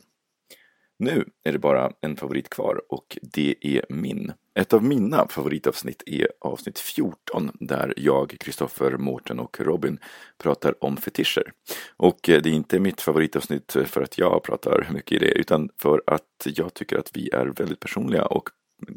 Nu 0.99 1.25
är 1.43 1.53
det 1.53 1.59
bara 1.59 1.91
en 2.01 2.15
favorit 2.15 2.49
kvar 2.49 2.81
och 2.89 3.17
det 3.21 3.55
är 3.61 3.85
min. 3.89 4.31
Ett 4.54 4.74
av 4.74 4.84
mina 4.84 5.28
favoritavsnitt 5.28 6.04
är 6.06 6.28
avsnitt 6.39 6.80
14 6.80 7.52
där 7.60 7.93
jag, 7.97 8.36
Kristoffer, 8.39 8.97
Mårten 8.97 9.39
och 9.39 9.60
Robin 9.60 9.99
pratar 10.38 10.84
om 10.84 10.97
fetischer. 10.97 11.52
Och 11.97 12.30
eh, 12.30 12.41
det 12.41 12.49
är 12.49 12.54
inte 12.54 12.80
mitt 12.80 13.02
favoritavsnitt 13.02 13.78
för 13.86 14.02
att 14.02 14.18
jag 14.18 14.43
pratar 14.43 14.88
mycket 14.93 15.12
i 15.12 15.20
det 15.20 15.32
utan 15.32 15.70
för 15.78 16.04
att 16.08 16.24
jag 16.45 16.74
tycker 16.74 16.97
att 16.97 17.12
vi 17.14 17.30
är 17.30 17.45
väldigt 17.45 17.80
personliga 17.80 18.26
och 18.26 18.49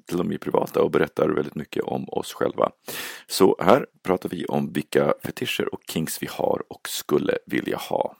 till 0.07 0.21
och 0.21 0.27
med 0.27 0.41
privata 0.41 0.83
och 0.83 0.91
berättar 0.91 1.29
väldigt 1.29 1.55
mycket 1.55 1.85
om 1.85 2.09
oss 2.09 2.33
själva. 2.33 2.71
Så 3.27 3.57
här 3.61 3.87
pratar 4.03 4.29
vi 4.29 4.47
om 4.47 4.73
vilka 4.73 5.15
fetischer 5.23 5.75
och 5.75 5.81
kinks 5.89 6.23
vi 6.23 6.29
har 6.31 6.63
och 6.69 6.89
skulle 6.89 7.39
vilja 7.47 7.77
ha. 7.77 8.17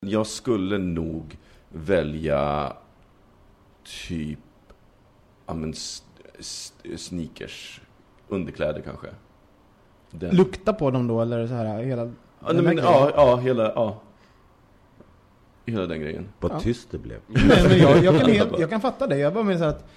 Jag 0.00 0.26
skulle 0.26 0.78
nog 0.78 1.38
välja 1.68 2.76
typ, 4.08 4.38
ja 5.46 5.54
men 5.54 5.74
sneakers, 6.96 7.80
underkläder 8.28 8.80
kanske. 8.80 9.06
Den. 10.10 10.36
Lukta 10.36 10.72
på 10.72 10.90
dem 10.90 11.06
då, 11.06 11.20
eller 11.22 11.46
så 11.46 11.54
här 11.54 11.82
hela... 11.82 12.02
Ja, 12.02 12.52
men, 12.52 12.64
grejen. 12.64 12.76
ja, 12.84 13.12
ja, 13.16 13.36
hela, 13.36 13.62
ja. 13.74 14.00
Hela 15.66 15.86
den 15.86 16.00
grejen. 16.00 16.28
Vad 16.40 16.52
Ja. 16.52 16.60
tyst 16.60 16.90
det 16.90 16.98
blev. 16.98 17.18
Nej, 17.26 17.64
men 17.68 17.78
jag, 17.78 18.04
jag, 18.04 18.20
kan 18.20 18.30
helt, 18.32 18.58
jag 18.58 18.70
kan 18.70 18.80
fatta 18.80 19.06
det, 19.06 19.18
jag 19.18 19.34
bara 19.34 19.44
menar 19.44 19.58
så 19.58 19.64
att... 19.64 19.88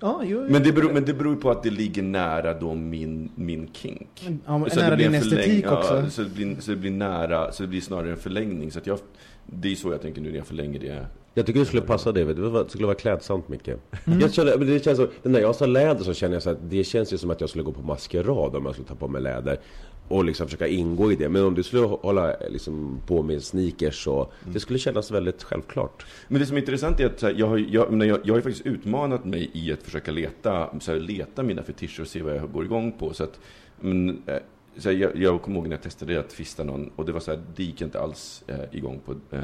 Ja, 0.00 0.20
jo, 0.24 0.46
Men 0.50 0.62
det, 0.62 0.72
beror, 0.72 0.92
men 0.92 1.04
det 1.04 1.14
beror 1.14 1.36
på 1.36 1.50
att 1.50 1.62
det 1.62 1.70
ligger 1.70 2.02
nära 2.02 2.54
då 2.54 2.74
min, 2.74 3.30
min 3.34 3.68
kink. 3.72 4.28
Ja, 4.46 4.58
men 4.58 4.70
Så 4.70 4.80
nära 4.80 4.90
det 4.90 4.96
blir 4.96 5.06
din 5.06 5.14
en 5.14 5.22
förläng- 5.22 5.38
estetik 5.38 5.64
ja, 5.64 5.78
också. 5.78 6.10
Så 6.10 6.22
det, 6.22 6.28
blir, 6.30 6.56
så 6.60 6.70
det 6.70 6.76
blir 6.76 6.90
nära, 6.90 7.52
så 7.52 7.62
det 7.62 7.66
blir 7.68 7.80
snarare 7.80 8.10
en 8.10 8.16
förlängning. 8.16 8.70
Så 8.70 8.78
att 8.78 8.86
jag, 8.86 8.98
det 9.46 9.72
är 9.72 9.74
så 9.76 9.92
jag 9.92 10.02
tänker 10.02 10.20
nu 10.20 10.30
när 10.30 10.36
jag 10.36 10.46
förlänger 10.46 10.80
det. 10.80 11.06
Jag 11.38 11.46
tycker 11.46 11.60
det 11.60 11.66
skulle 11.66 11.82
passa 11.82 12.12
du. 12.12 12.34
det 12.34 12.70
skulle 12.70 12.86
vara 12.86 12.96
klädsamt 12.96 13.48
Micke. 13.48 13.68
Mm. 13.68 14.20
Jag 14.20 14.32
känner, 14.32 14.56
det 14.56 14.84
känns 14.84 14.98
så, 14.98 15.08
när 15.22 15.40
jag 15.40 15.54
sa 15.54 15.66
läder 15.66 16.04
så 16.04 16.14
känner 16.14 16.34
jag 16.34 16.42
så 16.42 16.50
att 16.50 16.70
det 16.70 16.84
känns 16.84 17.12
ju 17.12 17.18
som 17.18 17.30
att 17.30 17.40
jag 17.40 17.50
skulle 17.50 17.64
gå 17.64 17.72
på 17.72 17.82
maskerad 17.82 18.56
om 18.56 18.66
jag 18.66 18.74
skulle 18.74 18.88
ta 18.88 18.94
på 18.94 19.08
mig 19.08 19.22
läder. 19.22 19.60
Och 20.08 20.24
liksom 20.24 20.46
försöka 20.46 20.66
ingå 20.66 21.12
i 21.12 21.16
det. 21.16 21.28
Men 21.28 21.44
om 21.44 21.54
du 21.54 21.62
skulle 21.62 21.82
hålla 21.82 22.36
liksom, 22.50 23.00
på 23.06 23.22
med 23.22 23.42
sneakers 23.42 24.04
så, 24.04 24.32
det 24.52 24.60
skulle 24.60 24.78
kännas 24.78 25.10
väldigt 25.10 25.42
självklart. 25.42 26.06
Men 26.28 26.40
det 26.40 26.46
som 26.46 26.56
är 26.56 26.60
intressant 26.60 27.00
är 27.00 27.06
att 27.06 27.22
här, 27.22 27.34
jag, 27.36 27.46
har, 27.46 27.58
jag, 27.58 28.06
jag, 28.06 28.20
jag 28.24 28.34
har 28.34 28.40
faktiskt 28.40 28.66
utmanat 28.66 29.24
mig 29.24 29.50
i 29.52 29.72
att 29.72 29.82
försöka 29.82 30.10
leta, 30.10 30.80
så 30.80 30.92
här, 30.92 30.98
leta 31.00 31.42
mina 31.42 31.62
fetischer 31.62 32.00
och 32.00 32.08
se 32.08 32.22
vad 32.22 32.36
jag 32.36 32.52
går 32.52 32.64
igång 32.64 32.92
på. 32.92 33.14
Så 33.14 33.24
att, 33.24 33.40
men, 33.80 34.22
eh, 34.26 34.36
så 34.76 34.90
här, 34.90 34.96
jag, 34.96 35.16
jag 35.16 35.42
kommer 35.42 35.56
ihåg 35.56 35.68
när 35.68 35.76
jag 35.76 35.82
testade 35.82 36.20
att 36.20 36.32
fista 36.32 36.64
någon 36.64 36.90
och 36.96 37.04
det 37.04 37.12
var 37.12 37.20
så 37.20 37.30
här, 37.30 37.42
det 37.56 37.62
gick 37.62 37.80
jag 37.80 37.86
inte 37.86 38.00
alls 38.00 38.44
eh, 38.46 38.60
igång 38.72 39.00
på. 39.04 39.36
Eh, 39.36 39.42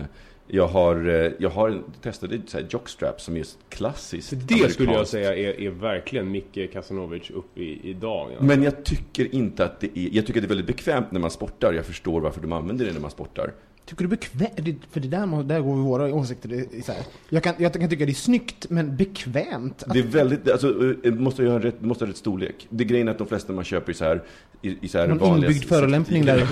jag 0.48 0.66
har, 0.66 1.08
eh, 1.08 1.32
jag 1.38 1.50
har 1.50 1.82
testade 2.02 2.40
så 2.46 2.58
här 2.58 2.66
jockstrap 2.70 3.20
som 3.20 3.36
är 3.36 3.40
ett 3.40 3.58
klassiskt 3.68 4.30
Det 4.30 4.38
skulle 4.38 4.88
jag 4.88 4.94
amerikanskt- 4.94 5.10
säga 5.10 5.34
är, 5.36 5.60
är 5.60 5.70
verkligen 5.70 6.30
Micke 6.30 6.72
Kasanovic 6.72 7.30
upp 7.30 7.58
i, 7.58 7.90
idag. 7.90 8.28
alltså. 8.30 8.44
Men 8.44 8.62
jag 8.62 8.84
tycker 8.84 9.34
inte 9.34 9.64
att 9.64 9.80
det 9.80 9.98
är, 9.98 10.08
jag 10.12 10.26
tycker 10.26 10.40
att 10.40 10.42
det 10.42 10.46
är 10.46 10.56
väldigt 10.56 10.66
bekvämt 10.66 11.12
när 11.12 11.20
man 11.20 11.30
sportar. 11.30 11.72
Jag 11.72 11.86
förstår 11.86 12.20
varför 12.20 12.40
de 12.40 12.52
använder 12.52 12.84
det 12.86 12.92
när 12.92 13.00
man 13.00 13.10
sportar. 13.10 13.52
Tycker 13.86 14.04
du 14.04 14.08
bekvämt? 14.08 14.84
För 14.90 15.00
det 15.00 15.08
där, 15.08 15.42
där 15.42 15.60
går 15.60 15.74
våra 15.74 16.14
åsikter 16.14 16.74
isär. 16.74 16.96
Jag 17.28 17.42
kan, 17.42 17.54
jag 17.58 17.72
kan 17.72 17.88
tycka 17.88 18.06
det 18.06 18.12
är 18.12 18.14
snyggt, 18.14 18.70
men 18.70 18.96
bekvämt? 18.96 19.84
Det 19.92 19.98
är 19.98 20.02
väldigt, 20.02 20.50
alltså, 20.50 20.94
eh, 21.04 21.12
måste 21.12 21.42
ju 21.42 21.48
ha 21.48 21.58
rätt, 21.58 21.80
måste 21.80 22.04
ha 22.04 22.10
rätt 22.10 22.16
storlek. 22.16 22.66
Det 22.70 22.84
grejen 22.84 23.08
är 23.08 23.12
att 23.12 23.18
de 23.18 23.26
flesta 23.26 23.52
man 23.52 23.64
köper 23.64 23.92
i 23.92 23.94
så 23.94 24.04
här, 24.04 24.22
i, 24.62 24.78
i 24.80 24.88
så 24.88 24.98
här 24.98 25.06
Någon 25.06 25.18
vanliga 25.18 25.50
inbyggd 25.50 25.68
förolämpning 25.68 26.24
där. 26.24 26.48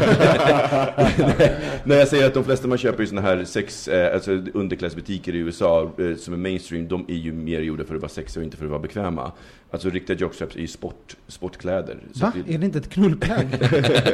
Nej, 1.38 1.58
När 1.84 1.96
jag 1.96 2.08
säger 2.08 2.26
att 2.26 2.34
de 2.34 2.44
flesta 2.44 2.68
man 2.68 2.78
köper 2.78 3.02
i 3.02 3.06
såna 3.06 3.20
här 3.20 3.44
sex, 3.44 3.88
eh, 3.88 4.14
alltså 4.14 4.30
underklädesbutiker 4.54 5.34
i 5.34 5.38
USA 5.38 5.90
eh, 5.98 6.16
som 6.16 6.34
är 6.34 6.38
mainstream, 6.38 6.88
de 6.88 7.04
är 7.08 7.16
ju 7.16 7.32
mer 7.32 7.60
gjorda 7.60 7.84
för 7.84 7.94
att 7.94 8.00
vara 8.00 8.12
sexiga 8.12 8.40
och 8.40 8.44
inte 8.44 8.56
för 8.56 8.64
att 8.64 8.70
vara 8.70 8.82
bekväma. 8.82 9.32
Alltså 9.72 9.90
riktiga 9.90 10.16
jockstraps 10.16 10.56
ju 10.56 10.66
sport, 10.66 11.16
sportkläder. 11.26 11.98
Va? 12.14 12.32
det- 12.46 12.54
Är 12.54 12.58
det 12.58 12.66
inte 12.66 12.78
ett 12.78 12.88
knullplagg? 12.90 13.46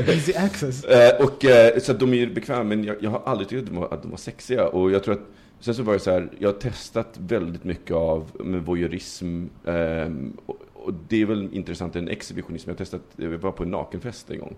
Easy 0.08 0.34
access. 0.34 0.84
Eh, 0.84 1.24
och, 1.24 1.44
eh, 1.44 1.78
så 1.78 1.92
de 1.92 2.14
är 2.14 2.26
bekväma, 2.26 2.62
men 2.64 2.84
jag, 2.84 2.96
jag 3.00 3.10
har 3.10 3.22
aldrig 3.26 3.48
tyckt 3.48 3.62
att 3.62 3.68
de, 3.68 3.76
var, 3.80 3.94
att 3.94 4.02
de 4.02 4.10
var 4.10 4.18
sexiga. 4.18 4.68
Och 4.68 4.90
jag 4.90 5.04
tror 5.04 5.14
att, 5.14 5.20
sen 5.60 5.74
så 5.74 5.82
var 5.82 5.92
det 5.92 5.98
så 5.98 6.10
här, 6.10 6.28
jag 6.38 6.48
har 6.48 6.58
testat 6.60 7.18
väldigt 7.18 7.64
mycket 7.64 7.96
av 7.96 8.30
med 8.44 8.62
voyeurism. 8.64 9.46
ehm, 9.66 10.36
och, 10.46 10.56
och 10.74 10.94
det 11.08 11.22
är 11.22 11.26
väl 11.26 11.48
intressant, 11.54 11.96
en 11.96 12.08
exhibitionism. 12.08 12.70
Jag 12.70 12.74
har 12.74 12.78
testat, 12.78 13.02
jag 13.16 13.28
var 13.30 13.52
på 13.52 13.62
en 13.62 13.70
nakenfest 13.70 14.30
en 14.30 14.38
gång. 14.38 14.56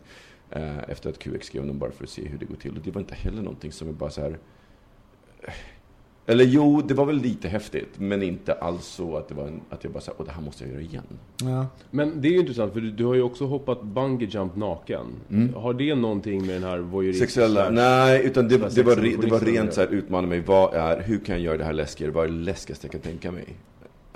eh, 0.51 0.79
efter 0.89 1.11
att 1.11 1.19
QX 1.19 1.47
skrev 1.47 1.67
dem 1.67 1.79
bara 1.79 1.91
för 1.91 2.05
att 2.05 2.11
se 2.11 2.29
hur 2.29 2.39
det 2.39 2.45
går 2.45 2.57
till. 2.57 2.77
Och 2.77 2.83
det 2.85 2.91
var 2.91 3.01
inte 3.01 3.15
heller 3.15 3.43
någonting 3.43 3.73
som 3.73 3.89
är 3.89 3.93
bara 3.93 4.11
så 4.11 4.21
här... 4.21 4.39
Eller 6.31 6.45
jo, 6.45 6.83
det 6.89 6.95
var 6.95 7.07
väl 7.07 7.17
lite 7.17 7.49
häftigt, 7.49 7.89
men 7.99 8.23
inte 8.23 8.53
alls 8.53 8.87
så 8.87 9.17
att, 9.17 9.29
det 9.29 9.35
var 9.35 9.47
en, 9.47 9.61
att 9.71 9.85
jag 9.85 9.93
bara 9.93 10.01
sa, 10.01 10.13
åh 10.19 10.25
det 10.27 10.33
här 10.33 10.43
måste 10.43 10.65
jag 10.65 10.73
göra 10.73 10.83
igen. 10.83 11.05
Ja. 11.43 11.67
Men 11.91 12.21
det 12.21 12.29
är 12.29 12.33
ju 12.33 12.39
intressant, 12.39 12.73
för 12.73 12.81
du, 12.81 12.91
du 12.91 13.05
har 13.05 13.15
ju 13.15 13.23
också 13.23 13.45
hoppat 13.45 13.83
bungee 13.83 14.29
jump 14.31 14.57
naken. 14.57 15.07
Mm. 15.31 15.55
Har 15.55 15.75
det 15.75 15.95
någonting 15.95 16.47
med 16.47 16.55
den 16.55 16.63
här 16.63 16.79
voyeurism? 16.79 17.21
Sexuella? 17.21 17.71
Nej, 17.71 18.27
utan 18.27 18.49
det, 18.49 18.57
det, 18.57 18.63
var, 18.63 18.71
det 18.71 18.83
var 18.83 18.95
sexualismen 18.95 19.41
rent 19.41 19.69
att 19.69 19.75
så 19.75 19.81
här 19.81 19.89
utmana 19.89 20.27
mig. 20.27 20.41
Vad 20.41 20.75
är, 20.75 21.03
hur 21.03 21.19
kan 21.19 21.35
jag 21.35 21.45
göra 21.45 21.57
det 21.57 21.65
här 21.65 21.73
läskigare? 21.73 22.13
Vad 22.13 22.25
är 22.25 22.29
det 22.29 22.35
läskigaste 22.35 22.87
jag 22.87 22.93
kan 22.93 23.01
tänka 23.01 23.33
mig? 23.33 23.45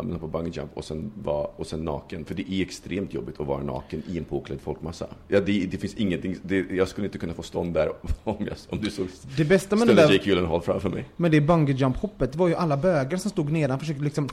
Menar 0.03 0.19
på 0.19 0.27
bungee 0.27 0.53
jump 0.57 0.71
och 0.75 0.85
sen, 0.85 1.13
var, 1.23 1.51
och 1.57 1.67
sen 1.67 1.85
naken. 1.85 2.25
För 2.25 2.35
det 2.35 2.53
är 2.53 2.63
extremt 2.63 3.15
jobbigt 3.15 3.41
att 3.41 3.47
vara 3.47 3.63
naken 3.63 4.03
i 4.09 4.19
en 4.19 4.25
påklädd 4.25 4.61
folkmassa. 4.61 5.07
Ja, 5.29 5.41
det, 5.41 5.67
det 5.71 5.79
finns 5.79 5.95
ingenting, 5.95 6.37
det, 6.43 6.65
jag 6.71 6.89
skulle 6.89 7.07
inte 7.07 7.19
kunna 7.19 7.35
få 7.35 7.43
stånd 7.43 7.75
där 7.75 7.89
om, 8.25 8.37
jag, 8.39 8.57
om 8.69 8.79
du 8.81 8.91
såg 8.91 9.07
Det 9.37 9.45
bästa 9.45 9.77
med 9.77 9.83
ställde 9.85 10.03
det 10.03 10.09
där- 10.09 10.15
Jake 10.15 10.29
Gyllenhaal 10.29 10.61
framför 10.63 10.89
mig. 10.89 11.05
Men 11.17 11.31
det 11.31 11.41
bungee 11.41 11.75
jump 11.77 11.97
hoppet 11.97 12.37
var 12.37 12.49
ju 12.49 12.55
alla 12.55 12.77
bögar 12.77 13.17
som 13.17 13.31
stod 13.31 13.53
nedan 13.53 13.79
försökte 13.79 14.03
liksom 14.05 14.29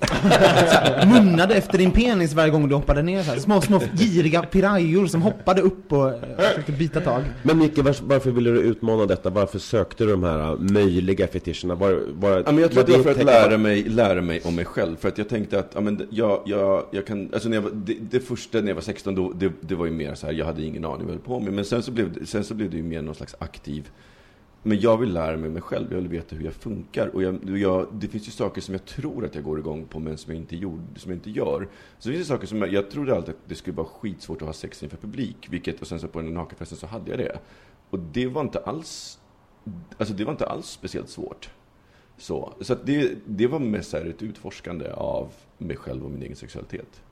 här, 0.00 1.06
munnade 1.20 1.54
efter 1.54 1.78
din 1.78 1.90
penis 1.90 2.32
varje 2.34 2.50
gång 2.50 2.68
du 2.68 2.74
hoppade 2.74 3.02
ner 3.02 3.22
så 3.22 3.30
här. 3.30 3.38
Små, 3.38 3.60
små 3.60 3.80
giriga 3.92 4.42
pirajor 4.42 5.06
som 5.06 5.22
hoppade 5.22 5.60
upp 5.62 5.92
och 5.92 6.08
eh, 6.08 6.20
försökte 6.38 6.72
bita 6.72 7.00
tag. 7.00 7.22
Men 7.42 7.58
Micke, 7.58 7.78
varför 7.78 8.30
ville 8.30 8.50
du 8.50 8.60
utmana 8.60 9.06
detta? 9.06 9.30
Varför 9.30 9.58
sökte 9.58 10.04
du 10.04 10.10
de 10.10 10.22
här 10.24 10.38
äh, 10.52 10.58
möjliga 10.58 11.26
fetischerna? 11.26 11.74
Var, 11.74 12.02
var, 12.12 12.30
Ja, 12.46 12.52
men 12.52 12.58
jag 12.58 12.70
tror 12.70 12.80
att 12.80 12.86
det 12.86 12.96
var 12.96 13.02
för 13.02 13.10
att 13.10 13.24
lära 13.24 13.58
mig, 13.58 13.82
lära 13.82 14.22
mig 14.22 14.40
om 14.44 14.54
mig 14.54 14.64
själv. 14.64 14.95
För 14.96 15.08
att 15.08 15.18
jag 15.18 15.28
tänkte 15.28 15.58
att, 15.58 15.72
ja, 15.74 15.80
men 15.80 16.08
jag, 16.10 16.42
jag, 16.46 16.86
jag 16.90 17.06
kan, 17.06 17.30
alltså 17.32 17.48
när 17.48 17.56
jag 17.56 17.62
var, 17.62 17.70
det, 17.70 17.96
det 18.10 18.20
första 18.20 18.60
när 18.60 18.68
jag 18.68 18.74
var 18.74 18.82
16, 18.82 19.14
då, 19.14 19.32
det, 19.32 19.52
det 19.60 19.74
var 19.74 19.86
ju 19.86 19.92
mer 19.92 20.14
så 20.14 20.26
här, 20.26 20.32
jag 20.32 20.46
hade 20.46 20.62
ingen 20.62 20.84
aning 20.84 20.98
vad 20.98 21.06
jag 21.06 21.10
höll 21.10 21.18
på 21.18 21.40
med. 21.40 21.52
Men 21.52 21.64
sen 21.64 21.82
så 21.82 21.92
blev 21.92 22.12
det, 22.12 22.26
sen 22.26 22.44
så 22.44 22.54
blev 22.54 22.70
det 22.70 22.76
ju 22.76 22.82
mer 22.82 23.02
någon 23.02 23.14
slags 23.14 23.34
aktiv, 23.38 23.90
men 24.62 24.80
jag 24.80 24.96
vill 24.96 25.12
lära 25.12 25.36
mig 25.36 25.50
mig 25.50 25.62
själv, 25.62 25.86
jag 25.90 25.96
vill 25.96 26.08
veta 26.08 26.36
hur 26.36 26.44
jag 26.44 26.54
funkar. 26.54 27.08
Och 27.08 27.22
jag, 27.22 27.58
jag, 27.58 27.86
det 27.92 28.08
finns 28.08 28.28
ju 28.28 28.32
saker 28.32 28.60
som 28.60 28.74
jag 28.74 28.84
tror 28.84 29.24
att 29.24 29.34
jag 29.34 29.44
går 29.44 29.58
igång 29.58 29.86
på, 29.86 29.98
men 29.98 30.18
som 30.18 30.32
jag 30.32 30.42
inte, 30.42 30.56
gjorde, 30.56 30.82
som 30.96 31.10
jag 31.10 31.16
inte 31.16 31.30
gör. 31.30 31.68
Så 31.98 32.08
det 32.08 32.14
finns 32.14 32.28
det 32.28 32.34
saker 32.34 32.46
som 32.46 32.58
jag, 32.58 32.72
jag 32.72 32.90
trodde 32.90 33.16
alltid 33.16 33.34
att 33.34 33.40
det 33.48 33.54
skulle 33.54 33.76
vara 33.76 33.86
skitsvårt 33.86 34.42
att 34.42 34.46
ha 34.46 34.52
sex 34.52 34.82
inför 34.82 34.96
publik, 34.96 35.46
vilket, 35.50 35.80
och 35.80 35.86
sen 35.86 36.00
så 36.00 36.08
på 36.08 36.20
den 36.20 36.34
nakenfesten 36.34 36.78
så 36.78 36.86
hade 36.86 37.10
jag 37.10 37.18
det. 37.18 37.38
Och 37.90 37.98
det 37.98 38.26
var 38.26 38.40
inte 38.40 38.58
alls, 38.58 39.18
alltså 39.98 40.14
det 40.14 40.24
var 40.24 40.32
inte 40.32 40.46
alls 40.46 40.66
speciellt 40.66 41.08
svårt. 41.08 41.50
Så, 42.18 42.52
så 42.60 42.74
det, 42.84 43.12
det 43.26 43.46
var 43.46 43.58
mest 43.58 43.90
så 43.90 43.96
här 43.96 44.04
ett 44.04 44.22
utforskande 44.22 44.90
av 44.92 45.28
mig 45.58 45.76
själv 45.76 46.04
och 46.04 46.10
min 46.10 46.22
egen 46.22 46.36
sexualitet. 46.36 47.02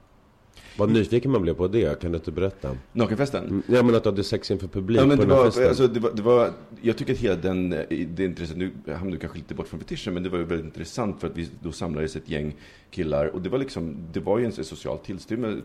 Vad 0.78 0.90
nyfiken 0.90 1.30
man 1.30 1.42
blev 1.42 1.54
på 1.54 1.68
det, 1.68 2.00
kan 2.00 2.12
du 2.12 2.18
inte 2.18 2.32
berätta? 2.32 2.76
Nakenfesten? 2.92 3.44
Mm, 3.44 3.62
Ja 3.66 3.82
men 3.82 3.94
att 3.94 4.02
du 4.02 4.08
hade 4.08 4.24
sex 4.24 4.50
inför 4.50 4.68
publik 4.68 5.00
Ja, 5.00 5.06
men 5.06 5.18
på 5.18 5.24
det 5.24 5.30
var, 5.30 5.44
festen. 5.44 5.68
alltså, 5.68 5.86
det, 5.88 6.00
var, 6.00 6.10
det 6.12 6.22
var, 6.22 6.50
jag 6.80 6.96
tycker 6.98 7.12
att 7.12 7.18
hela 7.18 7.36
den, 7.36 7.72
eh, 7.72 8.06
det 8.08 8.24
intresset, 8.24 8.56
nu 8.56 8.70
hamnar 8.86 9.12
du 9.12 9.18
kanske 9.18 9.38
lite 9.38 9.54
bort 9.54 9.68
från 9.68 9.80
fetischen, 9.80 10.14
men 10.14 10.22
det 10.22 10.28
var 10.28 10.38
ju 10.38 10.44
väldigt 10.44 10.66
intressant 10.66 11.20
för 11.20 11.26
att 11.26 11.36
vi 11.36 11.48
då 11.62 11.72
samlades 11.72 12.16
ett 12.16 12.28
gäng 12.28 12.56
killar 12.90 13.26
och 13.26 13.42
det 13.42 13.48
var 13.48 13.58
liksom, 13.58 13.96
det 14.12 14.20
var 14.20 14.38
ju 14.38 14.44
en 14.44 14.52
social 14.52 14.98
tillställning, 14.98 15.62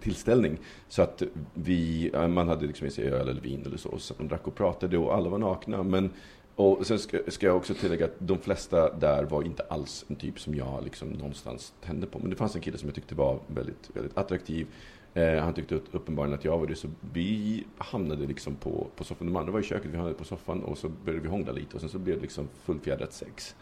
tillställning 0.00 0.58
så 0.88 1.02
att 1.02 1.22
vi, 1.54 2.10
man 2.28 2.48
hade 2.48 2.66
liksom 2.66 2.84
med 2.84 2.92
sig 2.92 3.04
öl 3.10 3.28
eller 3.28 3.40
vin 3.40 3.62
eller 3.66 3.76
så, 3.76 3.98
så 3.98 4.14
de 4.18 4.28
drack 4.28 4.46
och 4.46 4.54
pratade 4.54 4.98
och 4.98 5.14
alla 5.14 5.28
var 5.28 5.38
nakna, 5.38 5.82
men 5.82 6.10
och 6.56 6.86
sen 6.86 6.98
ska, 6.98 7.18
ska 7.28 7.46
jag 7.46 7.56
också 7.56 7.74
tillägga 7.74 8.04
att 8.04 8.14
de 8.18 8.38
flesta 8.38 8.94
där 8.94 9.24
var 9.24 9.42
inte 9.42 9.62
alls 9.62 10.04
en 10.08 10.16
typ 10.16 10.40
som 10.40 10.54
jag 10.54 10.84
liksom 10.84 11.08
någonstans 11.08 11.74
tände 11.84 12.06
på. 12.06 12.18
Men 12.18 12.30
det 12.30 12.36
fanns 12.36 12.54
en 12.54 12.60
kille 12.60 12.78
som 12.78 12.88
jag 12.88 12.94
tyckte 12.94 13.14
var 13.14 13.38
väldigt, 13.46 13.90
väldigt 13.92 14.18
attraktiv. 14.18 14.66
Eh, 15.14 15.38
han 15.38 15.54
tyckte 15.54 15.74
uppenbarligen 15.74 16.38
att 16.38 16.44
jag 16.44 16.58
var 16.58 16.66
det, 16.66 16.76
så 16.76 16.88
vi 17.12 17.64
hamnade 17.78 18.26
liksom 18.26 18.54
på, 18.54 18.86
på 18.96 19.04
soffan. 19.04 19.26
De 19.26 19.36
andra 19.36 19.52
var 19.52 19.60
i 19.60 19.62
köket, 19.62 19.90
vi 19.90 19.96
hamnade 19.96 20.18
på 20.18 20.24
soffan 20.24 20.62
och 20.62 20.78
så 20.78 20.88
började 20.88 21.22
vi 21.22 21.28
hångla 21.28 21.52
lite 21.52 21.74
och 21.74 21.80
sen 21.80 21.90
så 21.90 21.98
blev 21.98 22.16
det 22.16 22.22
liksom 22.22 22.48
fullfjädrat 22.64 23.12
sex. 23.12 23.54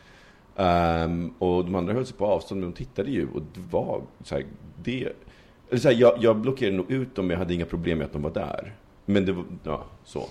Um, 0.56 1.34
och 1.38 1.64
de 1.64 1.74
andra 1.74 1.92
höll 1.92 2.06
sig 2.06 2.16
på 2.16 2.26
avstånd, 2.26 2.60
men 2.60 2.70
de 2.70 2.76
tittade 2.76 3.10
ju 3.10 3.28
och 3.34 3.42
det 3.54 3.60
var 3.70 4.02
så 4.24 4.34
här, 4.34 4.44
det... 4.82 5.12
Eller 5.70 5.80
så 5.80 5.88
här, 5.88 5.96
jag, 5.96 6.18
jag 6.20 6.36
blockerade 6.36 6.76
nog 6.76 6.90
ut 6.90 7.14
dem, 7.14 7.26
men 7.26 7.34
jag 7.34 7.38
hade 7.38 7.54
inga 7.54 7.64
problem 7.64 7.98
med 7.98 8.04
att 8.04 8.12
de 8.12 8.22
var 8.22 8.30
där. 8.30 8.74
Men 9.06 9.26
det 9.26 9.32
var, 9.32 9.44
ja, 9.64 9.84
så. 10.04 10.26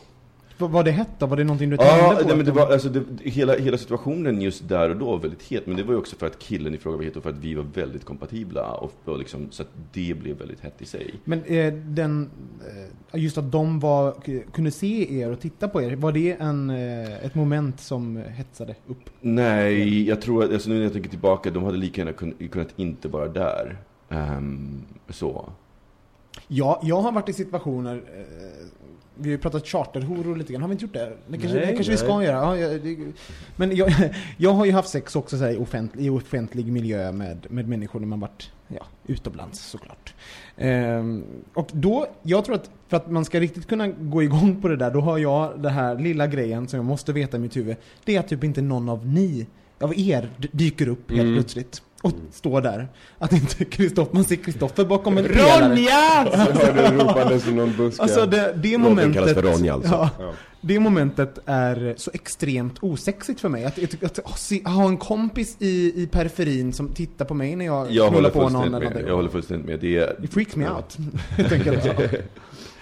Var 0.67 0.83
det 0.83 0.91
hett 0.91 1.09
då? 1.19 1.25
Var 1.25 1.37
det 1.37 1.43
någonting 1.43 1.69
du 1.69 1.75
Ja, 1.75 1.83
tände 1.83 2.21
på? 2.21 2.27
nej, 2.27 2.37
men 2.37 2.45
det 2.45 2.51
var, 2.51 2.71
alltså, 2.71 2.89
det, 2.89 3.03
hela, 3.29 3.55
hela 3.55 3.77
situationen 3.77 4.41
just 4.41 4.69
där 4.69 4.89
och 4.89 4.97
då 4.97 5.05
var 5.05 5.17
väldigt 5.19 5.43
het. 5.43 5.67
Men 5.67 5.75
det 5.77 5.83
var 5.83 5.93
ju 5.93 5.99
också 5.99 6.15
för 6.15 6.27
att 6.27 6.39
killen 6.39 6.75
i 6.75 6.77
fråga 6.77 6.97
var 6.97 7.03
het 7.03 7.15
och 7.15 7.23
för 7.23 7.29
att 7.29 7.37
vi 7.37 7.53
var 7.55 7.65
väldigt 7.73 8.05
kompatibla. 8.05 8.71
Och, 8.71 8.93
och 9.05 9.19
liksom, 9.19 9.47
så 9.51 9.61
att 9.63 9.69
det 9.93 10.13
blev 10.19 10.37
väldigt 10.37 10.59
hett 10.59 10.81
i 10.81 10.85
sig. 10.85 11.15
Men 11.23 11.43
eh, 11.43 11.73
den, 11.73 12.29
eh, 13.13 13.19
just 13.21 13.37
att 13.37 13.51
de 13.51 13.79
var, 13.79 14.15
kunde 14.51 14.71
se 14.71 15.19
er 15.19 15.31
och 15.31 15.39
titta 15.39 15.67
på 15.67 15.81
er, 15.81 15.95
var 15.95 16.11
det 16.11 16.31
en, 16.39 16.69
eh, 16.69 17.25
ett 17.25 17.35
moment 17.35 17.79
som 17.79 18.17
hetsade 18.27 18.75
upp? 18.87 19.09
Nej, 19.21 20.07
jag 20.07 20.21
tror 20.21 20.43
att, 20.43 20.51
alltså, 20.53 20.69
nu 20.69 20.75
när 20.75 20.83
jag 20.83 20.93
tänker 20.93 21.09
tillbaka, 21.09 21.51
de 21.51 21.63
hade 21.63 21.77
lika 21.77 22.01
gärna 22.01 22.13
kun, 22.13 22.33
kunnat 22.51 22.73
inte 22.75 23.07
vara 23.07 23.27
där. 23.27 23.77
Ehm, 24.09 24.81
så. 25.09 25.49
Ja, 26.47 26.79
jag 26.83 27.01
har 27.01 27.11
varit 27.11 27.29
i 27.29 27.33
situationer, 27.33 27.95
eh, 27.95 28.67
vi 29.21 29.29
har 29.29 29.31
ju 29.31 29.37
pratat 29.37 29.67
charterhoror 29.67 30.35
lite 30.35 30.53
grann, 30.53 30.61
har 30.61 30.69
vi 30.69 30.73
inte 30.73 30.85
gjort 30.85 30.93
det? 30.93 31.13
Det 31.27 31.37
kanske, 31.37 31.57
Nej, 31.57 31.67
det 31.67 31.73
kanske 31.73 31.91
vi 31.91 31.97
ska 31.97 32.23
göra. 32.23 32.35
Ja, 32.35 32.57
jag, 32.57 32.81
det, 32.81 32.97
men 33.55 33.75
jag, 33.75 33.93
jag 34.37 34.53
har 34.53 34.65
ju 34.65 34.71
haft 34.71 34.89
sex 34.89 35.15
också 35.15 35.37
så 35.37 35.43
här, 35.43 35.51
i, 35.51 35.57
offentlig, 35.57 36.05
i 36.05 36.09
offentlig 36.09 36.71
miljö 36.71 37.11
med, 37.11 37.47
med 37.49 37.67
människor 37.67 37.99
när 37.99 38.07
man 38.07 38.19
varit 38.19 38.51
ja, 38.67 38.85
utomlands 39.07 39.59
såklart. 39.69 40.13
Ehm, 40.57 41.23
och 41.53 41.69
då, 41.73 42.07
jag 42.23 42.45
tror 42.45 42.55
att 42.55 42.69
för 42.87 42.97
att 42.97 43.11
man 43.11 43.25
ska 43.25 43.39
riktigt 43.39 43.67
kunna 43.67 43.87
gå 43.87 44.23
igång 44.23 44.61
på 44.61 44.67
det 44.67 44.75
där, 44.75 44.91
då 44.91 45.01
har 45.01 45.17
jag 45.17 45.59
den 45.61 45.71
här 45.71 45.99
lilla 45.99 46.27
grejen 46.27 46.67
som 46.67 46.77
jag 46.77 46.85
måste 46.85 47.13
veta 47.13 47.37
i 47.37 47.39
mitt 47.39 47.57
huvud. 47.57 47.75
Det 48.05 48.15
är 48.15 48.19
att 48.19 48.27
typ 48.27 48.43
inte 48.43 48.61
någon 48.61 48.89
av 48.89 49.07
ni, 49.07 49.47
av 49.79 49.93
er, 49.99 50.29
dyker 50.51 50.87
upp 50.87 51.09
helt 51.09 51.21
Mm. 51.21 51.33
plötsligt. 51.35 51.81
Och 52.01 52.11
står 52.31 52.61
där. 52.61 52.87
Att 53.17 53.33
inte 53.33 53.65
Kristoffer, 53.65 54.13
man 54.15 54.23
ser 54.23 54.35
Kristoffer 54.35 54.85
bakom 54.85 55.17
en 55.17 55.23
pelare. 55.25 55.69
Ronja! 55.69 56.27
Så 56.31 56.37
hör 56.65 56.91
du 56.91 56.97
ropandes 56.97 57.47
i 57.47 57.51
någon 57.53 57.73
buske. 57.77 58.01
Alltså 58.03 58.25
det, 58.25 58.53
det 58.63 58.77
momentet... 58.77 59.33
för 59.33 59.41
Ronja 59.41 59.73
alltså. 59.73 59.89
Ja, 59.91 60.09
Ja. 60.19 60.31
Det 60.63 60.79
momentet 60.79 61.39
är 61.45 61.93
så 61.97 62.11
extremt 62.13 62.75
osexigt 62.81 63.39
för 63.41 63.49
mig. 63.49 63.65
Att, 63.65 63.83
att, 63.83 64.03
att, 64.03 64.19
att 64.19 64.73
ha 64.73 64.87
en 64.87 64.97
kompis 64.97 65.55
i, 65.59 65.93
i 66.03 66.07
periferin 66.11 66.73
som 66.73 66.87
tittar 66.89 67.25
på 67.25 67.33
mig 67.33 67.55
när 67.55 67.65
jag, 67.65 67.91
Jag 67.91 68.07
knullar 68.09 68.11
håller 68.13 68.29
på 68.29 68.49
någon 68.49 68.61
eller 68.61 68.71
med. 68.71 68.81
någonting. 68.81 69.07
Jag 69.07 69.15
håller 69.15 69.29
fullständigt 69.29 69.65
med. 69.67 69.79
Det, 69.79 69.97
är- 69.97 70.15
Det 70.21 70.27
freaks 70.27 70.55
me 70.55 70.69
out, 70.69 70.97
helt 71.29 71.51
enkelt. 71.51 71.89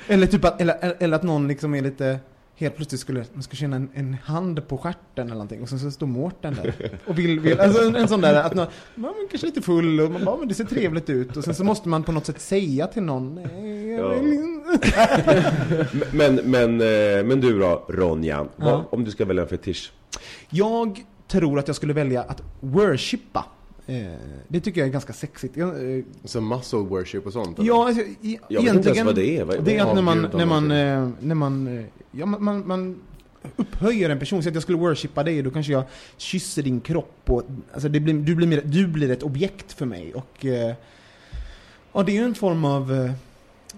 Eller 0.07 0.27
typ 0.27 0.45
att, 0.45 0.61
eller, 0.61 0.95
eller 0.99 1.15
att 1.15 1.23
någon 1.23 1.47
liksom 1.47 1.75
är 1.75 1.81
lite, 1.81 2.19
helt 2.59 2.75
plötsligt 2.75 3.01
skulle, 3.01 3.25
man 3.33 3.43
ska 3.43 3.55
känna 3.55 3.75
en, 3.75 3.89
en 3.93 4.13
hand 4.23 4.67
på 4.67 4.77
stjärten 4.77 5.25
eller 5.27 5.33
någonting 5.33 5.61
och 5.61 5.69
sen 5.69 5.79
så 5.79 5.91
står 5.91 6.07
Mårten 6.07 6.55
där 6.55 6.73
och 7.05 7.19
vill, 7.19 7.39
vill 7.39 7.59
alltså 7.59 7.83
en, 7.87 7.95
en 7.95 8.07
sån 8.07 8.21
där 8.21 8.43
att 8.43 8.55
man 8.55 8.67
är 8.95 9.29
kanske 9.29 9.47
lite 9.47 9.61
full 9.61 9.99
och 10.01 10.11
man 10.11 10.25
bara, 10.25 10.37
men 10.37 10.47
det 10.47 10.53
ser 10.53 10.63
trevligt 10.63 11.09
ut 11.09 11.37
och 11.37 11.43
sen 11.43 11.55
så 11.55 11.63
måste 11.63 11.89
man 11.89 12.03
på 12.03 12.11
något 12.11 12.25
sätt 12.25 12.41
säga 12.41 12.87
till 12.87 13.03
någon, 13.03 13.35
"Nej, 13.35 14.19
inte." 14.35 15.87
men, 16.11 16.35
men, 16.35 16.81
eh, 16.81 17.25
men 17.25 17.41
du 17.41 17.59
då, 17.59 17.85
Ronja? 17.89 18.47
Vad, 18.55 18.69
Ja. 18.73 18.85
om 18.91 19.03
du 19.03 19.11
ska 19.11 19.25
välja 19.25 19.43
en 19.43 19.49
fetisch? 19.49 19.91
Jag 20.49 21.03
tror 21.27 21.59
att 21.59 21.67
jag 21.67 21.75
skulle 21.75 21.93
välja 21.93 22.21
att 22.21 22.41
worshippa. 22.59 23.45
Eh, 23.89 24.11
det 24.47 24.59
tycker 24.59 24.81
jag 24.81 24.87
är 24.87 24.91
ganska 24.91 25.13
sexigt. 25.13 25.57
Eh, 25.57 25.67
Så 26.23 26.41
muscle 26.41 26.79
worship 26.79 27.25
och 27.25 27.33
sånt? 27.33 27.59
eller? 27.59 27.67
Ja, 27.67 27.87
alltså, 27.87 28.01
i, 28.21 28.39
Jag 28.49 28.61
vet 28.63 28.73
inte 28.75 28.89
ens 28.89 29.03
vad 29.05 29.15
det 29.15 29.37
är. 29.37 29.43
Vad- 29.45 29.63
det 29.63 29.77
är 29.77 29.85
att 29.85 29.95
när 29.95 30.01
man, 30.01 30.29
när 30.33 30.45
man, 30.45 30.71
eh, 30.71 31.09
när 31.19 31.35
man, 31.35 31.85
ja, 32.11 32.25
man, 32.25 32.43
man, 32.43 32.67
man 32.67 33.01
upphöjer 33.55 34.09
en 34.09 34.19
person. 34.19 34.43
Så 34.43 34.49
att 34.49 34.53
jag 34.55 34.63
skulle 34.63 34.77
worshippa 34.77 35.23
dig, 35.23 35.41
då 35.41 35.51
kanske 35.51 35.71
jag 35.71 35.83
kysser 36.17 36.63
din 36.63 36.81
kropp 36.81 37.21
och, 37.25 37.43
alltså 37.73 37.89
det 37.89 37.99
blir, 37.99 38.13
du, 38.13 38.35
blir 38.35 38.47
mer, 38.47 38.61
du 38.65 38.87
blir 38.87 39.11
ett 39.11 39.23
objekt 39.23 39.71
för 39.73 39.85
mig. 39.85 40.13
Och, 40.13 40.45
ja, 41.93 42.03
det 42.03 42.11
är 42.11 42.15
ju 42.15 42.23
en 42.25 42.35
form 42.35 42.65
av... 42.65 43.11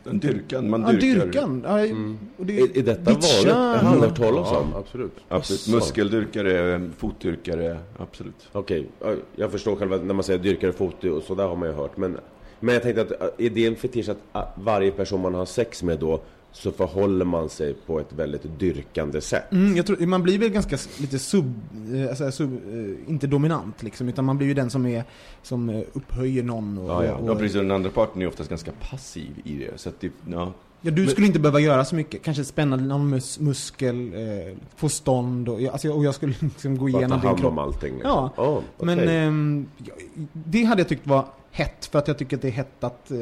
eh, 0.05 0.11
En 0.11 0.19
dyrkan, 0.19 0.69
man 0.69 0.81
Ja, 0.81 0.91
dyrkar. 0.91 1.25
dyrkan. 1.25 1.61
Ja, 1.65 1.79
Mm. 1.79 2.17
och 2.37 2.45
det, 2.45 2.59
Är, 2.59 2.77
är 2.77 2.83
detta 2.83 3.11
vanligt? 3.11 3.43
Jag 3.45 3.53
har 3.55 3.97
hört 3.97 4.15
talas 4.17 4.47
Ja, 4.51 4.57
om. 4.59 4.73
absolut. 4.75 5.11
Absolut. 5.27 5.59
Asså. 5.61 5.71
Muskeldyrkare, 5.75 6.89
fotdyrkare, 6.97 7.77
absolut. 7.97 8.49
Okej, 8.51 8.87
ja, 8.99 9.13
jag 9.35 9.51
förstår 9.51 9.75
själva 9.75 9.97
när 9.97 10.13
man 10.13 10.23
säger 10.23 10.39
dyrkare 10.39 10.71
fot 10.73 11.03
och 11.03 11.23
sådär 11.23 11.47
har 11.47 11.55
man 11.55 11.69
ju 11.69 11.75
hört. 11.75 11.97
Men, 11.97 12.17
men 12.59 12.73
jag 12.73 12.83
tänkte 12.83 13.01
att 13.01 13.39
är 13.41 13.49
det 13.49 13.67
en 13.67 13.75
fetisch 13.75 14.09
att 14.31 14.53
varje 14.55 14.91
person 14.91 15.21
man 15.21 15.33
har 15.33 15.45
sex 15.45 15.83
med 15.83 15.99
då 15.99 16.21
så 16.53 16.71
förhåller 16.71 17.25
man 17.25 17.49
sig 17.49 17.73
på 17.73 17.99
ett 17.99 18.13
väldigt 18.13 18.59
dyrkande 18.59 19.21
sätt? 19.21 19.51
Mm, 19.51 19.75
jag 19.77 19.85
tror, 19.85 20.05
man 20.05 20.23
blir 20.23 20.39
väl 20.39 20.49
ganska 20.49 20.77
lite 20.99 21.19
sub, 21.19 21.53
eh, 21.95 22.09
alltså 22.09 22.31
sub, 22.31 22.53
eh, 22.53 23.09
inte 23.11 23.27
dominant 23.27 23.83
liksom, 23.83 24.09
utan 24.09 24.25
man 24.25 24.37
blir 24.37 24.47
ju 24.47 24.53
den 24.53 24.69
som 24.69 24.85
är, 24.85 25.03
som 25.43 25.69
eh, 25.69 25.81
upphöjer 25.93 26.43
någon 26.43 26.77
och, 26.77 26.89
Ja, 26.89 27.05
ja. 27.05 27.13
och, 27.15 27.29
ja 27.29 27.35
precis. 27.35 27.53
Den 27.57 27.71
andra 27.71 27.89
parten 27.89 28.21
är 28.21 28.27
oftast 28.27 28.49
ganska 28.49 28.71
passiv 28.89 29.31
i 29.43 29.57
det. 29.57 29.71
Så 29.79 29.89
att 29.89 29.99
det, 30.01 30.11
ja. 30.29 30.53
Ja, 30.83 30.91
du 30.91 31.01
Men- 31.01 31.11
skulle 31.11 31.27
inte 31.27 31.39
behöva 31.39 31.59
göra 31.59 31.85
så 31.85 31.95
mycket. 31.95 32.23
Kanske 32.23 32.43
spänna 32.43 32.75
någon 32.75 33.09
mus 33.09 33.39
muskel, 33.39 34.13
eh, 34.13 34.57
få 34.75 34.89
stånd 34.89 35.49
och, 35.49 35.61
jag- 35.61 35.71
alltså, 35.71 35.87
jag- 35.87 35.97
och 35.97 36.05
jag 36.05 36.15
skulle 36.15 36.33
liksom 36.39 36.77
gå 36.77 36.85
Bara 36.85 36.91
ta 36.91 36.97
igenom 36.99 37.19
din 37.19 37.27
hand 37.27 37.39
kropp. 37.39 37.51
om 37.51 37.57
allting? 37.57 37.93
liksom. 37.93 38.09
Ja, 38.11 38.31
Ja, 38.37 38.61
okej. 38.77 38.95
Men 38.95 39.67
ja, 39.77 39.93
det 40.33 40.63
hade 40.63 40.81
jag 40.81 40.89
tyckt 40.89 41.07
var 41.07 41.25
hett, 41.51 41.85
för 41.91 41.99
att 41.99 42.07
jag 42.07 42.17
tycker 42.17 42.35
att 42.35 42.41
det 42.41 42.47
är 42.47 42.51
hett 42.51 42.83
att 42.83 43.11
eh, 43.11 43.17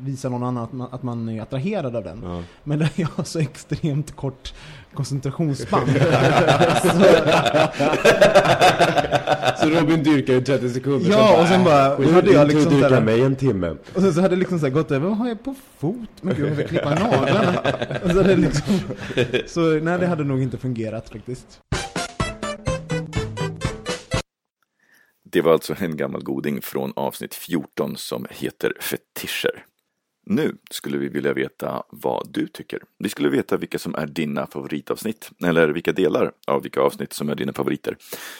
visa 0.00 0.28
någon 0.28 0.42
annan 0.42 0.64
att 0.64 0.72
man, 0.72 0.88
att 0.92 1.02
man 1.02 1.28
är 1.28 1.42
attraherad 1.42 1.96
av 1.96 2.04
den. 2.04 2.20
Ja. 2.24 2.42
Men 2.64 2.78
där 2.78 2.90
jag 2.94 3.08
har 3.14 3.24
så 3.24 3.38
extremt 3.38 4.16
kort 4.16 4.54
koncentrationsspann. 4.94 5.88
Så 9.60 9.68
Robin 9.68 10.02
dyrkar 10.02 10.34
i 10.34 10.42
30 10.42 10.70
sekunder. 10.70 11.10
ja, 11.10 11.42
och 11.42 11.48
sen 11.48 11.64
bara 11.64 11.98
Nu 11.98 12.12
hade 12.12 12.32
jag 12.32 12.48
liksom 12.48 12.72
dyrkar 12.72 12.88
såhär, 12.88 13.02
mig 13.02 13.22
en 13.22 13.36
timme. 13.36 13.76
och 13.94 14.02
sen 14.02 14.14
så 14.14 14.20
hade 14.20 14.34
det 14.34 14.38
liksom 14.38 14.58
så 14.58 14.66
här 14.66 14.72
gått 14.72 14.90
över, 14.90 15.08
vad 15.08 15.16
har 15.18 15.28
jag 15.28 15.44
på 15.44 15.54
fot? 15.78 16.08
Men 16.20 16.34
gud, 16.36 16.48
jag 16.48 16.56
får 16.56 16.62
klippa 16.62 16.90
naglarna. 16.90 17.60
Och 18.04 18.10
så 18.10 18.16
hade 18.16 18.36
liksom, 18.36 18.78
så 19.46 19.60
nej, 19.60 19.98
det 19.98 20.06
hade 20.06 20.24
nog 20.24 20.42
inte 20.42 20.58
fungerat 20.58 21.08
faktiskt. 21.08 21.60
Det 25.32 25.40
var 25.40 25.52
alltså 25.52 25.74
en 25.78 25.96
gammal 25.96 26.22
goding 26.22 26.62
från 26.62 26.92
avsnitt 26.96 27.34
14 27.34 27.96
som 27.96 28.26
heter 28.30 28.72
Fetischer. 28.80 29.64
Nu 30.26 30.56
skulle 30.70 30.98
vi 30.98 31.08
vilja 31.08 31.32
veta 31.32 31.82
vad 31.90 32.32
du 32.32 32.46
tycker. 32.46 32.82
Vi 32.98 33.08
skulle 33.08 33.28
veta 33.28 33.56
vilka 33.56 33.78
som 33.78 33.94
är 33.94 34.06
dina 34.06 34.46
favoritavsnitt, 34.46 35.30
eller 35.44 35.68
vilka 35.68 35.92
delar 35.92 36.32
av 36.46 36.62
vilka 36.62 36.80
avsnitt 36.80 37.12
som 37.12 37.28
är 37.28 37.34
dina 37.34 37.52
favoriter. 37.52 37.96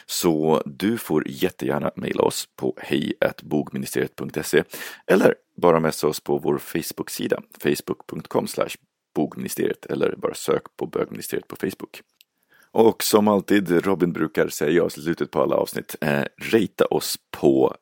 Så 0.07 0.63
du 0.67 0.99
får 0.99 1.29
jättegärna 1.29 1.91
mejla 1.97 2.23
oss 2.23 2.49
på 2.57 2.77
hejbogministeriet.se 2.79 4.63
eller 5.07 5.35
bara 5.57 5.81
messa 5.81 6.07
oss 6.07 6.21
på 6.21 6.39
vår 6.39 6.59
Facebook-sida, 6.59 7.43
facebook.com 7.63 8.47
bogministeriet 9.15 9.87
eller 9.87 10.17
bara 10.17 10.35
sök 10.35 10.63
på 10.77 10.87
bögministeriet 10.87 11.49
på 11.49 11.57
Facebook. 11.57 12.03
Och 12.73 13.03
som 13.03 13.29
alltid 13.29 13.85
Robin 13.85 14.13
brukar 14.13 14.49
säga 14.49 14.87
i 14.87 14.91
slutet 14.91 15.31
på 15.31 15.43
alla 15.43 15.57
avsnitt, 15.57 15.97
eh, 16.01 16.25
rata 16.53 16.85
oss 16.85 17.19
på 17.31 17.77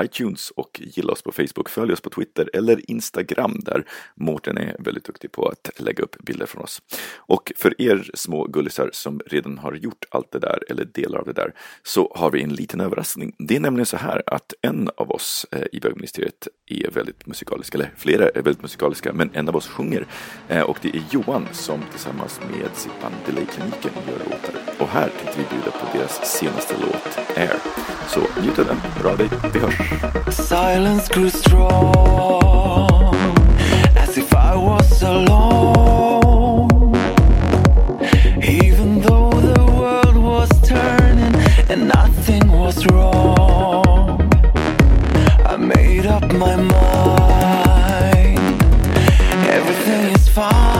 iTunes 0.00 0.50
och 0.50 0.80
gilla 0.80 1.12
oss 1.12 1.22
på 1.22 1.32
Facebook. 1.32 1.68
Följ 1.68 1.92
oss 1.92 2.00
på 2.00 2.10
Twitter 2.10 2.50
eller 2.52 2.90
Instagram 2.90 3.60
där 3.64 3.84
Mårten 4.14 4.58
är 4.58 4.76
väldigt 4.78 5.04
duktig 5.04 5.32
på 5.32 5.48
att 5.48 5.80
lägga 5.80 6.04
upp 6.04 6.16
bilder 6.18 6.46
från 6.46 6.62
oss. 6.62 6.82
Och 7.16 7.52
för 7.56 7.82
er 7.82 8.10
små 8.14 8.44
gullisar 8.44 8.90
som 8.92 9.20
redan 9.26 9.58
har 9.58 9.74
gjort 9.74 10.04
allt 10.10 10.32
det 10.32 10.38
där 10.38 10.64
eller 10.68 10.84
delar 10.84 11.18
av 11.18 11.26
det 11.26 11.32
där 11.32 11.54
så 11.82 12.12
har 12.16 12.30
vi 12.30 12.42
en 12.42 12.54
liten 12.54 12.80
överraskning. 12.80 13.34
Det 13.38 13.56
är 13.56 13.60
nämligen 13.60 13.86
så 13.86 13.96
här 13.96 14.22
att 14.26 14.54
en 14.62 14.90
av 14.96 15.10
oss 15.10 15.46
eh, 15.50 15.66
i 15.72 15.80
bögministeriet 15.80 16.48
är 16.70 16.90
väldigt 16.90 17.26
musikaliska, 17.26 17.78
eller 17.78 17.90
flera 17.96 18.28
är 18.28 18.42
väldigt 18.42 18.62
musikaliska, 18.62 19.12
men 19.12 19.30
en 19.32 19.48
av 19.48 19.56
oss 19.56 19.68
sjunger. 19.68 20.06
Eh, 20.48 20.60
och 20.62 20.78
det 20.82 20.88
är 20.88 21.02
Johan 21.10 21.48
som 21.52 21.80
tillsammans 21.90 22.40
med 22.50 22.68
sitt 22.74 23.02
band 23.02 23.14
Delay-kliniken 23.26 23.90
gör 24.08 24.18
låtar. 24.18 24.54
Och 24.78 24.88
här 24.88 25.08
tänkte 25.08 25.38
vi 25.38 25.44
bjuda 25.50 25.70
på 25.70 25.98
deras 25.98 26.38
senaste 26.38 26.74
låt, 26.80 27.18
Air. 27.36 27.56
Så 28.08 28.20
njut 28.42 28.58
av 28.58 28.66
den, 28.66 28.76
hör 28.76 29.10
av 29.10 29.18
dig, 29.18 29.28
vi 29.52 29.58
hörs! 29.58 29.74
Silence 30.34 31.14
grew 31.14 31.30
strong 31.30 33.14
as 34.02 34.18
if 34.18 34.32
I 34.32 34.54
was 34.56 35.02
alone. 35.02 36.70
Even 38.42 39.00
though 39.02 39.30
the 39.40 39.60
world 39.60 40.16
was 40.16 40.48
turning 40.68 41.34
and 41.70 41.88
nothing 41.88 42.48
was 42.52 42.86
wrong, 42.86 44.19
I 45.50 45.56
made 45.56 46.06
up 46.06 46.32
my 46.32 46.54
mind. 46.54 48.38
Everything 49.48 50.14
is 50.14 50.28
fine. 50.28 50.79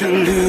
To 0.00 0.08
lose. 0.08 0.39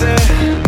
Was 0.00 0.67